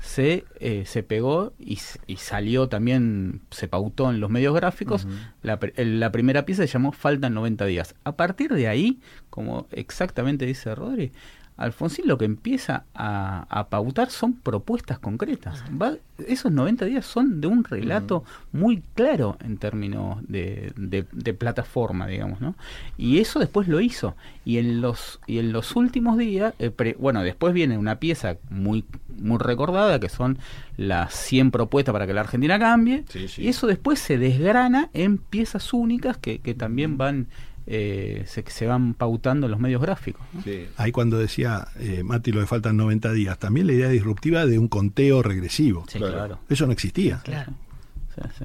[0.00, 5.06] se, eh, se pegó y, y salió también, se pautó en los medios gráficos.
[5.42, 7.94] la, la primera pieza se llamó Faltan 90 días.
[8.04, 9.00] A partir de ahí,
[9.30, 11.12] como exactamente dice Rodri,
[11.58, 15.62] Alfonsín lo que empieza a, a pautar son propuestas concretas.
[15.80, 21.34] Va- esos 90 días son de un relato muy claro en términos de, de- de
[21.34, 22.54] plataforma, digamos, ¿no?
[22.96, 24.16] Y eso después lo hizo.
[24.44, 28.36] Y en los, y en los últimos días, eh, pre- bueno, después viene una pieza
[28.50, 28.84] muy,
[29.16, 30.38] muy recordada, que son
[30.76, 33.04] las 100 propuestas para que la Argentina cambie.
[33.42, 37.26] Y eso después se desgrana en piezas únicas que, que también van...
[37.70, 40.22] eh, se, se van pautando en los medios gráficos.
[40.32, 40.42] ¿no?
[40.78, 44.58] Ahí cuando decía eh, Mati lo de faltan 90 días, también la idea disruptiva de
[44.58, 45.84] un conteo regresivo.
[45.86, 46.38] Sí, claro.
[46.48, 47.20] Eso no existía.
[47.24, 47.52] Claro.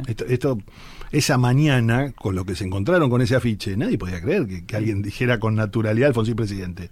[0.08, 0.58] Esto, esto-
[1.12, 4.76] esa mañana, con lo que se encontraron con ese afiche, nadie podía creer que, que
[4.76, 6.90] alguien dijera con naturalidad Alfonsín presidente.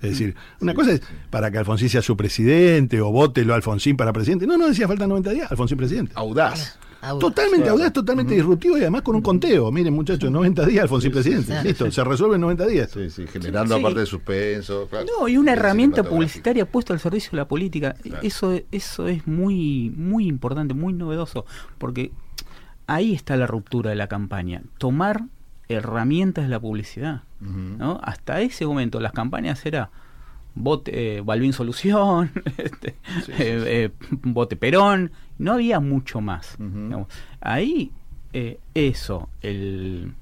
[0.00, 4.12] Es decir, una cosa es para que Alfonsín sea su presidente o vótelo Alfonsín para
[4.12, 4.46] presidente.
[4.46, 6.12] No, no decía faltan 90 días, Alfonsín presidente.
[6.14, 6.78] Audaz.
[7.20, 9.70] Totalmente audaz, totalmente disruptivo y además con un conteo.
[9.72, 11.62] Miren, muchachos, 90 días Alfonsín presidente.
[11.62, 12.90] Listo, se resuelve en 90 días.
[12.90, 14.86] Sí, sí, generando aparte de suspenso.
[14.88, 15.06] claro.
[15.20, 17.94] No, y una Sí, herramienta publicitaria puesta al servicio de la política.
[18.22, 21.44] Eso, eso es muy, muy importante, muy novedoso,
[21.78, 22.12] porque
[22.86, 24.62] ahí está la ruptura de la campaña.
[24.78, 25.22] Tomar
[25.68, 27.22] herramientas de la publicidad.
[27.40, 28.00] ¿no?
[28.02, 29.90] Hasta ese momento las campañas era
[30.54, 32.94] vote eh, Balvin Solución, este, eh,
[33.38, 33.90] eh,
[34.22, 36.56] vote Perón, no había mucho más.
[37.40, 37.90] Ahí
[38.74, 40.12] eso, el,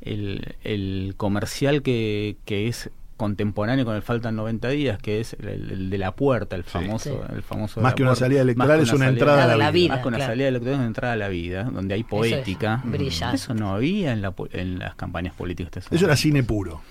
[0.00, 5.48] el, el comercial que, que es contemporáneo con el faltan 90 días, que es el,
[5.70, 7.34] el de la puerta, el famoso, Sí.
[7.34, 8.24] el famoso Más que una puerta.
[8.26, 9.94] salida electoral, es una entrada a la vida.
[9.94, 10.32] Más que una claro.
[10.32, 12.82] salida electoral es una entrada a la vida, donde hay es poética.
[12.84, 13.36] brillante.
[13.36, 15.72] Eso no había en, la, po- en las campañas políticas.
[15.72, 16.82] de ese Eso era cine puro.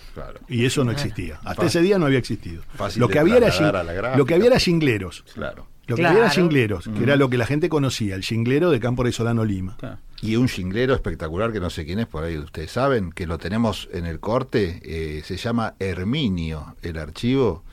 [0.47, 1.35] Y eso no existía.
[1.35, 1.65] Hasta Fácil.
[1.67, 2.63] ese día no había existido.
[2.75, 5.23] Fácil Lo que había era lo que había era jingleros.
[5.33, 5.67] Claro.
[5.87, 6.41] Lo que había era Claro.
[6.41, 6.97] jingleros, Ujú.
[6.97, 9.77] que era lo que la gente conocía, el jinglero de Campo de Solano Lima.
[10.21, 13.37] Y un jinglero espectacular que no sé quién es, por ahí ustedes saben, que lo
[13.37, 17.63] tenemos en el corte, eh, se llama Herminio, el archivo.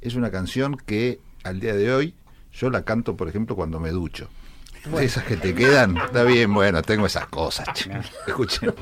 [0.00, 2.14] Es una canción que al día de hoy
[2.52, 4.28] yo la canto, por ejemplo, cuando me ducho.
[4.90, 5.06] Bueno.
[5.06, 7.66] Esas que te quedan, está bien, bueno, tengo esas cosas.
[7.74, 7.90] che.
[8.26, 8.72] Escuchen.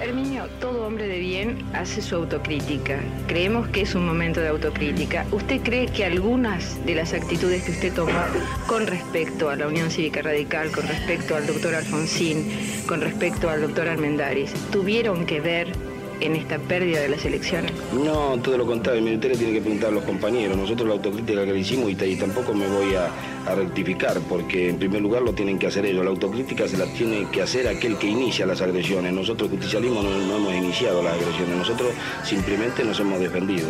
[0.00, 3.00] Herminio, todo hombre de bien hace su autocrítica.
[3.26, 5.26] Creemos que es un momento de autocrítica.
[5.32, 8.20] ¿Usted cree que algunas de las actitudes que usted tomó
[8.66, 12.48] con respecto a la Unión Cívica Radical, con respecto al doctor Alfonsín,
[12.86, 15.87] con respecto al doctor Almendaris, tuvieron que ver
[16.20, 17.72] en esta pérdida de las elecciones?
[17.92, 20.56] No, todo lo contrario, mi usted le tiene que preguntar a los compañeros.
[20.56, 23.10] Nosotros la autocrítica que le hicimos y, y tampoco me voy a,
[23.50, 26.04] a rectificar, porque en primer lugar lo tienen que hacer ellos.
[26.04, 29.12] La autocrítica se la tiene que hacer aquel que inicia las agresiones.
[29.12, 31.56] Nosotros, el justicialismo, no, no hemos iniciado las agresiones.
[31.56, 31.92] Nosotros
[32.24, 33.68] simplemente nos hemos defendido.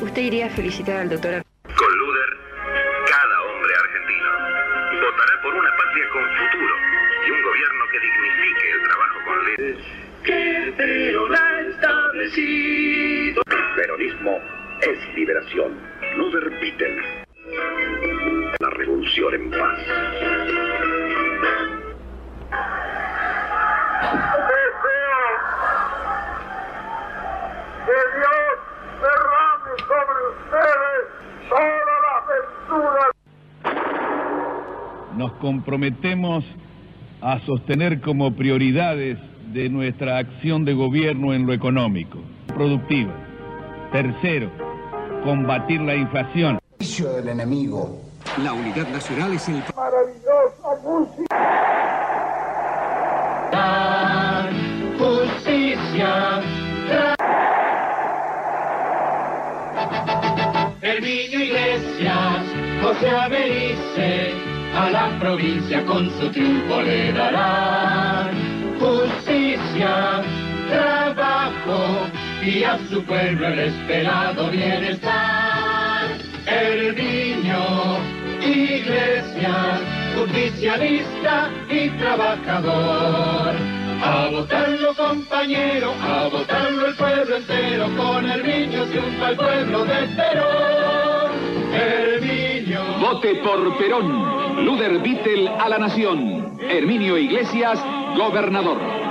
[0.00, 2.30] ¿Usted iría a felicitar al doctor Con Luder,
[3.10, 4.30] cada hombre argentino
[5.02, 6.74] votará por una patria con futuro
[7.26, 10.07] y un gobierno que dignifique el trabajo con leyes.
[10.28, 13.40] Que Perón ha establecido.
[13.74, 14.38] Peronismo
[14.82, 15.72] es liberación.
[16.18, 16.96] Luder Bitten.
[18.60, 19.78] La revolución en paz.
[27.86, 28.58] Que Dios
[29.00, 31.04] derrame sobre ustedes
[31.48, 32.20] todas las
[32.68, 33.10] venturas.
[35.16, 36.44] Nos comprometemos
[37.22, 39.18] a sostener como prioridades
[39.52, 43.12] de nuestra acción de gobierno en lo económico, productiva.
[43.92, 44.50] Tercero,
[45.24, 46.58] combatir la inflación.
[46.78, 48.00] del enemigo.
[48.42, 51.36] La unidad nacional es el Maravillosa música.
[54.98, 56.42] Justicia.
[60.82, 62.44] Herminio Iglesias,
[62.82, 64.32] José Averice,
[64.74, 68.47] a la provincia con su triunfo le darán
[70.68, 72.06] trabajo
[72.42, 76.08] y a su pueblo el esperado bienestar.
[76.46, 77.98] Herminio
[78.40, 79.80] Iglesias,
[80.16, 83.54] justicialista y trabajador.
[84.00, 91.32] A votarlo compañero, a votarlo el pueblo entero, con Herminio triunfa el pueblo de Perón.
[91.74, 92.80] Herminio.
[93.00, 94.64] Vote por Perón.
[94.64, 96.58] Luder Vittel a la nación.
[96.60, 97.84] Herminio Iglesias,
[98.16, 99.07] gobernador.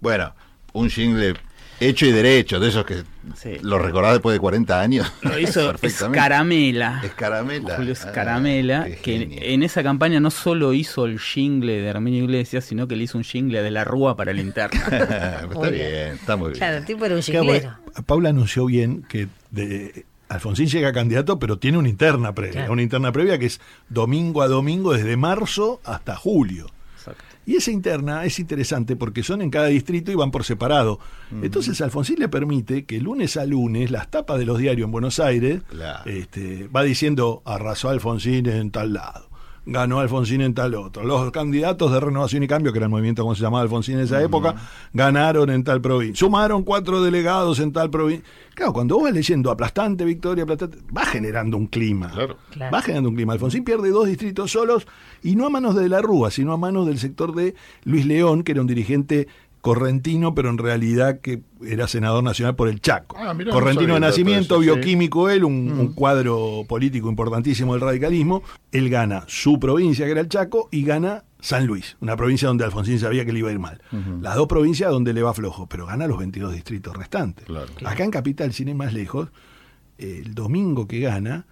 [0.00, 0.34] Bueno,
[0.72, 1.34] un jingle
[1.80, 3.04] hecho y derecho, de esos que
[3.62, 5.12] lo recordás después de 40 años.
[5.22, 5.74] Lo hizo.
[5.82, 7.00] Escaramela.
[7.04, 7.76] Escaramela.
[7.76, 12.24] Julio Ah, Escaramela, qué que en esa campaña no solo hizo el jingle de Herminio
[12.24, 14.80] Iglesias, sino que le hizo un jingle de la Rúa para la interna.
[15.50, 16.58] está bien, está muy bien.
[16.58, 17.78] Claro, el tipo era un jinglero.
[18.06, 22.52] Paula anunció bien que de, Alfonsín llega candidato, pero tiene una interna previa.
[22.52, 22.72] Claro.
[22.72, 26.66] Una interna previa que es domingo a domingo, desde marzo hasta julio.
[27.48, 31.00] Y esa interna es interesante porque son en cada distrito y van por separado.
[31.40, 35.18] Entonces Alfonsín le permite que lunes a lunes las tapas de los diarios en Buenos
[35.18, 35.62] Aires
[36.04, 39.27] este, va diciendo arrasó Alfonsín en tal lado,
[39.66, 41.04] ganó Alfonsín en tal otro.
[41.04, 44.04] Los candidatos de Renovación y Cambio, que era el movimiento como se llamaba Alfonsín en
[44.04, 44.54] esa época,
[44.92, 46.16] ganaron en tal provincia.
[46.16, 48.24] Sumaron cuatro delegados en tal provincia.
[48.54, 52.10] Claro, cuando vos vas leyendo aplastante victoria, aplastante, va generando un clima.
[52.10, 52.36] Claro.
[52.72, 53.32] Va generando un clima.
[53.34, 54.86] Alfonsín pierde dos distritos solos
[55.22, 57.54] y no a manos de la Rúa, sino a manos del sector de
[57.84, 59.28] Luis León, que era un dirigente
[59.60, 63.16] correntino, pero en realidad que era senador nacional por el Chaco.
[63.18, 64.66] Ah, mirá, correntino de nacimiento, eso, sí.
[64.66, 68.42] bioquímico él, un, un cuadro político importantísimo del radicalismo.
[68.72, 72.64] Él gana su provincia, que era el Chaco, y gana San Luis, una provincia donde
[72.64, 73.80] Alfonsín sabía que le iba a ir mal.
[74.20, 77.46] Las dos provincias donde le va flojo, pero gana los 22 distritos restantes.
[77.84, 79.28] Acá en Capital, sin ir más lejos,
[79.98, 81.46] el domingo que gana,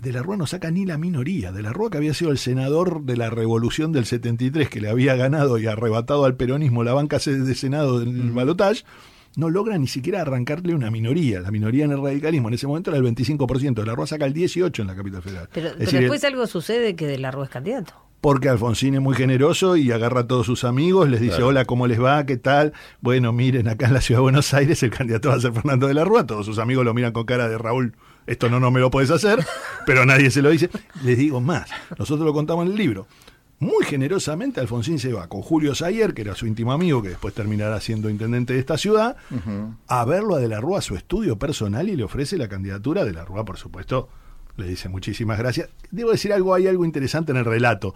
[0.00, 1.52] de la Rúa no saca ni la minoría.
[1.52, 4.88] De la Rúa, que había sido el senador de la revolución del 73, que le
[4.88, 8.82] había ganado y arrebatado al peronismo la banca de Senado del balotaje,
[9.36, 11.40] no logra ni siquiera arrancarle una minoría.
[11.40, 13.74] La minoría en el radicalismo en ese momento era el 25%.
[13.74, 15.48] De la Rúa saca el 18% en la capital federal.
[15.52, 17.92] Pero, Es pero decir, después algo sucede que de la Rúa es candidato.
[18.20, 21.46] porque Alfonsín es muy generoso y agarra a todos sus amigos, les dice, Claro.
[21.48, 22.26] hola, ¿cómo les va?
[22.26, 22.72] ¿Qué tal?
[23.00, 25.86] Bueno, miren, acá en la ciudad de Buenos Aires el candidato va a ser Fernando
[25.86, 27.94] de la Rúa, todos sus amigos lo miran con cara de Raúl,
[28.26, 29.44] esto no, no me lo puedes hacer,
[29.86, 30.70] pero nadie se lo dice.
[31.02, 33.06] Les digo más, nosotros lo contamos en el libro.
[33.60, 37.34] Muy generosamente Alfonsín se va con Julio Sayer, que era su íntimo amigo, que después
[37.34, 39.16] terminará siendo intendente de esta ciudad,
[39.86, 43.04] a verlo a De la Rúa a su estudio personal y le ofrece la candidatura
[43.04, 44.08] de la Rúa, por supuesto.
[44.56, 45.68] Le dice muchísimas gracias.
[45.90, 47.94] Debo decir algo, hay algo interesante en el relato.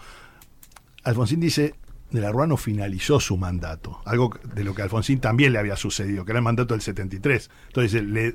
[1.02, 1.74] Alfonsín dice,
[2.10, 5.58] De la Rúa no finalizó su mandato, algo de lo que a Alfonsín también le
[5.58, 7.50] había sucedido, que era el mandato del 73.
[7.68, 8.34] Entonces, le,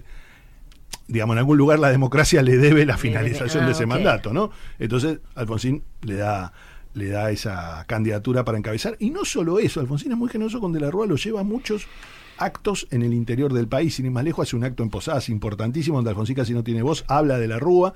[1.07, 3.90] digamos, en algún lugar la democracia le debe la finalización Ah, de ese ok.
[3.90, 4.52] mandato, ¿no?
[4.78, 6.53] Entonces, Alfonsín le da
[6.95, 8.95] le da esa candidatura para encabezar.
[8.99, 11.44] Y no solo eso, Alfonsín es muy generoso con De la Rúa, lo lleva a
[11.44, 11.86] muchos
[12.38, 13.95] actos en el interior del país.
[13.95, 16.82] Sin ir más lejos, hace un acto en Posadas importantísimo, donde Alfonsín casi no tiene
[16.82, 17.94] voz, habla de la Rúa.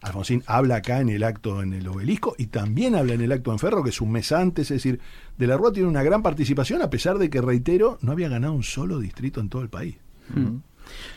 [0.00, 3.50] Alfonsín habla acá en el acto en el obelisco y también habla en el acto
[3.52, 4.70] en Ferro, que es un mes antes.
[4.70, 5.00] Es decir,
[5.36, 8.52] De la Rúa tiene una gran participación, a pesar de que, reitero, no había ganado
[8.52, 9.96] un solo distrito en todo el país.
[10.34, 10.58] Mm.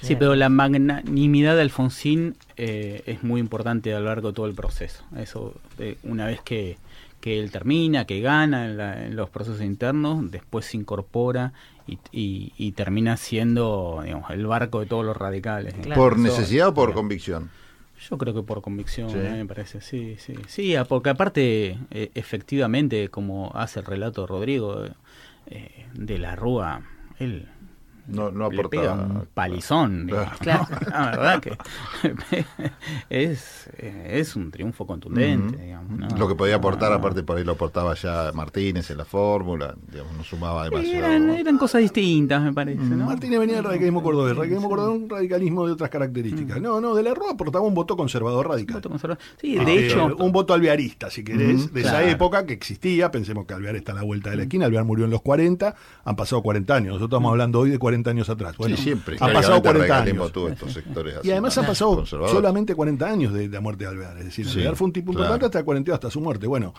[0.02, 4.46] Sí, pero la magnanimidad de Alfonsín eh, es muy importante a lo largo de todo
[4.46, 5.04] el proceso.
[5.18, 6.78] Eso, eh, una vez que,
[7.22, 11.54] que él termina, que gana en, la- en los procesos internos, después se incorpora
[11.88, 15.74] y, y- y termina siendo digamos, el barco de todos los radicales.
[15.96, 17.50] ¿Por Eso, necesidad o por convicción?
[18.10, 19.18] Yo creo que por convicción, Sí.
[19.18, 20.34] eh, me parece, sí, sí.
[20.48, 24.86] Sí, ah, porque aparte, eh, efectivamente, como hace el relato Rodrigo
[25.48, 26.82] eh, de la Rúa,
[27.20, 27.48] él
[28.10, 30.10] No, no le pega un palizón.
[30.40, 30.68] Claro.
[30.70, 30.90] ¿no?
[30.90, 31.58] La verdad que
[33.10, 35.58] es, eh, es un triunfo contundente.
[35.64, 36.18] Digamos, ¿no?
[36.18, 39.76] Lo que podía aportar, No, aparte por ahí lo aportaba ya Martínez en la fórmula,
[39.92, 41.06] digamos, no sumaba demasiado.
[41.06, 42.82] eran, eran cosas distintas, me parece.
[42.82, 43.06] ¿no?
[43.06, 44.32] Martínez venía del radicalismo cordobés.
[44.32, 46.62] El radicalismo cordobés es un radicalismo de otras características.
[46.62, 48.82] No, no, de la Rúa aportaba un voto conservador radical.
[49.40, 50.16] Sí, Ah, de eh, hecho.
[50.18, 53.12] un voto alvearista, si querés, de esa época que existía.
[53.12, 54.66] Pensemos que Alvear está a la vuelta de la esquina.
[54.66, 56.88] Alvear murió en los 40, han pasado 40 años.
[56.94, 58.56] Nosotros estamos hablando hoy de 40 años atrás.
[58.58, 59.16] Bueno, Sí, siempre.
[59.20, 60.52] Han pasado históricamente, el 40 radicalismo años.
[60.54, 64.18] estos sectores Y además han pasado solamente 40 años de, la muerte de Alvear.
[64.20, 65.26] Es decir, Alvear fue un tipo claro.
[65.26, 66.48] importante hasta el 42, hasta su muerte.
[66.48, 66.74] Bueno,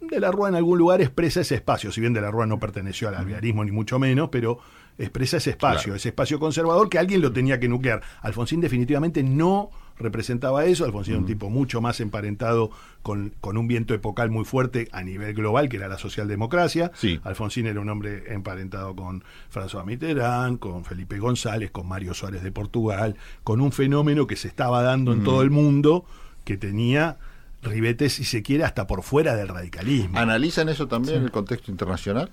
[0.00, 2.60] de la Rúa en algún lugar expresa ese espacio, si bien de la Rúa no
[2.60, 4.58] perteneció al alvearismo ni mucho menos, pero
[4.98, 5.96] expresa ese espacio, Claro.
[5.96, 8.02] ese espacio conservador que alguien lo tenía que nuclear.
[8.20, 12.70] Alfonsín definitivamente no representaba eso, Alfonsín era un tipo mucho más emparentado
[13.02, 16.90] con, con un viento epocal muy fuerte a nivel global, que era la socialdemocracia.
[17.24, 22.52] Alfonsín era un hombre emparentado con François Mitterrand, con Felipe González, con Mario Suárez de
[22.52, 26.04] Portugal, con un fenómeno que se estaba dando en todo el mundo,
[26.44, 27.18] que tenía
[27.62, 30.18] ribetes, si se quiere, hasta por fuera del radicalismo.
[30.18, 32.30] ¿Analizan eso también en el contexto internacional?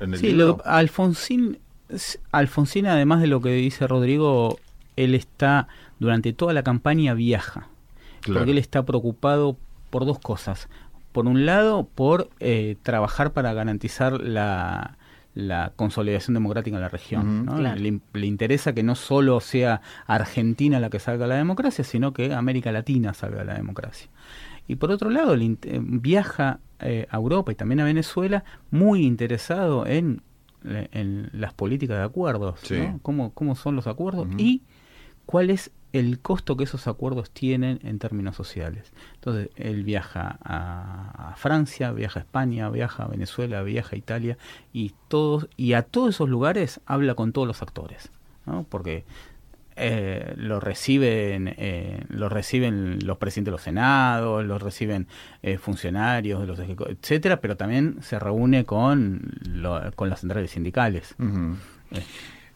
[0.00, 1.58] En el Sí, lo- Alfonsín,
[2.32, 4.58] Alfonsín, además de lo que dice Rodrigo,
[4.96, 5.68] él está
[5.98, 7.68] durante toda la campaña viaja,
[8.20, 8.40] Claro.
[8.40, 9.56] porque él está preocupado
[9.90, 10.68] por dos cosas.
[11.12, 14.98] Por un lado, por eh, trabajar para garantizar la,
[15.34, 17.36] la consolidación democrática en la región.
[17.40, 17.44] Ujú.
[17.46, 17.56] ¿no?
[17.56, 17.80] Claro.
[17.80, 22.12] le, le interesa que no solo sea Argentina la que salga a la democracia, sino
[22.12, 24.08] que América Latina salga a la democracia.
[24.68, 29.86] Y por otro lado, le viaja eh, a Europa y también a Venezuela muy interesado
[29.86, 30.20] en,
[30.64, 32.74] eh, en las políticas de acuerdos, Sí.
[32.78, 32.98] ¿no?
[33.02, 34.62] ¿Cómo, cómo son los acuerdos y
[35.24, 38.92] cuál es el costo que esos acuerdos tienen en términos sociales.
[39.14, 44.38] Entonces, él viaja a, a Francia, viaja a España, viaja a Venezuela, viaja a Italia
[44.72, 48.10] y todos y a todos esos lugares habla con todos los actores,
[48.46, 48.64] ¿no?
[48.68, 49.04] Porque
[49.78, 55.06] eh, lo reciben eh, lo reciben los presidentes de los senados, lo reciben
[55.42, 56.58] eh, funcionarios de los
[56.88, 61.14] etcétera, pero también se reúne con lo- con las centrales sindicales.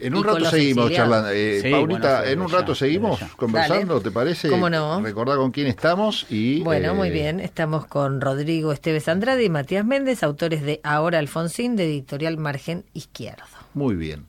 [0.01, 1.31] En un con rato seguimos charlando.
[1.31, 4.05] Eh, Sí, Paulita, bueno, en un rato ya, seguimos conversando, Dale.
[4.05, 4.48] ¿te parece?
[4.48, 5.01] ¿Cómo no?
[5.01, 6.60] Recordá con quién estamos y...
[6.62, 7.40] Bueno, muy eh, bien.
[7.40, 12.85] Estamos con Rodrigo Esteves Andrade y Matías Méndez, autores de Ahora Alfonsín, de Editorial Margen
[12.94, 13.44] Izquierdo.
[13.74, 14.27] Muy bien.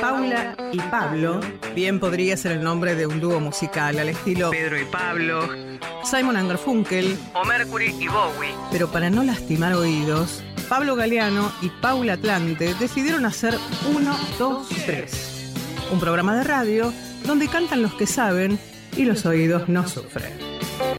[0.00, 1.40] Paula y Pablo,
[1.74, 5.48] bien podría ser el nombre de un dúo musical al estilo Pedro y Pablo,
[6.04, 8.54] Simon and Garfunkel o Mercury y Bowie.
[8.70, 13.54] Pero para no lastimar oídos, Pablo Galeano y Paula Atlante decidieron hacer
[13.94, 15.54] Uno, Dos, Tres,
[15.90, 16.92] un programa de radio
[17.26, 18.58] donde cantan los que saben
[18.96, 20.32] y los oídos no sufren.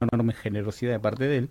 [0.01, 1.49] una enorme generosidad de parte de él.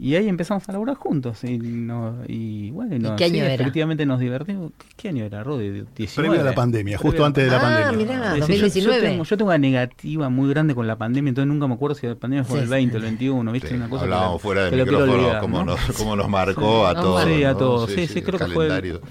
[0.00, 1.42] Y ahí empezamos a laburar juntos.
[1.42, 3.54] Y, no, y bueno, y no, qué año sí, era?
[3.54, 4.70] efectivamente nos divertimos.
[4.78, 5.70] ¿Qué, qué año era, Rodi?
[5.96, 6.14] 19.
[6.14, 8.06] Previo a la pandemia, justo Previo a antes de la Ah, pandemia.
[8.06, 8.96] mirá, Sí, sí, yo- 2019.
[9.02, 11.96] Yo, tengo, yo tengo una negativa muy grande con la pandemia, entonces nunca me acuerdo
[11.96, 13.68] si la pandemia fue Sí, el 20, el 21, ¿viste?
[13.70, 15.64] Sí, una cosa hablábamos fuera del micrófono olvidar, cómo, ¿no?
[15.64, 17.24] nos, cómo nos marcó a todos.
[17.24, 17.56] Sí, a ¿no?
[17.58, 17.90] todos.
[17.90, 18.68] Sí, sí, creo que fue,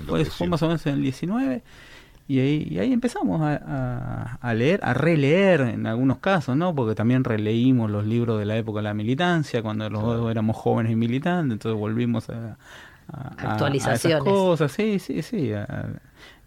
[0.07, 1.63] fue, fue más o menos en el 19.
[2.29, 6.75] Y ahí, y ahí empezamos a, a- a leer, a releer en algunos casos, ¿no?
[6.75, 10.57] Porque también releímos los libros de la época de la militancia, cuando los dos éramos
[10.57, 12.57] jóvenes y militantes, entonces volvimos a, a-
[13.11, 14.05] a- a Actualizaciones.
[14.05, 15.53] esas cosas, sí, sí, sí.
[15.53, 15.87] a-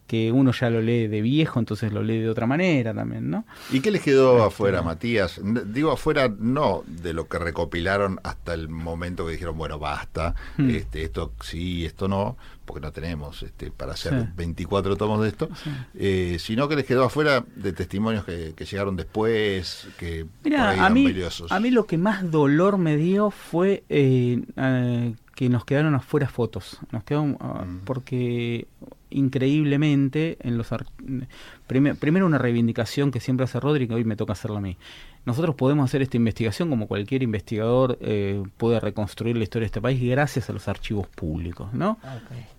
[0.06, 3.44] que uno ya lo lee de viejo, entonces lo lee de otra manera también, ¿no?
[3.70, 5.40] ¿Y qué les quedó afuera, Matías?
[5.66, 10.68] Digo afuera no de lo que recopilaron hasta el momento que dijeron, bueno, basta, Hmm.
[10.70, 12.36] este, esto sí, esto no,
[12.72, 14.28] porque no tenemos este, para hacer Sí.
[14.36, 15.48] 24 tomos de esto,
[15.94, 20.50] eh, sino que les quedó afuera de testimonios que, que llegaron después, que por ahí
[20.52, 21.50] Mira, a eran mí, valiosos.
[21.52, 26.28] a mí lo que más dolor me dio fue eh, eh, que nos quedaron afuera
[26.28, 26.78] fotos.
[26.92, 27.80] Nos quedaron, ah, Mm.
[27.84, 28.66] porque
[29.10, 30.68] increíblemente en los
[31.98, 34.76] primero una reivindicación que siempre hace Rodri que hoy me toca hacerla a mí.
[35.26, 39.80] Nosotros podemos hacer esta investigación como cualquier investigador eh, puede reconstruir la historia de este
[39.80, 41.98] país gracias a los archivos públicos, ¿no?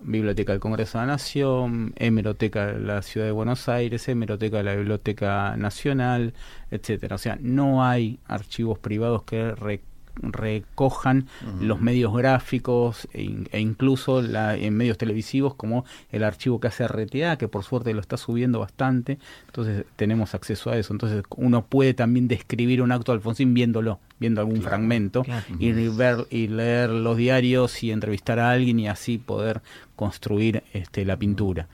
[0.01, 4.63] Biblioteca del Congreso de la Nación, Hemeroteca de la Ciudad de Buenos Aires, Hemeroteca de
[4.63, 6.33] la Biblioteca Nacional,
[6.69, 7.15] etcétera.
[7.15, 9.81] O sea, no hay archivos privados que re-
[10.15, 11.27] recojan
[11.59, 16.83] los medios gráficos e, e incluso la- en medios televisivos como el archivo que hace
[16.85, 19.17] RTA, que por suerte lo está subiendo bastante,
[19.47, 20.93] entonces tenemos acceso a eso.
[20.93, 25.45] Entonces uno puede también describir un acto de Alfonsín viéndolo, viendo algún fragmento claro.
[25.59, 29.61] y ver y leer los diarios y entrevistar a alguien y así poder
[29.95, 31.67] construir este, la pintura.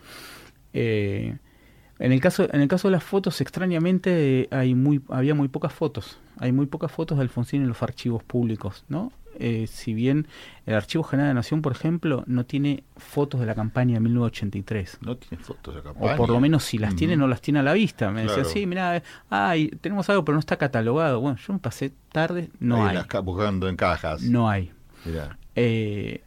[0.73, 1.38] Eh,
[1.99, 5.47] en el caso en el caso de las fotos extrañamente eh, hay muy había muy
[5.47, 9.93] pocas fotos hay muy pocas fotos de Alfonsín en los archivos públicos no Eh, si
[9.93, 10.26] bien
[10.65, 13.99] el Archivo General de la Nación por ejemplo no tiene fotos de la campaña de
[13.99, 16.15] 1983 No tiene fotos de o campaña.
[16.15, 18.38] por lo menos si las tiene no las tiene a la vista me Claro.
[18.38, 22.49] decía sí mira ay tenemos algo pero no está catalogado bueno yo me pasé tarde
[22.59, 24.23] no Ahí hay las buscando en cajas.
[24.23, 24.72] no hay
[25.05, 25.38] Mirá.
[25.55, 26.22] eh,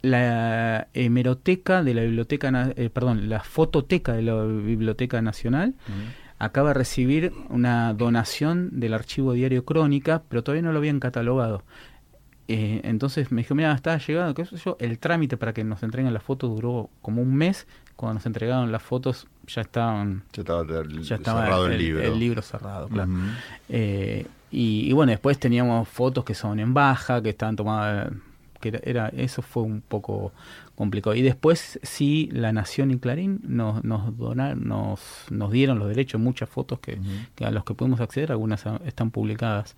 [0.00, 5.74] la hemeroteca de la biblioteca, eh, perdón, la fototeca de la Biblioteca Nacional
[6.38, 11.62] acaba de recibir una donación del archivo diario Crónica, pero todavía no lo habían catalogado.
[12.46, 15.82] Eh, entonces me dijo, mira, está llegando, qué sé yo, el trámite para que nos
[15.82, 17.66] entreguen las fotos duró como un mes.
[17.96, 22.02] Cuando nos entregaron las fotos ya estaban Ya estaba, el- ya estaba cerrado el, libro.
[22.02, 23.10] el libro cerrado, claro.
[23.70, 28.12] Eh, y, y bueno, después teníamos fotos que son en baja, que estaban tomadas,
[28.60, 30.32] que era, era- eso fue un poco
[30.74, 31.14] complicado.
[31.16, 36.20] Y después sí, La Nación y Clarín nos nos donaron, nos, nos dieron los derechos,
[36.20, 36.98] muchas fotos que,
[37.34, 39.76] que a los que pudimos acceder, algunas a- están publicadas.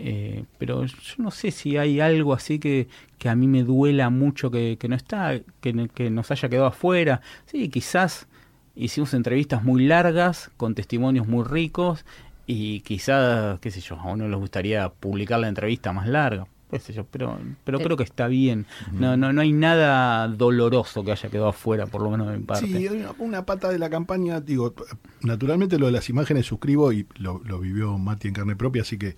[0.00, 2.86] Eh, pero yo no sé si hay algo así que,
[3.18, 6.66] que a mí me duela mucho que, que no está, que, que nos haya quedado
[6.66, 7.20] afuera.
[7.46, 8.28] Sí, quizás
[8.76, 12.04] hicimos entrevistas muy largas, con testimonios muy ricos,
[12.46, 16.78] y quizás, qué sé yo, a uno les gustaría publicar la entrevista más larga, qué
[16.78, 18.66] sé yo, pero, pero creo que está bien.
[18.92, 22.44] No, no, no hay nada doloroso que haya quedado afuera, por lo menos de mi
[22.44, 22.66] parte.
[22.66, 22.88] Sí,
[23.18, 24.74] una pata de la campaña, digo,
[25.22, 28.98] naturalmente lo de las imágenes suscribo y lo, lo vivió Mati en carne propia, así
[28.98, 29.16] que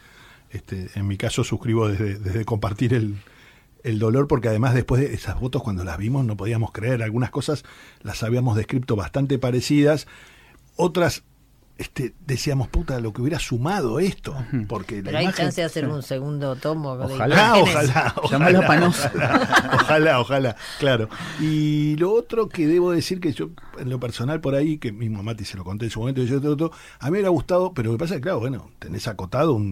[0.51, 3.17] este, en mi caso suscribo desde, desde compartir el,
[3.83, 7.31] el dolor, porque además después de esas fotos cuando las vimos no podíamos creer, algunas
[7.31, 7.65] cosas
[8.03, 10.07] las habíamos descrito bastante parecidas,
[10.77, 11.25] otras
[11.81, 14.37] este, decíamos, puta, lo que hubiera sumado esto,
[14.69, 16.97] porque la Pero hay imagen- chance de hacer un segundo tomo.
[16.99, 19.09] de Ojalá, ojalá, Llamalo ojalá, Panoso.
[19.15, 21.09] ojalá, ojalá, ojalá, claro.
[21.41, 23.49] Y lo otro que debo decir que yo,
[23.79, 26.27] en lo personal por ahí, que mismo Mati se lo conté en su momento, y
[26.27, 28.41] yo otro, otro, a mí me hubiera gustado, pero lo que pasa es que, claro,
[28.41, 29.65] bueno, tenés acotado un,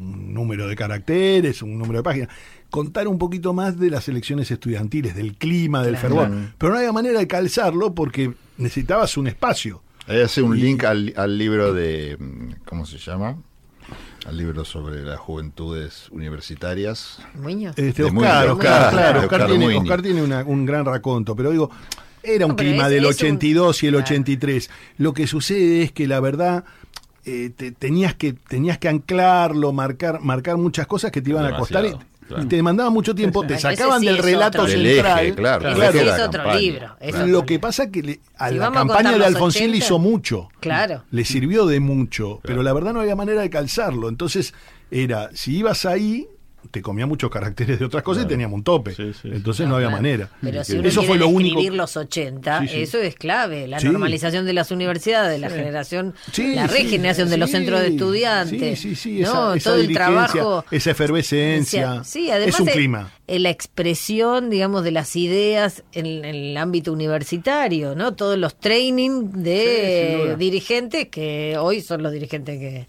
[0.00, 2.28] un número de caracteres, un número de páginas,
[2.70, 6.08] contar un poquito más de las elecciones estudiantiles, del clima, del Claro.
[6.20, 9.82] fervor, pero no había manera de calzarlo porque necesitabas un espacio.
[10.10, 13.36] Ahí hace un Y- link al, al libro de, mm, ¿cómo se llama?
[14.26, 17.18] Al libro sobre las juventudes universitarias.
[17.34, 17.78] Muñoz.
[17.78, 19.82] Este, De Oscar, Muñoz, Oscar, claro, Oscar Oscar, tiene, Muñoz.
[19.82, 21.70] Oscar tiene una- un gran raconto, pero digo,
[22.22, 24.04] era un No, clima es- del es un- 82 y el Claro.
[24.04, 24.70] 83.
[24.98, 26.64] Lo que sucede es que la verdad
[27.26, 31.54] eh, te- tenías que tenías que anclarlo, marcar marcar muchas cosas que te iban a
[31.56, 32.44] costar y, Demasiado, claro.
[32.44, 34.64] y te demandaban mucho tiempo, te sacaban sí del relato.
[34.64, 35.34] Del eje, central.
[35.34, 36.58] claro, Ese es otro campaña.
[36.60, 36.96] libro.
[37.00, 37.26] Claro.
[37.26, 39.98] Lo que pasa que le- a Si la a campaña de Alfonsín le 80, hizo
[39.98, 40.48] mucho.
[40.60, 41.04] Claro.
[41.10, 44.08] Le sirvió de mucho, pero la verdad no había manera de calzarlo.
[44.08, 44.54] Entonces,
[44.90, 46.26] era, si ibas ahí,
[46.70, 48.94] te comía muchos caracteres de otras cosas y teníamos un tope.
[49.24, 50.02] Entonces no, había claro.
[50.02, 50.28] manera.
[50.40, 51.60] Pero si uno eso fue lo único.
[51.74, 52.82] los 80, Sí, sí.
[52.82, 53.66] eso es clave.
[53.68, 53.86] La Sí.
[53.88, 57.88] normalización de las universidades, la generación, Sí, la sí, regeneración de los sí, centros de
[57.88, 58.78] estudiantes.
[58.78, 59.54] Sí, sí, sí, ¿no?
[59.54, 60.64] esa, esa Todo el trabajo.
[60.70, 62.04] esa efervescencia.
[62.04, 63.12] Sí, además es un clima.
[63.26, 68.14] eh, la expresión, digamos, de las ideas en, en el ámbito universitario, ¿no?
[68.14, 72.86] Todos los training de dirigentes que hoy son los dirigentes que,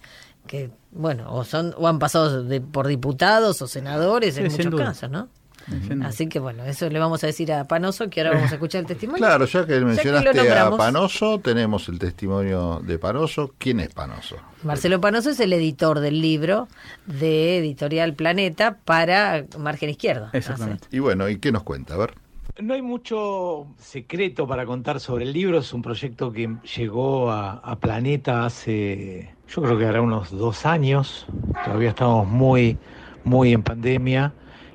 [0.47, 4.71] que bueno, o son o han pasado de- por diputados o senadores en Sí, muchos
[4.71, 4.85] duda.
[4.85, 5.27] casos, ¿no?
[5.69, 6.07] Sin duda.
[6.07, 8.81] Así que bueno, eso le vamos a decir a Panoso que ahora vamos a escuchar
[8.81, 9.19] el testimonio.
[9.23, 10.77] Claro, ya que mencionaste a nombramos.
[10.79, 13.53] Panoso, tenemos el testimonio de Panoso.
[13.59, 14.37] ¿Quién es Panoso?
[14.63, 16.67] Marcelo Panoso es el editor del libro
[17.05, 20.31] de Editorial Planeta para Margen Izquierda.
[20.91, 21.93] Y bueno, ¿y qué nos cuenta?
[21.93, 22.13] A ver.
[22.59, 25.59] No hay mucho secreto para contar sobre el libro.
[25.59, 31.25] Es un proyecto que llegó a, Planeta hace, yo creo que hará unos dos años.
[31.63, 32.77] Todavía estamos muy,
[33.23, 34.33] muy en pandemia.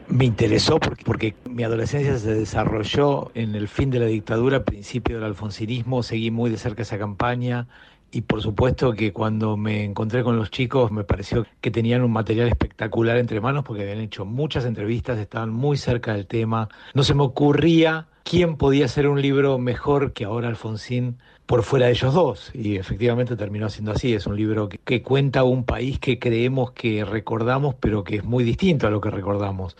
[0.08, 5.16] Me interesó porque, porque mi adolescencia se desarrolló en el fin de la dictadura, principio
[5.16, 6.02] del alfonsinismo.
[6.02, 7.68] Seguí muy de cerca esa campaña.
[8.16, 12.12] Y por supuesto que cuando me encontré con los chicos me pareció que tenían un
[12.12, 16.70] material espectacular entre manos porque habían hecho muchas entrevistas, estaban muy cerca del tema.
[16.94, 21.86] No se me ocurría quién podía hacer un libro mejor que ahora Alfonsín por fuera
[21.86, 22.50] de ellos dos.
[22.54, 24.14] Y efectivamente terminó siendo así.
[24.14, 28.24] Es un libro que, que cuenta un país que creemos que recordamos, pero que es
[28.24, 29.76] muy distinto a lo que recordamos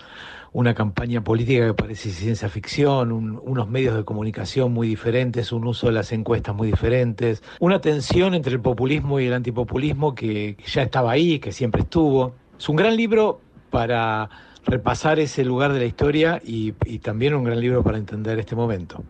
[0.57, 5.66] una campaña política que parece ciencia ficción, un- unos medios de comunicación muy diferentes, un
[5.66, 10.57] uso de las encuestas muy diferentes, una tensión entre el populismo y el antipopulismo que
[10.66, 12.33] ya estaba ahí, que siempre estuvo.
[12.59, 13.39] Es un gran libro
[13.69, 14.31] para
[14.65, 18.57] repasar ese lugar de la historia y, y también un gran libro para entender este
[18.57, 19.05] momento.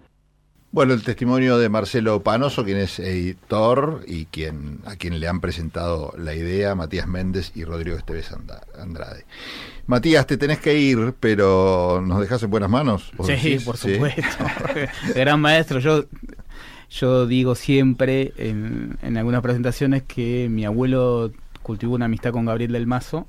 [0.76, 5.40] Bueno, el testimonio de Marcelo Panoso, quien es editor y quien a quien le han
[5.40, 8.30] presentado la idea Matías Méndez y Rodrigo Esteves
[8.78, 9.24] Andrade.
[9.86, 13.10] Matías, te tenés que ir, pero ¿nos dejas en buenas manos?
[13.16, 13.64] ¿Vos Sí, decís?
[13.64, 13.94] por Sí.
[13.94, 14.22] supuesto.
[15.14, 15.78] Gran maestro.
[15.78, 16.04] Yo,
[16.90, 21.32] yo digo siempre en, en algunas presentaciones que mi abuelo
[21.62, 23.26] cultivó una amistad con Gabriel del Mazo.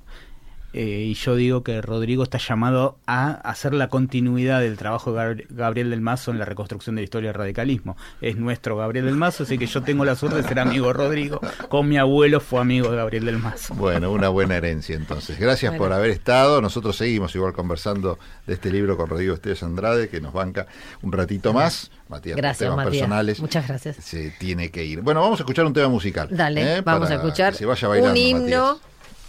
[0.80, 5.20] Eh, y yo digo que Rodrigo está llamado a hacer la continuidad del trabajo de
[5.20, 7.98] Gabri- Gabriel del Mazo en la reconstrucción de la historia del radicalismo.
[8.22, 10.94] Es nuestro Gabriel del Mazo, así que yo tengo la suerte de ser amigo de
[10.94, 11.42] Rodrigo.
[11.70, 13.74] Con mi abuelo fue amigo de Gabriel del Mazo.
[13.74, 15.40] Bueno, una buena herencia entonces.
[15.40, 16.62] Gracias por haber estado.
[16.62, 20.68] Nosotros seguimos igual conversando de este libro con Rodrigo Esteves Andrade, que nos banca
[21.02, 21.90] un ratito más.
[22.10, 22.92] Matías, Gracias, temas Matías.
[23.02, 23.40] personales.
[23.42, 23.96] Muchas gracias.
[23.98, 25.02] Se tiene que ir.
[25.02, 26.28] Bueno, vamos a escuchar un tema musical.
[26.32, 26.82] Dale, ¿eh?
[26.82, 28.78] vamos a escuchar que se vaya bailando, un himno, Matías.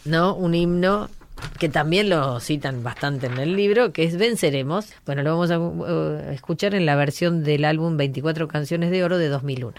[0.04, 0.34] ¿no?
[0.34, 1.08] Un himno
[1.58, 4.92] que también lo citan bastante en el libro, que es Venceremos.
[5.06, 9.18] Bueno, lo vamos a uh, escuchar en la versión del álbum 24 canciones de oro
[9.18, 9.74] de 2001.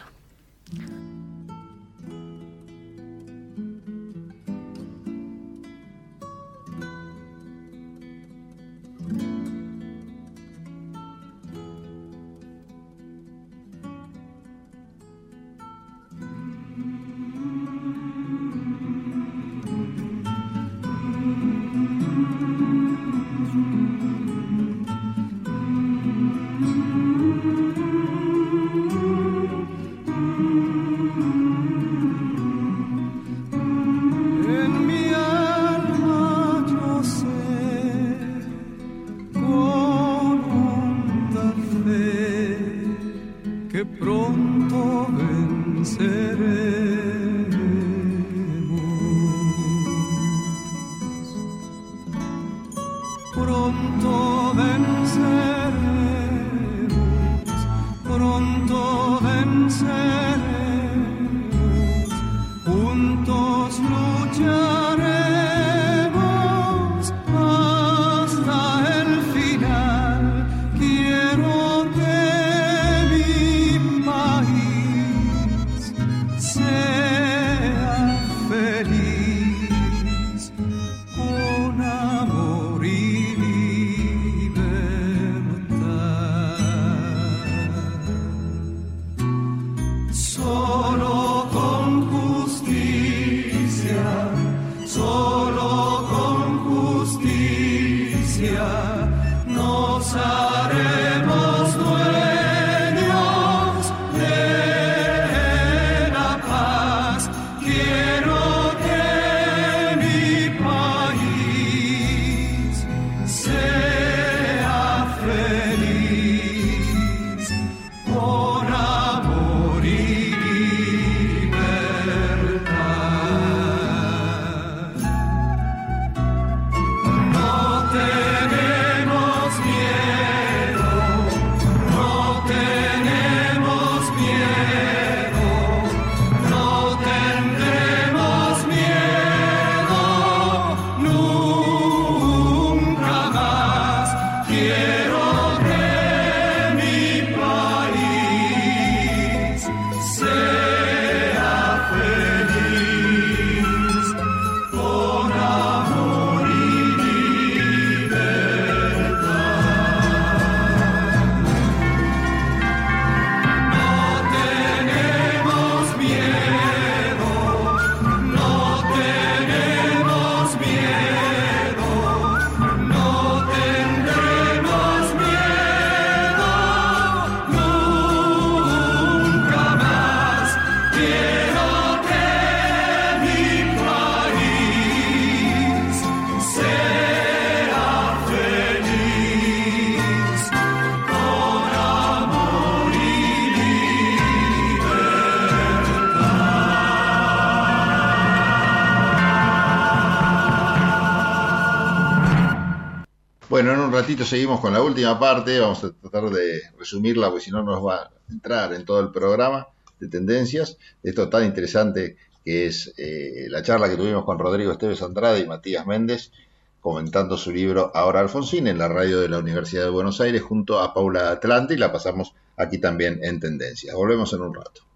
[204.10, 207.86] Ratito seguimos con la última parte, vamos a tratar de resumirla porque si no nos
[207.86, 209.68] va a entrar en todo el programa
[210.00, 210.80] de tendencias.
[211.04, 215.46] Esto tan interesante que es eh, la charla que tuvimos con Rodrigo Esteves Andrade y
[215.46, 216.32] Matías Méndez
[216.80, 220.80] comentando su libro Ahora Alfonsín en la radio de la Universidad de Buenos Aires junto
[220.80, 223.94] a Paula Atlante y la pasamos aquí también en tendencias.
[223.94, 224.89] Volvemos en un rato.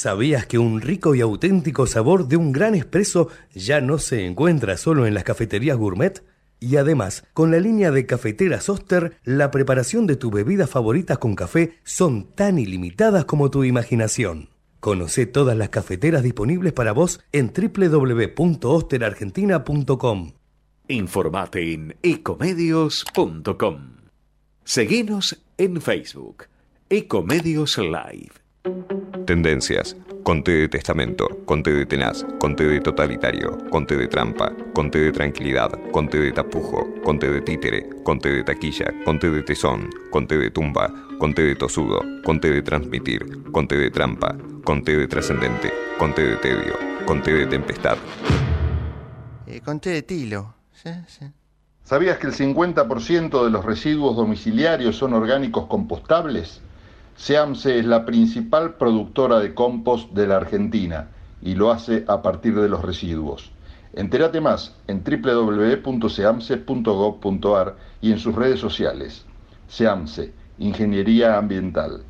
[0.00, 4.78] ¿Sabías que un rico y auténtico sabor de un gran espresso ya no se encuentra
[4.78, 6.24] solo en las cafeterías gourmet?
[6.58, 11.34] Y además, con la línea de cafeteras Oster, la preparación de tus bebidas favoritas con
[11.34, 14.48] café son tan ilimitadas como tu imaginación.
[14.80, 20.32] Conoce todas las cafeteras disponibles para vos en www.osterargentina.com.
[20.88, 23.96] Informate en ecomedios.com.
[24.64, 26.44] Seguinos en Facebook.
[26.88, 28.39] Ecomedios Live.
[29.26, 29.96] Tendencias.
[30.22, 35.70] Conté de testamento, conté de tenaz, conté de totalitario, conté de trampa, conté de tranquilidad,
[35.92, 40.92] conté de tapujo, conté de títere, conté de taquilla, conté de tesón, conté de tumba,
[41.18, 46.74] conté de tosudo, conté de transmitir, conté de trampa, conté de trascendente, conté de tedio,
[47.06, 47.96] conté de tempestad.
[49.46, 50.54] Eh, conté de tilo.
[50.74, 51.24] Sí, sí.
[51.82, 56.60] ¿Sabías que el 50% de los residuos domiciliarios son orgánicos compostables?
[57.20, 61.10] SEAMSE es la principal productora de compost de la Argentina
[61.42, 63.50] y lo hace a partir de los residuos.
[63.92, 69.26] Entérate más en www.seamse.gov.ar y en sus redes sociales.
[69.68, 72.04] SEAMSE, Ingeniería Ambiental.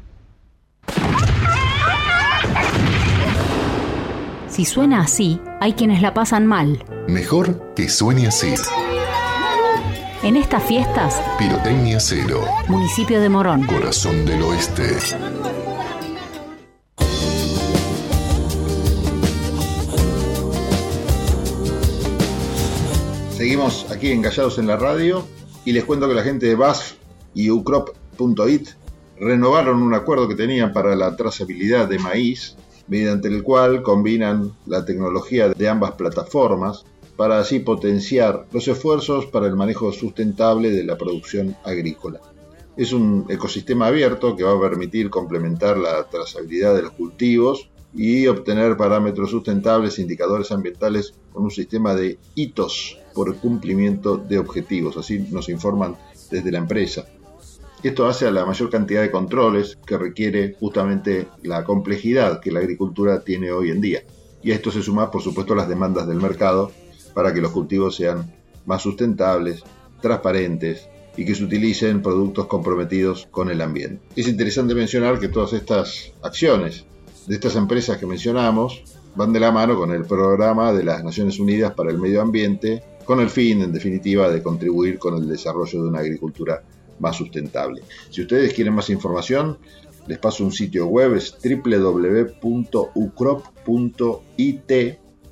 [4.46, 6.84] Si suena así, hay quienes la pasan mal.
[7.08, 8.54] Mejor que suene así.
[10.22, 12.42] En estas fiestas, Pirotecnia Cero.
[12.68, 13.64] municipio de Morón.
[13.64, 14.98] Corazón del Oeste.
[23.30, 25.24] Seguimos aquí engallados en la radio
[25.64, 26.96] y les cuento que la gente de BASF
[27.32, 28.68] y ucrop.it
[29.18, 32.56] renovaron un acuerdo que tenían para la trazabilidad de maíz,
[32.88, 36.84] mediante el cual combinan la tecnología de ambas plataformas
[37.20, 42.18] para así potenciar los esfuerzos para el manejo sustentable de la producción agrícola.
[42.78, 48.26] Es un ecosistema abierto que va a permitir complementar la trazabilidad de los cultivos y
[48.26, 55.18] obtener parámetros sustentables indicadores ambientales con un sistema de hitos por cumplimiento de objetivos, así
[55.30, 55.96] nos informan
[56.30, 57.04] desde la empresa.
[57.82, 62.60] Esto hace a la mayor cantidad de controles que requiere justamente la complejidad que la
[62.60, 64.04] agricultura tiene hoy en día.
[64.42, 66.72] Y a esto se suma, por supuesto, las demandas del mercado
[67.14, 68.32] para que los cultivos sean
[68.66, 69.62] más sustentables,
[70.00, 74.00] transparentes y que se utilicen productos comprometidos con el ambiente.
[74.16, 76.84] Es interesante mencionar que todas estas acciones
[77.26, 78.82] de estas empresas que mencionamos
[79.14, 82.82] van de la mano con el programa de las Naciones Unidas para el Medio Ambiente,
[83.04, 86.62] con el fin, en definitiva, de contribuir con el desarrollo de una agricultura
[87.00, 87.82] más sustentable.
[88.10, 89.58] Si ustedes quieren más información,
[90.06, 92.50] les paso un sitio web, es www.ucrop.it.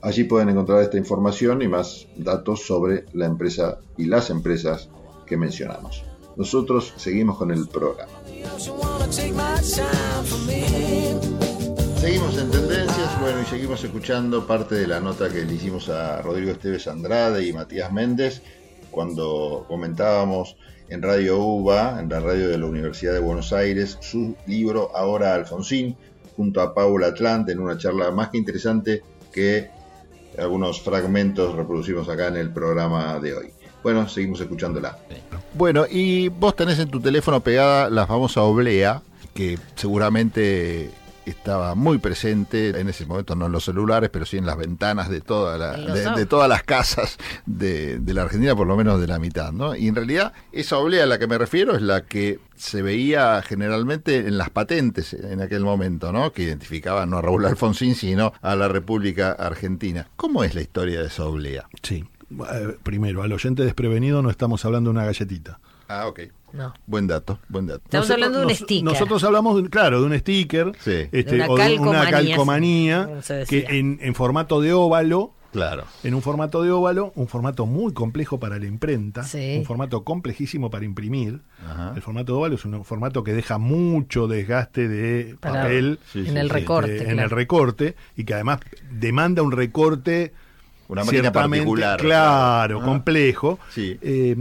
[0.01, 4.89] Allí pueden encontrar esta información y más datos sobre la empresa y las empresas
[5.27, 6.05] que mencionamos.
[6.37, 8.12] Nosotros seguimos con el programa.
[12.01, 16.23] Seguimos en tendencias, bueno, y seguimos escuchando parte de la nota que le hicimos a
[16.23, 18.41] Rodrigo Esteves Andrade y Matías Méndez
[18.93, 20.57] cuando comentábamos
[20.89, 25.35] en Radio UBA, en la radio de la Universidad de Buenos Aires, su libro Ahora
[25.35, 25.97] Alfonsín,
[26.37, 29.03] junto a Paula Atlante, en una charla más que interesante
[29.33, 29.70] que
[30.39, 33.51] algunos fragmentos reproducimos acá en el programa de hoy.
[33.82, 34.98] Bueno, seguimos escuchándola.
[35.55, 39.02] Bueno, y vos tenés en tu teléfono pegada la famosa oblea,
[39.35, 40.90] que seguramente
[41.29, 45.09] estaba muy presente en ese momento, no en los celulares, pero sí en las ventanas
[45.09, 49.01] de, toda la- de, de todas las casas de, de la Argentina, por lo menos
[49.01, 49.53] de la mitad.
[49.53, 49.75] ¿no?
[49.77, 53.41] Y en realidad esa oblea a la que me refiero es la que se veía
[53.43, 56.33] generalmente en las patentes en aquel momento, ¿no?
[56.33, 60.09] que identificaban no a Raúl Alfonsín, sino a la República Argentina.
[60.17, 61.69] ¿Cómo es la historia de esa oblea?
[61.83, 62.05] Sí.
[62.31, 65.61] Eh, primero, al oyente desprevenido no estamos hablando de una galletita.
[65.89, 66.21] Ah, ok.
[66.53, 66.73] No.
[66.87, 67.83] Buen dato, buen dato.
[67.85, 68.85] Estamos hablando de un sticker.
[68.85, 71.09] Nosotros hablamos, de un- claro, de un sticker Sí.
[71.12, 73.09] este, De una o de una calcomanía,
[73.49, 75.85] que en, en formato de óvalo Claro.
[76.05, 79.57] En un formato de óvalo, un formato muy complejo para la imprenta, Sí.
[79.59, 81.41] un formato complejísimo para imprimir.
[81.66, 81.93] Ajá.
[81.97, 86.19] El formato de óvalo es un formato que deja mucho desgaste de Para- papel Sí,
[86.19, 86.53] en sí, el sí.
[86.53, 87.25] recorte, este, en claro.
[87.25, 88.61] el recorte y que además
[88.93, 90.35] demanda un recorte
[90.89, 92.01] Una máquina particular.
[92.01, 92.85] claro, Ah.
[92.85, 93.59] complejo.
[93.70, 93.98] Sí.
[94.01, 94.35] Eh,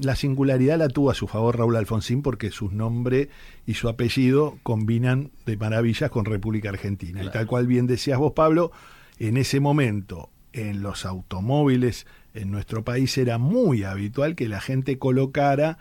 [0.00, 3.28] la singularidad la tuvo a su favor Raúl Alfonsín porque su nombre
[3.66, 7.22] y su apellido combinan de maravillas con República Argentina.
[7.22, 8.72] Y tal cual bien decías vos, Pablo,
[9.18, 14.98] en ese momento en los automóviles en nuestro país era muy habitual que la gente
[14.98, 15.76] colocara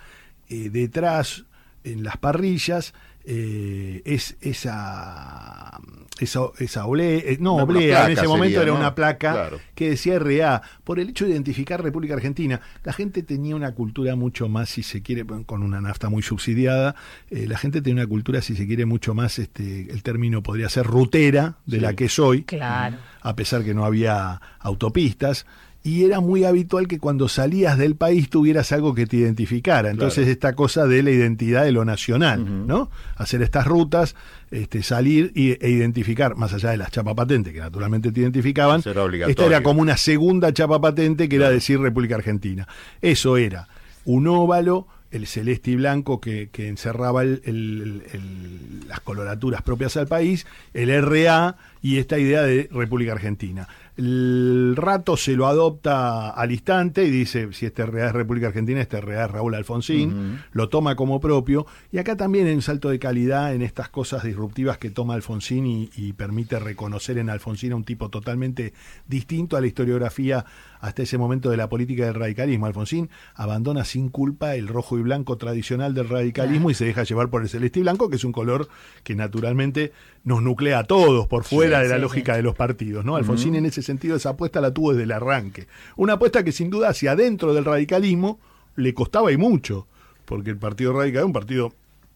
[0.50, 1.46] eh, detrás
[1.86, 2.94] en las parrillas
[3.26, 5.80] eh, es esa
[6.20, 8.78] esa, esa oblea, eh, no, Una oblea, en ese momento sería, era ¿no?
[8.80, 9.60] una placa Claro.
[9.74, 12.62] que decía RA, por el hecho de identificar República Argentina.
[12.84, 16.94] La gente tenía una cultura mucho más, si se quiere, con una nafta muy subsidiada,
[17.32, 20.70] eh, la gente tenía una cultura, si se quiere, mucho más, este, el término podría
[20.70, 21.82] ser rutera de Sí.
[21.82, 22.98] la que soy, Claro.
[23.22, 25.48] a pesar que no había autopistas.
[25.84, 29.90] Y era muy habitual que cuando salías del país tuvieras algo que te identificara.
[29.90, 32.92] Entonces, esta cosa de la identidad de lo nacional, ¿no?
[33.16, 34.16] Hacer estas rutas,
[34.52, 38.82] este, salir y, e identificar, más allá de las chapas patentes, que naturalmente te identificaban,
[38.92, 42.68] era esta era como una segunda chapa patente que era decir República Argentina.
[43.02, 43.68] Eso era
[44.06, 49.98] un óvalo, el celeste y blanco que, que encerraba el- el- el- las coloraturas propias
[49.98, 53.68] al país, el RA y esta idea de República Argentina.
[53.98, 58.82] El rato se lo adopta al instante y dice, si este RA es República Argentina,
[58.82, 61.66] este RA es Raúl Alfonsín, lo toma como propio.
[61.92, 65.66] Y acá también hay un salto de calidad en estas cosas disruptivas que toma Alfonsín
[65.66, 68.74] y, y permite reconocer en Alfonsín a un tipo totalmente
[69.08, 70.46] distinto a la historiografía
[70.80, 72.66] hasta ese momento de la política del radicalismo.
[72.66, 77.30] Alfonsín abandona sin culpa el rojo y blanco tradicional del radicalismo y se deja llevar
[77.30, 78.68] por el celeste y blanco, que es un color
[79.04, 79.92] que naturalmente
[80.24, 82.38] nos nuclea a todos por fuera Sí, de la sí, lógica sí.
[82.38, 83.06] de los partidos.
[83.06, 83.16] ¿no?
[83.16, 85.68] Alfonsín en ese sentido esa apuesta la tuvo desde el arranque.
[85.96, 88.40] Una apuesta que sin duda hacia adentro del radicalismo
[88.76, 89.88] le costaba y mucho,
[90.26, 91.74] porque el Partido Radical es un partido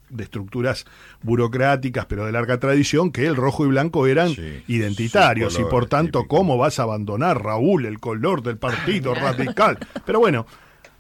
[0.10, 0.86] de estructuras
[1.24, 4.34] burocráticas, pero de larga tradición, que el rojo y blanco eran
[4.68, 5.60] identitarios.
[5.60, 9.80] Y por tanto, ¿cómo vas a abandonar, Raúl, el color del Partido Radical?
[10.06, 10.46] Pero bueno,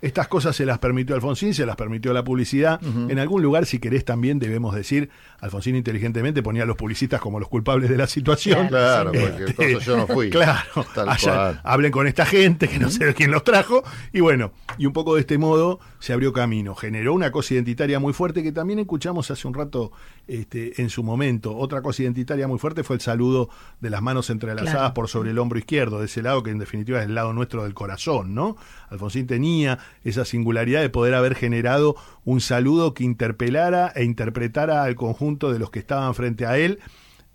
[0.05, 2.79] estas cosas se las permitió Alfonsín, se las permitió la publicidad.
[3.09, 5.09] En algún lugar, si querés, también debemos decir,
[5.39, 8.67] Alfonsín inteligentemente ponía a los publicistas como los culpables de la situación.
[8.67, 10.29] Claro, Este, porque cosa yo no fui.
[10.35, 13.83] Claro, allá, hablen con esta gente que no sé quién los trajo.
[14.13, 16.75] Y bueno, y un poco de este modo se abrió camino.
[16.75, 19.91] Generó una cosa identitaria muy fuerte que también escuchamos hace un rato
[20.27, 21.57] este, en su momento.
[21.57, 23.49] Otra cosa identitaria muy fuerte fue el saludo
[23.81, 24.93] de las manos entrelazadas Claro.
[24.93, 27.63] por sobre el hombro izquierdo, de ese lado que en definitiva es el lado nuestro
[27.63, 28.55] del corazón, ¿no?
[28.89, 34.93] Alfonsín tenía esa singularidad de poder haber generado un saludo que interpelara e interpretara al
[34.93, 36.81] conjunto de los que estaban frente a él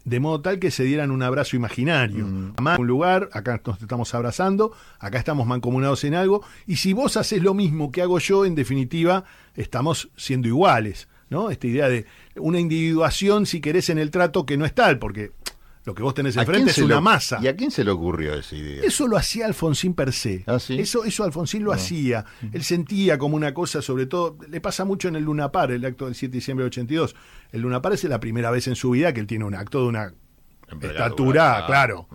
[0.04, 2.26] de modo tal que se dieran un abrazo imaginario.
[2.54, 7.16] Además, un lugar, acá nos estamos abrazando, acá estamos mancomunados en algo, y si vos
[7.16, 9.24] haces lo mismo que hago yo, en definitiva,
[9.56, 11.50] estamos siendo iguales, ¿no?
[11.50, 12.06] Esta idea de
[12.36, 15.32] una individuación, si querés, en el trato que no es tal, porque
[15.84, 17.38] lo que vos tenés ¿A enfrente es una lo- masa.
[17.42, 18.82] ¿Y a quién se le ocurrió esa idea?
[18.84, 20.44] Eso lo hacía Alfonsín per se.
[20.68, 21.76] Eso, eso Alfonsín lo Ah.
[21.76, 22.24] hacía.
[22.52, 26.04] Él sentía como una cosa, sobre todo, le pasa mucho en el Lunapar, el acto
[26.04, 27.16] del 7 de diciembre de 82.
[27.52, 29.88] El Lunapar es la primera vez en su vida que él tiene un acto de
[29.88, 30.12] una
[30.82, 31.66] estatura, ah.
[31.66, 32.08] claro.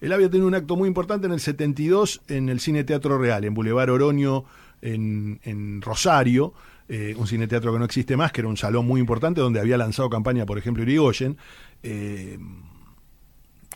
[0.00, 3.44] Él había tenido un acto muy importante en el 72 en el Cine Teatro Real,
[3.44, 4.44] en Boulevard Oroño,
[4.82, 6.52] en, en Rosario,
[6.88, 9.58] eh, un cine teatro que no existe más, que era un salón muy importante donde
[9.58, 11.36] había lanzado campaña, por ejemplo, Irigoyen.
[11.82, 12.38] Eh,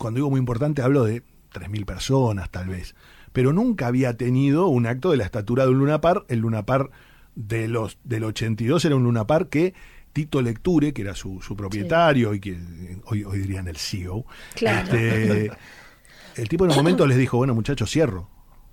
[0.01, 1.22] cuando digo muy importante, hablo de
[1.52, 2.94] 3.000 personas, tal vez.
[3.35, 6.24] Pero nunca había tenido un acto de la estatura de un lunapar.
[6.28, 6.90] El lunapar
[7.35, 9.74] de los, del 82 era un lunapar que
[10.14, 12.59] Tito Lecture, que era su, su propietario y que
[13.05, 14.24] hoy, hoy dirían el CEO,
[14.55, 14.85] Claro.
[14.85, 15.52] este,
[16.36, 18.28] el tipo en un momento les dijo, bueno muchachos, cierro.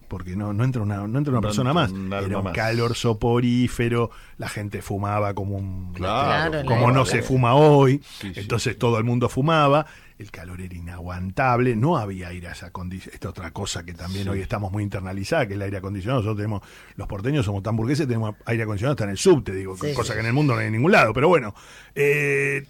[0.08, 1.92] Porque no, no entra una, no entra una No persona entra más.
[1.92, 2.54] un Era un más.
[2.54, 8.02] calor soporífero, la gente fumaba como un Claro, como no se fuma hoy.
[8.20, 8.40] Sí, sí.
[8.40, 9.86] Entonces todo el mundo fumaba,
[10.18, 13.14] el calor era inaguantable, no había aire acondicionado.
[13.16, 14.30] Esta otra cosa que también Sí.
[14.30, 16.22] hoy estamos muy internalizada, que es el aire acondicionado.
[16.22, 16.62] Nosotros tenemos,
[16.96, 19.94] los porteños somos tan burgueses, tenemos aire acondicionado hasta en el subte, digo, Sí.
[19.94, 21.12] cosa que en el mundo no hay en ningún lado.
[21.14, 21.54] Pero bueno,
[21.96, 22.66] eh,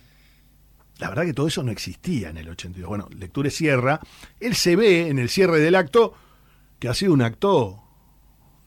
[0.98, 2.90] la verdad que todo eso no existía en el 82.
[2.90, 4.00] Bueno, Lecture cierra,
[4.40, 6.16] él se ve en el cierre del acto
[6.80, 7.84] que ha sido un acto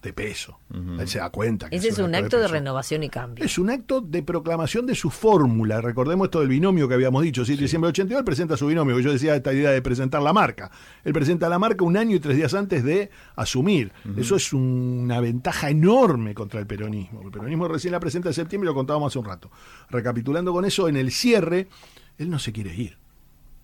[0.02, 0.58] de peso.
[0.98, 3.44] Él se da cuenta que Ese es un acto de renovación y cambio.
[3.44, 5.80] Es un acto de proclamación de su fórmula.
[5.80, 7.44] Recordemos esto del binomio que habíamos dicho.
[7.44, 8.96] 7 de diciembre del 82 él presenta su binomio.
[8.96, 10.70] que Yo decía esta idea de presentar la marca.
[11.04, 13.92] Él presenta la marca un año y tres días antes de asumir.
[14.16, 17.20] Eso es una ventaja enorme contra el peronismo.
[17.22, 19.50] El peronismo recién la presenta en septiembre y lo contábamos hace un rato.
[19.90, 21.68] Recapitulando con eso, en el cierre,
[22.16, 22.96] él no se quiere ir.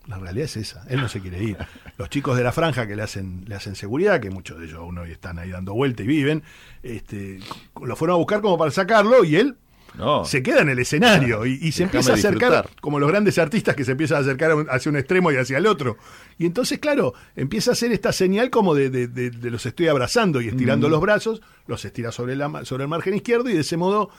[0.07, 1.57] La realidad es esa, él no se quiere ir.
[1.97, 4.77] Los chicos de la franja que le hacen, le hacen seguridad, que muchos de ellos
[4.79, 6.43] aún hoy están ahí dando vuelta y viven,
[6.81, 7.39] este,
[7.81, 9.57] lo fueron a buscar como para sacarlo y él
[9.97, 10.23] No.
[10.23, 12.81] se queda en el escenario y, y se empieza a acercar disfrutar.
[12.81, 15.65] como los grandes artistas que se empiezan a acercar hacia un extremo y hacia el
[15.67, 15.97] otro.
[16.37, 19.87] Y entonces, claro, empieza a hacer esta señal como de, de- de- de los estoy
[19.89, 20.91] abrazando y estirando Mm.
[20.91, 24.09] los brazos, los estira sobre, la, sobre el margen izquierdo y de ese modo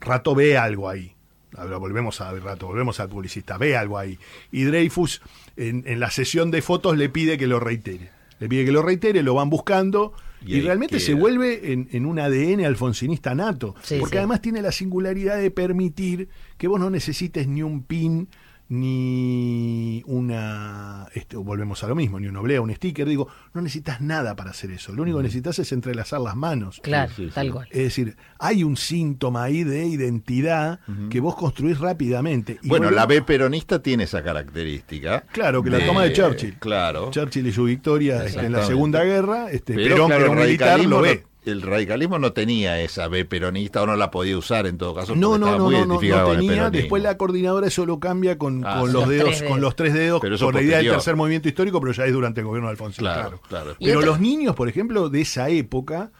[0.00, 1.12] Rato ve algo ahí.
[1.56, 4.18] Ahora volvemos a Rato, volvemos al publicista, ve algo ahí.
[4.52, 5.22] Y Dreyfus
[5.56, 8.10] en, en la sesión de fotos le pide que lo reitere.
[8.38, 10.12] Le pide que lo reitere, lo van buscando
[10.46, 13.74] Y realmente se vuelve en, en un ADN alfonsinista nato.
[13.82, 14.18] Sí, porque sí.
[14.18, 18.28] además tiene la singularidad de permitir que vos no necesites ni un pin
[18.68, 24.00] ni una este, volvemos a lo mismo, ni una oblea, un sticker, digo, no necesitas
[24.00, 24.92] nada para hacer eso.
[24.92, 26.80] Lo único que necesitas es entrelazar las manos.
[26.82, 27.68] Claro, tal cual.
[27.70, 30.80] Es decir, hay un síntoma ahí de identidad
[31.10, 32.58] que vos construís rápidamente.
[32.62, 35.22] Y Bueno, la B peronista tiene esa característica.
[35.32, 36.58] Claro, que la toma de Churchill.
[36.58, 37.10] Claro.
[37.10, 38.64] Churchill y su victoria este, en la.
[38.68, 41.24] Segunda Guerra, este, Pero, Perón, claro, que era un el militar, radicalismo lo no- ve.
[41.50, 45.14] El radicalismo no tenía esa B peronista o no la podía usar en todo caso.
[45.16, 46.70] No, porque no, estaba no, muy no, no, no con el tenía.
[46.70, 48.92] Después la coordinadora eso lo cambia con, Ah, con sí.
[48.92, 49.60] los Los dedos, tres con dedos.
[49.60, 52.46] los tres dedos, por la idea del tercer movimiento histórico, pero ya es durante el
[52.46, 53.76] gobierno de Alfonsín, Claro, claro.
[53.80, 56.10] Pero los niños, por ejemplo, de esa época,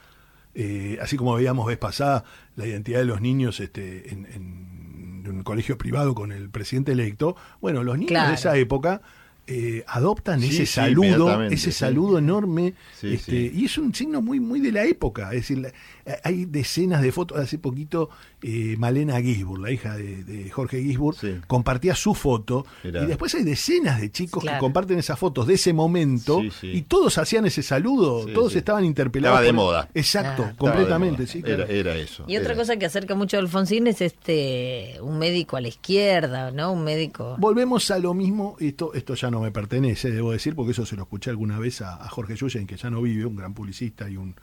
[0.55, 2.25] eh, así como veíamos vez pasada
[2.57, 7.37] la identidad de los niños este, en, en un colegio privado con el presidente electo,
[7.61, 8.29] bueno, los niños Claro.
[8.31, 9.03] de esa época
[9.51, 14.41] eh, adoptan Sí, ese saludo, ese saludo enorme, Sí, este, y es un signo muy,
[14.41, 15.29] muy de la época.
[15.31, 15.73] Es decir, la-
[16.25, 17.39] hay decenas de fotos.
[17.39, 18.11] Hace poquito,
[18.43, 21.17] eh, Malena Gisburg, la hija de, de Jorge Gisburg,
[21.47, 22.67] compartía su foto.
[22.85, 23.03] Mirá.
[23.05, 24.59] Y después hay decenas de chicos Claro.
[24.59, 26.41] que comparten esas fotos de ese momento.
[26.43, 26.67] Sí, sí.
[26.69, 28.59] Y todos hacían ese saludo, Sí, todos sí.
[28.59, 29.41] estaban interpelados.
[29.41, 29.89] Estaba de por- moda.
[29.95, 30.55] Exacto, Ah.
[30.57, 31.33] Completamente, moda.
[31.43, 31.63] claro.
[31.65, 32.25] Era, era eso.
[32.27, 36.51] Y otra cosa que acerca mucho a Alfonsín es este un médico a la izquierda,
[36.51, 36.73] ¿no?
[36.73, 37.37] Un médico.
[37.39, 40.97] Volvemos a lo mismo, esto, esto ya no me pertenece, debo decir, porque eso se
[40.97, 44.09] lo escuché alguna vez a, a Jorge Yuyen, que ya no vive, un gran publicista
[44.09, 44.35] y un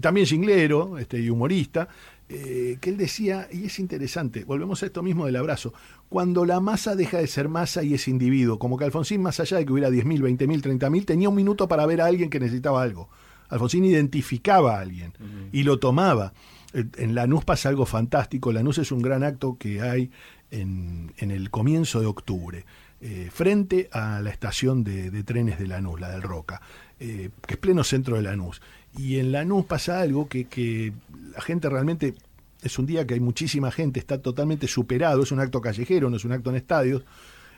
[0.00, 1.88] también jinglero este, y humorista,
[2.28, 5.72] eh, que él decía, y es interesante, volvemos a esto mismo del abrazo,
[6.08, 9.58] cuando la masa deja de ser masa y es individuo, como que Alfonsín, más allá
[9.58, 12.82] de que hubiera 10.000, 20.000, 30.000, tenía un minuto para ver a alguien que necesitaba
[12.82, 13.08] algo.
[13.48, 15.12] Alfonsín identificaba a alguien
[15.52, 16.32] y lo tomaba.
[16.72, 18.52] Eh, En Lanús pasa algo fantástico.
[18.52, 20.10] Lanús es un gran acto que hay
[20.50, 22.64] en, en el comienzo de octubre,
[23.00, 26.60] eh, frente a la estación de, de trenes de Lanús, la del Roca,
[26.98, 28.60] eh, que es pleno centro de Lanús.
[28.96, 30.92] Y en Lanús pasa algo que, que
[31.34, 32.14] la gente realmente,
[32.62, 36.16] es un día que hay muchísima gente, está totalmente superado, es un acto callejero, no
[36.16, 37.02] es un acto en estadios,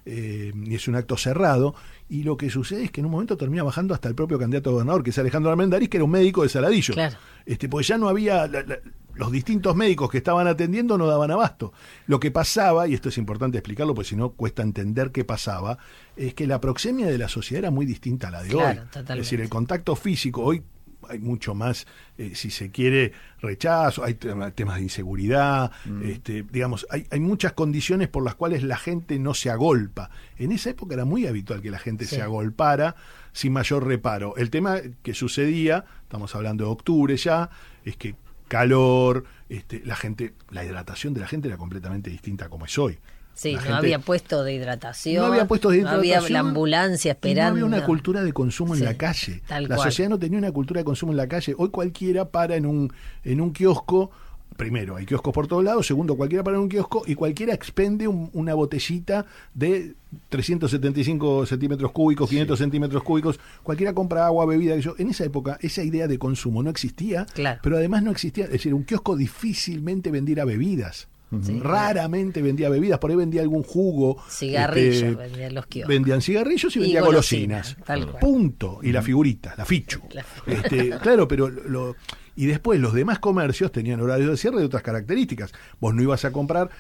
[0.05, 1.74] eh, es un acto cerrado,
[2.09, 4.70] y lo que sucede es que en un momento termina bajando hasta el propio candidato
[4.70, 6.94] a gobernador, que es Alejandro Armendariz, que era un médico de Saladillo.
[6.94, 7.16] Claro.
[7.47, 8.78] Este, pues ya no había, la- la-
[9.15, 11.73] los distintos médicos que estaban atendiendo no daban abasto.
[12.06, 15.77] Lo que pasaba, y esto es importante explicarlo, porque si no cuesta entender qué pasaba,
[16.16, 18.86] es que la proxemia de la sociedad era muy distinta a la de Claro, hoy.
[18.86, 19.12] totalmente.
[19.15, 20.62] Es decir, el contacto físico, hoy
[21.09, 21.86] hay mucho más,
[22.16, 25.70] eh, si se quiere, rechazo, hay tema- temas de inseguridad,
[26.02, 30.10] este, digamos, hay, hay muchas condiciones por las cuales la gente no se agolpa.
[30.36, 32.16] En esa época era muy habitual que la gente Sí.
[32.16, 32.97] se agolpara
[33.32, 34.35] sin mayor reparo.
[34.36, 37.51] El tema que sucedía, estamos hablando de octubre ya,
[37.85, 38.14] es que
[38.48, 42.98] calor, este, la gente, la hidratación de la gente era completamente distinta como es hoy.
[43.40, 45.23] Sí, no gente- había puesto de hidratación.
[45.24, 47.60] no había puestos de no había hidratación la ambulancia esperando.
[47.60, 49.43] No había una cultura de consumo en Sí, la calle.
[49.47, 49.89] tal la cual.
[49.90, 51.55] sociedad no tenía una cultura de consumo en la calle.
[51.56, 52.93] Hoy cualquiera para en un,
[53.24, 54.10] en un kiosco.
[54.56, 55.86] Primero, hay kioscos por todos lados.
[55.86, 59.24] Segundo, cualquiera para en un kiosco y cualquiera expende un- una botellita
[59.55, 59.94] de
[60.31, 63.39] 375 centímetros cúbicos, 500 centímetros cúbicos.
[63.62, 64.77] Cualquiera compra agua, bebida.
[64.78, 67.24] yo- En esa época, esa idea de consumo no existía.
[67.35, 67.60] Claro.
[67.62, 68.47] Pero además no existía.
[68.47, 71.06] Es decir, un kiosco difícilmente vendiera bebidas.
[71.30, 74.22] Raramente vendía bebidas, por ahí vendía algún jugo.
[74.28, 75.88] Cigarrillos este, vendían los kioscos.
[75.88, 77.76] vendían cigarrillos y Y vendían golosinas.
[78.20, 78.80] Punto.
[78.82, 80.00] Y la figurita, la fichu.
[80.46, 81.96] Este, claro, pero lo,
[82.36, 85.52] y después los demás comercios tenían horarios de cierre de otras características.
[85.80, 86.70] Vos no ibas a comprar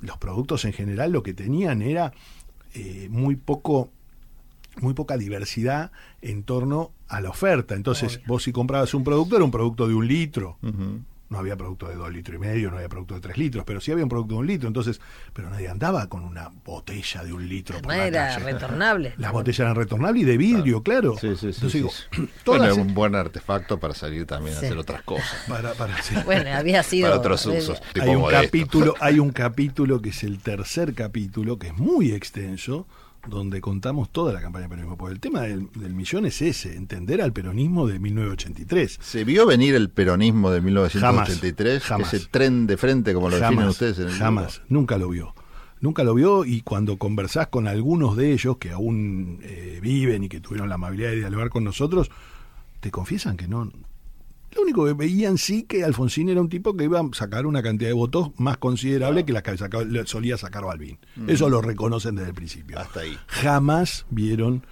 [0.00, 2.12] los productos en general, lo que tenían era
[2.74, 3.90] eh, muy poco
[4.80, 5.92] muy poca diversidad
[6.22, 7.74] en torno a la oferta.
[7.74, 10.58] Entonces, vos si comprabas un producto, era un producto de un litro.
[11.32, 13.80] No había producto de dos litros y medio, no había producto de tres litros, pero
[13.80, 14.68] sí había un producto de un litro.
[14.68, 15.00] Entonces,
[15.32, 18.52] pero nadie andaba con una botella de un litro por Además la era calle.
[18.52, 19.14] retornable.
[19.16, 21.16] Las botellas eran retornables y de vidrio, claro.
[21.18, 21.90] Sí, sí, sí, Entonces sí, digo,
[22.46, 25.44] Bueno, es e- un buen artefacto para salir también a hacer otras cosas.
[25.48, 26.14] para, para- sí.
[26.24, 27.08] Bueno, había sido.
[27.08, 27.80] Para otros usos.
[27.94, 28.44] tipo hay un modesto.
[28.44, 32.86] capítulo, hay un capítulo que es el tercer capítulo, que es muy extenso,
[33.28, 34.96] donde contamos toda la campaña de peronismo.
[34.96, 38.98] Porque el tema del, del millón es ese, entender al peronismo de 1983.
[39.00, 41.82] ¿Se vio venir el peronismo de 1983?
[41.82, 42.14] Jamás, jamás.
[42.14, 45.34] Ese tren de frente, como lo definen Jamás, ustedes en el jamás, nunca lo vio.
[45.80, 50.28] nunca lo vio y cuando conversás con algunos de ellos que aún eh, viven y
[50.28, 52.10] que tuvieron la amabilidad de dialogar con nosotros,
[52.80, 53.70] te confiesan que no...
[54.54, 57.62] Lo único que veían sí que Alfonsín era un tipo que iba a sacar una
[57.62, 59.56] cantidad de votos más considerable que la que
[60.04, 60.98] solía sacar Balvin.
[61.16, 61.30] Mm.
[61.30, 62.78] Eso lo reconocen desde el principio.
[62.78, 63.16] Hasta ahí.
[63.28, 64.64] Jamás vieron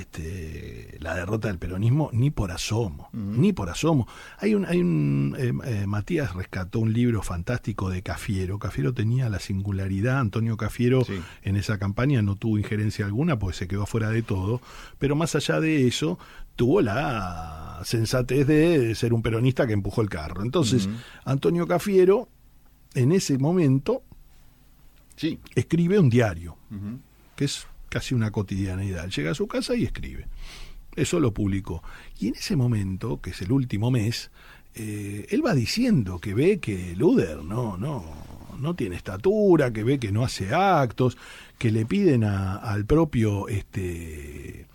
[0.00, 4.06] este, la derrota del peronismo ni por asomo, ni por asomo.
[4.38, 8.58] Hay un, hay un eh, eh, Matías rescató un libro fantástico de Cafiero.
[8.58, 11.04] Cafiero tenía la singularidad, Antonio Cafiero
[11.42, 14.60] en esa campaña no tuvo injerencia alguna porque se quedó fuera de todo,
[14.98, 16.18] pero más allá de eso
[16.56, 20.42] tuvo la sensatez de ser un peronista que empujó el carro.
[20.42, 20.88] Entonces.
[21.24, 22.28] Antonio Cafiero
[22.94, 24.02] en ese momento
[25.16, 25.38] Sí.
[25.54, 26.56] escribe un diario
[27.36, 29.08] que es casi una cotidianeidad.
[29.08, 30.26] Llega a su casa y escribe.
[30.96, 31.80] Eso lo publicó.
[32.18, 34.32] Y en ese momento, que es el último mes,
[34.74, 38.04] eh, él va diciendo que ve que Luder no, no,
[38.58, 41.16] no tiene estatura, que ve que no hace actos,
[41.56, 44.66] que le piden al propio este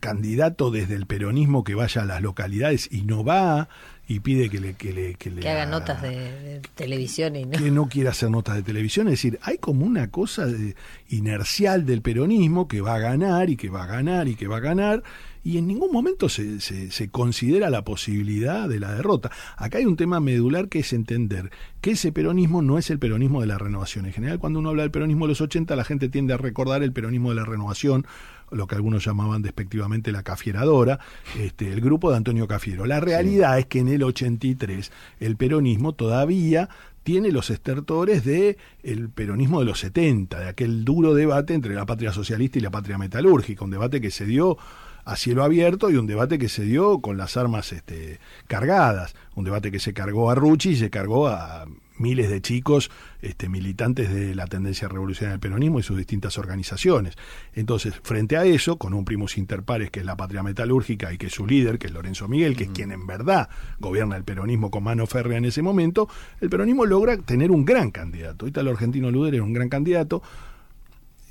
[0.00, 3.68] candidato desde el peronismo que vaya a las localidades y no va
[4.06, 7.44] y pide que le que le que le Que haga notas de, de televisión y
[7.46, 7.52] no.
[7.58, 9.06] que no quiere hacer notas de televisión.
[9.08, 10.74] Es decir, hay como una cosa de-
[11.08, 14.58] inercial del peronismo que va a ganar y que va a ganar y que va
[14.58, 15.02] a ganar.
[15.46, 19.30] Y en ningún momento se, se- se considera la posibilidad de la derrota.
[19.56, 21.50] Acá hay un tema medular que es entender
[21.82, 24.06] que ese peronismo no es el peronismo de la renovación.
[24.06, 26.82] En general, cuando uno habla del peronismo de los 80, la gente tiende a recordar
[26.82, 28.06] el peronismo de la renovación,
[28.54, 31.00] lo que algunos llamaban despectivamente la cafieradora,
[31.38, 32.86] este, el grupo de Antonio Cafiero.
[32.86, 34.90] La realidad es que en el 83
[35.20, 36.68] el peronismo todavía
[37.02, 41.84] tiene los estertores de el peronismo de los 70, de aquel duro debate entre la
[41.84, 44.56] patria socialista y la patria metalúrgica, un debate que se dio
[45.04, 49.44] a cielo abierto y un debate que se dio con las armas este, cargadas, un
[49.44, 51.63] debate que se cargó a Rucci y se cargó a
[51.96, 52.90] miles de chicos
[53.22, 57.14] este, militantes de la tendencia revolucionaria del peronismo y sus distintas organizaciones.
[57.52, 61.18] Entonces, frente a eso, con un primus inter pares que es la patria metalúrgica y
[61.18, 63.48] que es su líder, que es Lorenzo Miguel, que es quien en verdad
[63.78, 66.08] gobierna el peronismo con mano férrea en ese momento,
[66.40, 68.44] el peronismo logra tener un gran candidato.
[68.44, 70.22] Ahorita el argentino Luder era un gran candidato,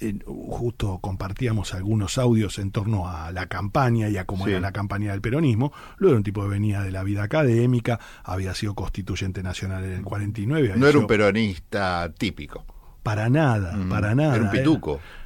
[0.09, 4.51] eh, justo compartíamos algunos audios en torno a la campaña y a cómo Sí.
[4.51, 5.71] era la campaña del peronismo.
[5.97, 9.93] Luego era un tipo que venía de la vida académica, había sido constituyente nacional en
[9.93, 10.69] el 49.
[10.71, 12.65] había No era un peronista típico.
[13.03, 14.35] Para nada, Mm, para nada.
[14.35, 14.91] Era un pituco.
[14.95, 15.22] Era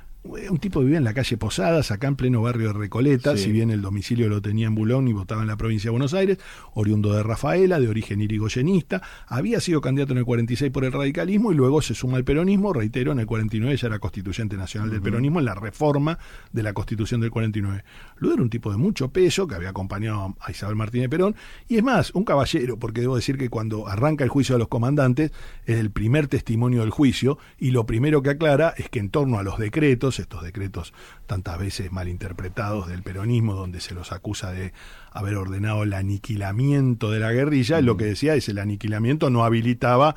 [0.49, 3.45] un tipo que vivía en la calle Posadas, acá en pleno barrio de Recoleta, Sí.
[3.45, 6.13] si bien el domicilio lo tenía en Bulón y votaba en la provincia de Buenos
[6.13, 6.37] Aires,
[6.73, 11.51] oriundo de Rafaela, de origen irigoyenista, había sido candidato en el 46 por el radicalismo
[11.51, 15.01] y luego se suma al peronismo, reitero, en el 49 ya era constituyente nacional del
[15.01, 16.17] peronismo en la reforma
[16.51, 17.83] de la constitución del 49.
[18.17, 21.35] Luego era un tipo de mucho peso que había acompañado a Isabel Martínez Perón
[21.67, 24.67] y es más, un caballero, porque debo decir que cuando arranca el juicio de los
[24.67, 25.31] comandantes
[25.65, 29.37] es el primer testimonio del juicio y lo primero que aclara es que en torno
[29.39, 30.93] a los decretos, estos decretos
[31.25, 34.73] tantas veces malinterpretados del peronismo, donde se los acusa de
[35.11, 40.15] haber ordenado el aniquilamiento de la guerrilla, lo que decía es el aniquilamiento no habilitaba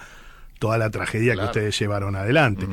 [0.59, 1.49] toda la tragedia Claro.
[1.53, 2.67] que ustedes llevaron adelante.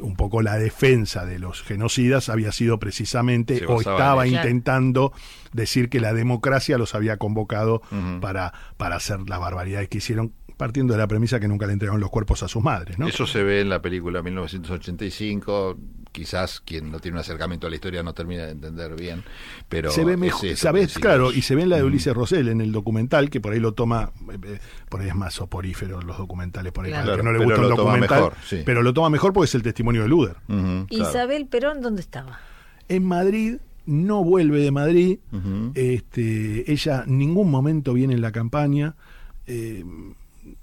[0.00, 5.12] Un poco la defensa de los genocidas había sido precisamente o estaba intentando
[5.52, 7.82] decir que la democracia los había convocado
[8.22, 12.00] para, para hacer las barbaridades que hicieron, partiendo de la premisa que nunca le entregaron
[12.00, 12.98] los cuerpos a sus madres.
[12.98, 13.08] ¿no?
[13.08, 15.76] Eso se ve en la película 1985.
[16.14, 19.24] Quizás quien no tiene un acercamiento a la historia no termina de entender bien,
[19.68, 20.94] pero se ve mejor, ¿sabes?
[20.94, 23.58] Claro, y se ve en la de Ulises Rosell, en el documental, que por ahí
[23.58, 24.58] lo toma, eh, eh,
[24.88, 27.16] por ahí es más soporífero los documentales, por ahí Claro.
[27.16, 28.62] que no le Pero gusta un lo toma documental, mejor, sí.
[28.64, 30.36] pero lo toma mejor porque es el testimonio de Luder.
[30.88, 32.38] Isabel Perón, ¿dónde estaba?
[32.88, 35.18] En Madrid, no vuelve de Madrid,
[35.74, 38.94] este, ella en ningún momento viene en la campaña.
[39.46, 39.84] eh,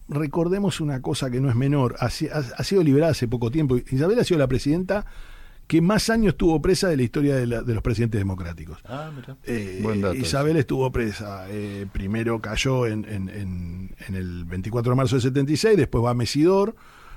[0.10, 3.78] recordemos una cosa que no es menor, ha- ha sido liberada hace poco tiempo.
[3.78, 5.06] Isabel ha sido la presidenta
[5.72, 8.78] que más años estuvo presa de la historia de, la- de los presidentes democráticos.
[8.84, 9.38] Ah, mira.
[9.46, 11.46] Eh, Buen dato Isabel estuvo presa.
[11.50, 16.10] eh, primero cayó en, en- en- en el 24 de marzo del 76, después va
[16.10, 16.76] a Mesidor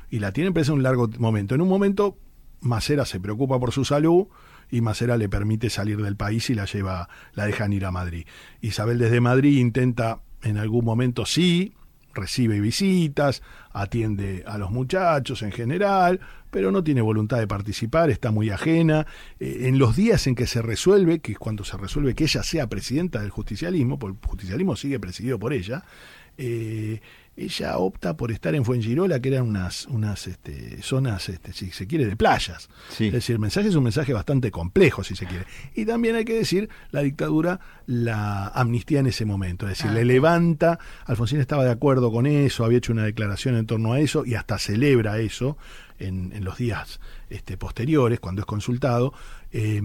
[0.09, 1.57] y la tienen presa un largo momento.
[1.57, 2.17] En un momento,
[2.61, 4.29] Macera se preocupa por su salud
[4.71, 8.25] y Macera le permite salir del país y la lleva, la dejan ir a Madrid.
[8.61, 11.75] Isabel desde Madrid intenta en algún momento sí,
[12.15, 13.43] recibe visitas,
[13.73, 16.21] atiende a los muchachos en general,
[16.51, 19.07] pero no tiene voluntad de participar, está muy ajena.
[19.41, 22.43] Eh, en los días en que se resuelve, que es cuando se resuelve que ella
[22.43, 25.85] sea presidenta del justicialismo, porque el justicialismo sigue presidido por ella,
[26.39, 27.01] eh,
[27.37, 31.87] ella opta por estar en Fuengirola, que eran unas, unas este, zonas, este, si se
[31.87, 32.69] quiere, de playas.
[32.99, 35.45] Es decir, el mensaje es un mensaje bastante complejo, si se quiere.
[35.75, 39.67] Y también hay que decir, la dictadura la amnistía en ese momento.
[39.67, 43.57] Es decir, Ah, le levanta, Alfonsín estaba de acuerdo con eso, había hecho una declaración
[43.57, 45.57] en torno a eso y hasta celebra eso
[45.99, 47.01] en, en los días
[47.31, 49.13] este, posteriores, cuando es consultado.
[49.53, 49.83] Eh,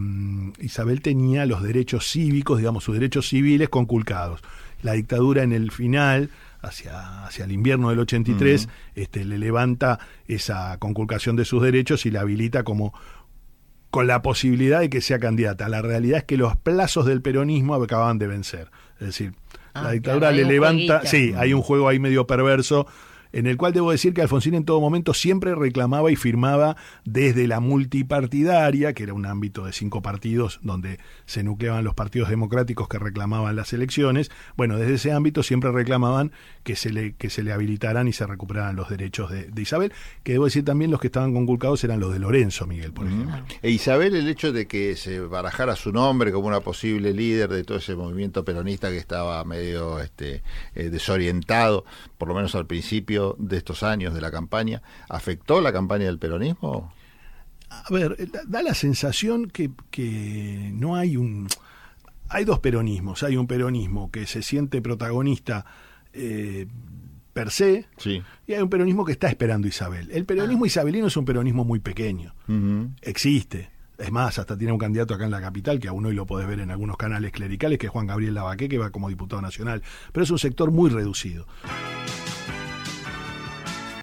[0.59, 4.41] Isabel tenía los derechos cívicos, digamos, sus derechos civiles conculcados.
[4.81, 6.29] La dictadura en el final
[6.61, 12.11] hacia, hacia el invierno del 83, este, le levanta esa conculcación de sus derechos y
[12.11, 12.93] la habilita como
[13.89, 15.67] con la posibilidad de que sea candidata.
[15.69, 18.69] La realidad es que los plazos del peronismo acababan de vencer.
[18.99, 19.33] Es decir,
[19.73, 22.87] Ah, la dictadura claro, le levanta, sí, hay un juego ahí medio perverso
[23.31, 26.75] en el cual debo decir que Alfonsín en todo momento siempre reclamaba y firmaba
[27.05, 32.29] desde la multipartidaria, que era un ámbito de cinco partidos donde se nucleaban los partidos
[32.29, 34.31] democráticos que reclamaban las elecciones.
[34.57, 36.31] Bueno, desde ese ámbito siempre reclamaban
[36.63, 39.93] que se le, que se le habilitaran y se recuperaran los derechos de, de Isabel,
[40.23, 43.35] que debo decir también los que estaban conculcados eran los de Lorenzo Miguel, por ejemplo.
[43.61, 47.63] E Isabel, el hecho de que se barajara su nombre como una posible líder de
[47.63, 50.41] todo ese movimiento peronista que estaba medio este,
[50.75, 51.85] eh, desorientado,
[52.17, 56.19] por lo menos al principio de estos años de la campaña, ¿afectó la campaña del
[56.19, 56.93] peronismo?
[57.69, 61.47] A ver, eh, da- la sensación que, que no hay un...
[62.29, 63.23] Hay dos peronismos.
[63.23, 65.65] Hay un peronismo que se siente protagonista
[66.13, 66.67] eh,
[67.33, 68.21] per se Sí.
[68.47, 70.09] y hay un peronismo que está esperando Isabel.
[70.11, 72.33] El peronismo isabelino es un peronismo muy pequeño.
[73.01, 73.71] Existe.
[73.97, 76.47] Es más, hasta tiene un candidato acá en la capital, que aún hoy lo podés
[76.47, 79.81] ver en algunos canales clericales, que es Juan Gabriel Lavaqué, que va como diputado nacional.
[80.13, 81.45] Pero es un sector muy reducido.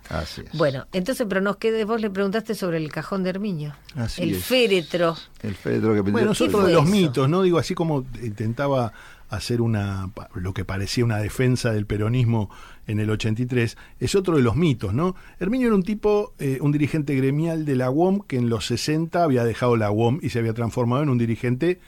[0.08, 0.56] Así es.
[0.56, 3.74] Bueno, entonces, pero nos quede, vos le preguntaste sobre el cajón de Hermiño.
[3.96, 4.44] Así el es.
[4.44, 5.16] féretro.
[5.42, 6.92] El féretro que Bueno, es ¿Qué otro de los eso?
[6.92, 7.42] mitos, ¿no?
[7.42, 8.92] Digo, así como intentaba
[9.28, 12.48] hacer una lo que parecía una defensa del peronismo
[12.86, 15.16] en el 83, es otro de los mitos, ¿no?
[15.40, 19.24] Herminio era un tipo, eh, un dirigente gremial de la UOM que en los 60
[19.24, 21.80] había dejado la UOM y se había transformado en un dirigente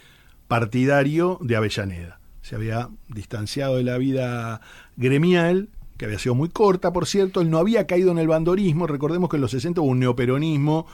[0.48, 2.18] partidario de Avellaneda.
[2.42, 4.60] Se había distanciado de la vida
[4.96, 5.68] gremial,
[5.98, 9.28] que había sido muy corta, por cierto, él no había caído en el bandorismo, recordemos
[9.28, 10.86] que en los 60 hubo un neoperonismo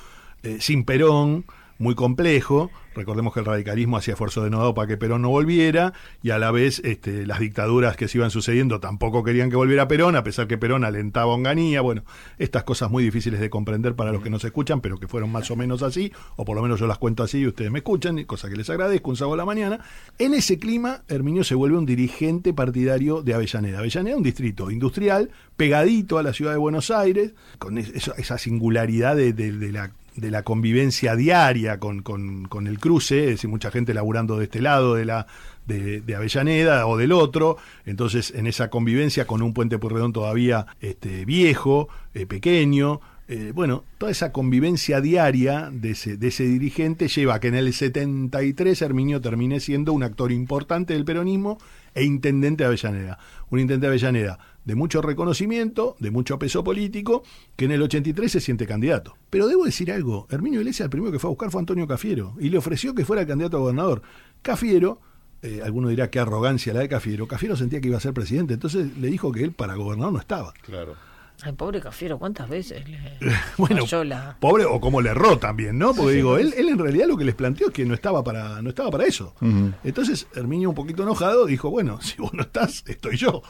[0.43, 1.44] eh, sin Perón,
[1.78, 2.70] muy complejo.
[2.94, 5.92] Recordemos que el radicalismo hacía esfuerzo denodado para que Perón no volviera
[6.22, 9.88] y a la vez este, las dictaduras que se iban sucediendo tampoco querían que volviera
[9.88, 11.80] Perón, a pesar que Perón alentaba a Onganía.
[11.80, 12.05] Bueno,
[12.38, 15.51] estas cosas muy difíciles de comprender para los que nos escuchan, pero que fueron más
[15.51, 18.22] o menos así, o por lo menos yo las cuento así y ustedes me escuchan,
[18.24, 19.80] cosa que les agradezco, un sábado a la mañana.
[20.20, 23.80] En ese clima, Herminio se vuelve un dirigente partidario de Avellaneda.
[23.80, 29.32] Avellaneda, un distrito industrial, pegadito a la ciudad de Buenos Aires, con esa singularidad de,
[29.32, 33.70] de- de la de la convivencia diaria con, con- con el cruce, es decir, mucha
[33.70, 35.27] gente laburando de este lado de la
[35.66, 41.24] de, Avellaneda o del otro, entonces en esa convivencia con un puente Purredón todavía este,
[41.24, 47.36] viejo, eh, pequeño, eh, bueno, toda esa convivencia diaria de ese, de ese dirigente lleva
[47.36, 51.59] a que en el 73 Herminio termine siendo un actor importante del peronismo
[51.95, 53.19] e intendente de Avellaneda.
[53.51, 57.23] Un intendente de Avellaneda de mucho reconocimiento, de mucho peso político,
[57.57, 59.16] que en el 83 se siente candidato.
[59.31, 62.35] Pero debo decir algo, Herminio Iglesias el primero que fue a buscar fue Antonio Cafiero
[62.41, 64.03] y le ofreció que fuera el candidato a gobernador.
[64.43, 65.01] Cafiero,
[65.43, 68.55] eh, alguno dirá qué arrogancia la de Cafiero, Cafiero sentía que iba a ser presidente,
[68.55, 70.53] entonces le dijo que él para gobernador no estaba.
[70.62, 70.95] Claro.
[71.43, 72.99] Ay, pobre Cafiero, ¿cuántas veces le
[73.59, 75.93] Bueno, la- pobre o como le erró también, ¿no?
[75.93, 77.93] Porque Sí, digo, sí, él, él en realidad lo que les planteó es que no
[77.93, 79.35] estaba para, no estaba para eso.
[79.82, 83.43] Entonces, Herminio, un poquito enojado, dijo, bueno, si vos no estás, estoy yo.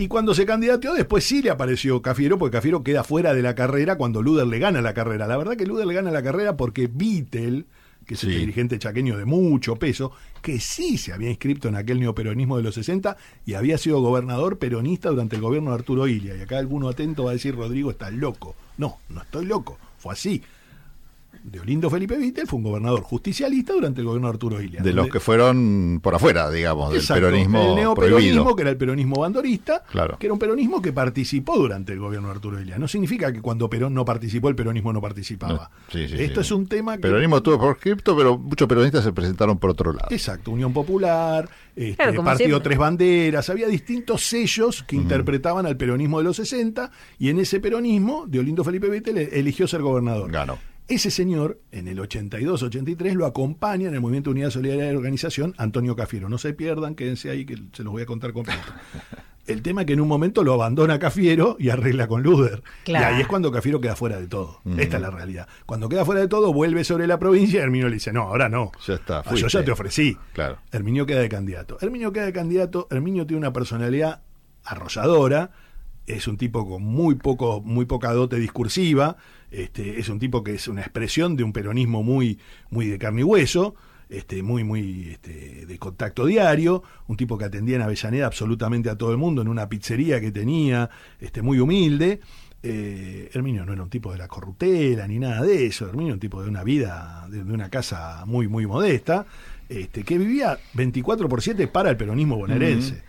[0.00, 3.56] Y cuando se candidateó, después sí le apareció Cafiero, porque Cafiero queda fuera de la
[3.56, 5.26] carrera cuando Luder le gana la carrera.
[5.26, 7.66] La verdad que Luder le gana la carrera porque Vittel,
[8.06, 11.98] que es este dirigente chaqueño de mucho peso, que sí se había inscrito en aquel
[11.98, 16.36] neoperonismo de los 60 y había sido gobernador peronista durante el gobierno de Arturo Ilia.
[16.36, 18.54] Y acá alguno atento va a decir, Rodrigo, estás loco.
[18.76, 19.78] No, no estoy loco.
[19.98, 20.44] Fue así.
[21.50, 24.82] Deolindo Felipe Vittel fue un gobernador justicialista durante el gobierno de Arturo Ilia.
[24.82, 28.56] De los que fueron por afuera, digamos, del peronismo el neoperonismo, prohibido.
[28.56, 30.18] que era el peronismo bandorista, Claro.
[30.18, 32.78] que era un peronismo que participó durante el gobierno de Arturo Ilia.
[32.78, 35.70] No significa que cuando Perón no participó, el peronismo no participaba.
[35.92, 36.46] Sí, sí, Esto sí.
[36.46, 37.02] es un tema que...
[37.02, 40.08] Peronismo estuvo por cripto, pero muchos peronistas se presentaron por otro lado.
[40.10, 42.64] Exacto, Unión Popular, este, Claro, Partido siempre.
[42.70, 47.60] Tres Banderas, había distintos sellos que interpretaban al peronismo de los 60 y en ese
[47.60, 50.30] peronismo, Deolindo Felipe Vittel eligió ser gobernador.
[50.30, 50.58] Ganó.
[50.88, 55.54] Ese señor, en el 82-83, lo acompaña en el Movimiento Unidad Solidaria de la Organización
[55.58, 56.30] Antonio Cafiero.
[56.30, 58.60] No se pierdan, quédense ahí que se los voy a contar completo.
[59.46, 62.62] El tema es que en un momento lo abandona Cafiero y arregla con Luder.
[62.84, 63.12] Claro.
[63.12, 64.60] Y ahí es cuando Cafiero queda fuera de todo.
[64.76, 65.48] Esta es la realidad.
[65.64, 68.50] Cuando queda fuera de todo, vuelve sobre la provincia y Herminio le dice, no, ahora
[68.50, 68.72] no.
[68.86, 69.22] Ya está.
[69.24, 70.18] Ah, yo ya te ofrecí.
[70.34, 70.58] Claro.
[70.70, 71.78] Herminio queda de candidato.
[71.80, 72.88] Herminio queda de candidato.
[72.90, 74.20] Herminio tiene una personalidad
[74.64, 75.50] arrolladora.
[76.08, 79.16] Es un tipo con muy poco, muy poca dote discursiva,
[79.50, 82.38] este, es un tipo que es una expresión de un peronismo muy,
[82.70, 83.74] muy de carne y hueso,
[84.08, 88.96] este, muy, muy este, de contacto diario, un tipo que atendía en Avellaneda absolutamente a
[88.96, 90.88] todo el mundo, en una pizzería que tenía,
[91.20, 92.20] este, muy humilde.
[92.60, 96.14] Eh, Herminio no era un tipo de la corruptela ni nada de eso, Herminio era
[96.14, 99.26] un tipo de una vida, de, de una casa muy, muy modesta,
[99.68, 103.02] este, que vivía 24 por 7 para el peronismo bonaerense.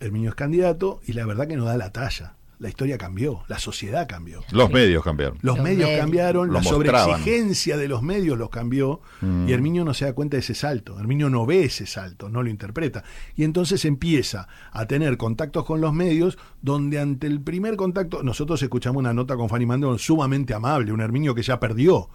[0.00, 2.34] Herminio es candidato y la verdad que no da la talla.
[2.58, 4.42] La historia cambió, la sociedad cambió.
[4.50, 5.36] Los medios cambiaron.
[5.42, 9.46] Los, medios, cambiaron, Lo la sobreexigencia de los medios los cambió Mm.
[9.48, 10.98] y Herminio no se da cuenta de ese salto.
[10.98, 13.04] Herminio no ve ese salto, no lo interpreta.
[13.34, 18.62] Y entonces empieza a tener contactos con los medios donde ante el primer contacto, nosotros
[18.62, 22.08] escuchamos una nota con Fanny Mandel sumamente amable, un Herminio que ya perdió,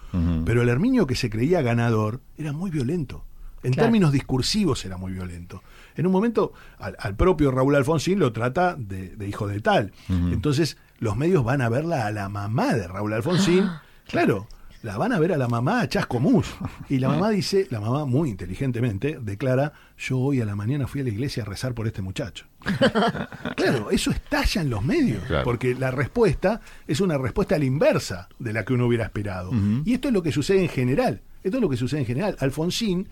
[0.46, 3.26] pero el Herminio que se creía ganador era muy violento.
[3.64, 3.86] En Claro.
[3.86, 5.62] términos discursivos era muy violento.
[5.96, 9.92] En un momento al, al propio Raúl Alfonsín lo trata de, de hijo de tal.
[10.10, 13.70] Entonces los medios van a verla a la mamá de Raúl Alfonsín.
[14.08, 14.48] claro,
[14.84, 16.48] la van a ver a la mamá a Chascomús.
[16.90, 21.02] Y la mamá dice, la mamá muy inteligentemente declara, yo hoy a la mañana fui
[21.02, 22.46] a la iglesia a rezar por este muchacho.
[23.56, 25.44] claro, eso estalla en los medios, Claro.
[25.44, 29.52] porque la respuesta es una respuesta a la inversa de la que uno hubiera esperado.
[29.86, 31.22] Y esto es lo que sucede en general.
[31.44, 32.36] Esto es lo que sucede en general.
[32.40, 33.08] Alfonsín,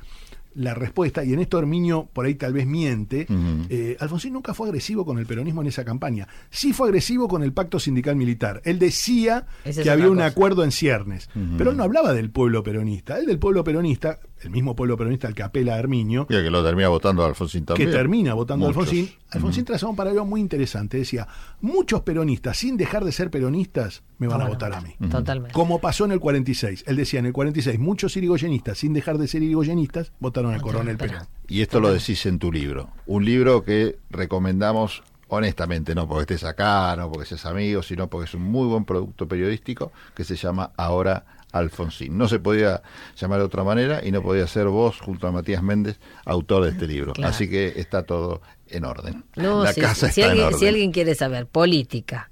[0.55, 3.27] la respuesta, y en esto Herminio por ahí tal vez miente,
[3.69, 6.27] eh, Alfonsín nunca fue agresivo con el peronismo en esa campaña.
[6.49, 8.61] Sí fue agresivo con el pacto sindical militar.
[8.65, 10.25] Él decía que había un cosa.
[10.27, 13.19] acuerdo en ciernes, pero él no hablaba del pueblo peronista.
[13.19, 16.43] Él del pueblo peronista, el mismo pueblo peronista al que apela a Herminio, Y el
[16.43, 17.91] que lo termina votando a Alfonsín que también.
[17.91, 18.69] termina votando a.
[18.69, 20.97] Alfonsín, Alfonsín trazaba un paralelo muy interesante.
[20.97, 21.27] Decía,
[21.61, 24.95] muchos peronistas, sin dejar de ser peronistas, me van a votar a mí.
[25.09, 25.53] Totalmente.
[25.53, 26.85] Como pasó en el 46.
[26.87, 30.97] Él decía en el 46, muchos irigoyenistas, sin dejar de ser irigoyenistas, votaron al coronel
[30.97, 31.27] Perón.
[31.47, 32.89] Y esto lo decís en tu libro.
[33.07, 38.25] Un libro que recomendamos honestamente, no porque estés acá, no porque seas amigo, sino porque
[38.25, 42.17] es un muy buen producto periodístico que se llama Ahora Alfonsín.
[42.17, 42.81] No se podía
[43.15, 46.71] llamar de otra manera y no podía ser vos, junto a Matías Méndez, autor de
[46.71, 47.13] este libro.
[47.13, 47.29] Claro.
[47.33, 49.23] Así que está todo en orden.
[49.35, 50.59] No, La si, casa si está en alguien, orden.
[50.59, 52.29] si alguien quiere saber política,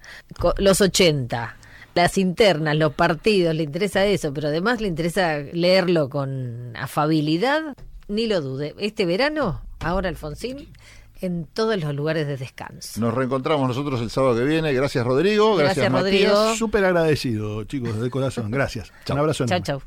[0.57, 1.57] los 80,
[1.95, 7.75] las internas, los partidos, le interesa eso, pero además le interesa leerlo con afabilidad,
[8.07, 8.75] ni lo dude.
[8.77, 10.69] Este verano, ahora Alfonsín,
[11.21, 12.99] en todos los lugares de descanso.
[12.99, 14.73] Nos reencontramos nosotros el sábado que viene.
[14.73, 15.55] Gracias, Rodrigo.
[15.55, 16.31] Gracias, Gracias, Matías.
[16.33, 16.55] Rodrigo.
[16.55, 18.51] Súper agradecido, chicos, de corazón.
[18.51, 18.91] Gracias.
[19.09, 19.65] Un abrazo Chau, enorme.
[19.65, 19.81] chau.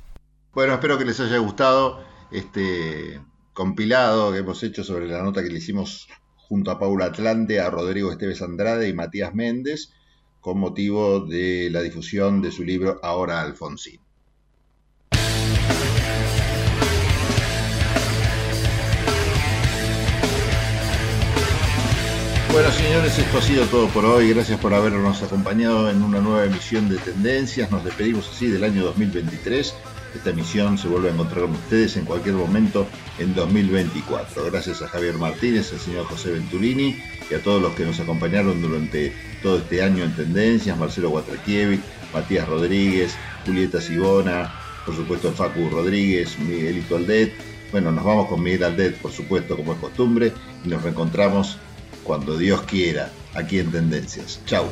[0.52, 2.00] Bueno, espero que les haya gustado
[2.32, 3.20] este
[3.52, 7.70] compilado que hemos hecho sobre la nota que le hicimos junto a Paula Atlante, a
[7.70, 9.92] Rodrigo Esteves Andrade y Matías Méndez
[10.40, 14.00] con motivo de la difusión de su libro Ahora Alfonsín.
[22.52, 24.30] Bueno, señores, esto ha sido todo por hoy.
[24.30, 27.70] Gracias por habernos acompañado en una nueva emisión de Tendencias.
[27.70, 29.72] Nos despedimos así del año 2023.
[30.16, 32.88] Esta emisión se vuelve a encontrar con ustedes en cualquier momento
[33.20, 34.46] en 2024.
[34.50, 37.00] Gracias a Javier Martínez, al señor José Venturini
[37.30, 39.14] y a todos los que nos acompañaron durante
[39.44, 41.82] todo este año en Tendencias, Marcelo Guatrakiewicz,
[42.12, 43.14] Matías Rodríguez,
[43.46, 44.52] Julieta Sibona,
[44.84, 47.32] por supuesto Facu Rodríguez, Miguelito Aldet.
[47.70, 50.32] Bueno, nos vamos con Miguel Aldet, por supuesto, como es costumbre,
[50.64, 51.56] y nos reencontramos
[52.04, 54.40] cuando Dios quiera, aquí en Tendencias.
[54.46, 54.66] Chau.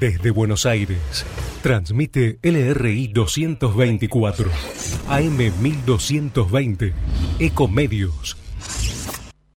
[0.00, 0.98] Desde Buenos Aires,
[1.62, 4.50] transmite LRI 224,
[5.08, 6.92] AM 1220,
[7.38, 8.41] Ecomedios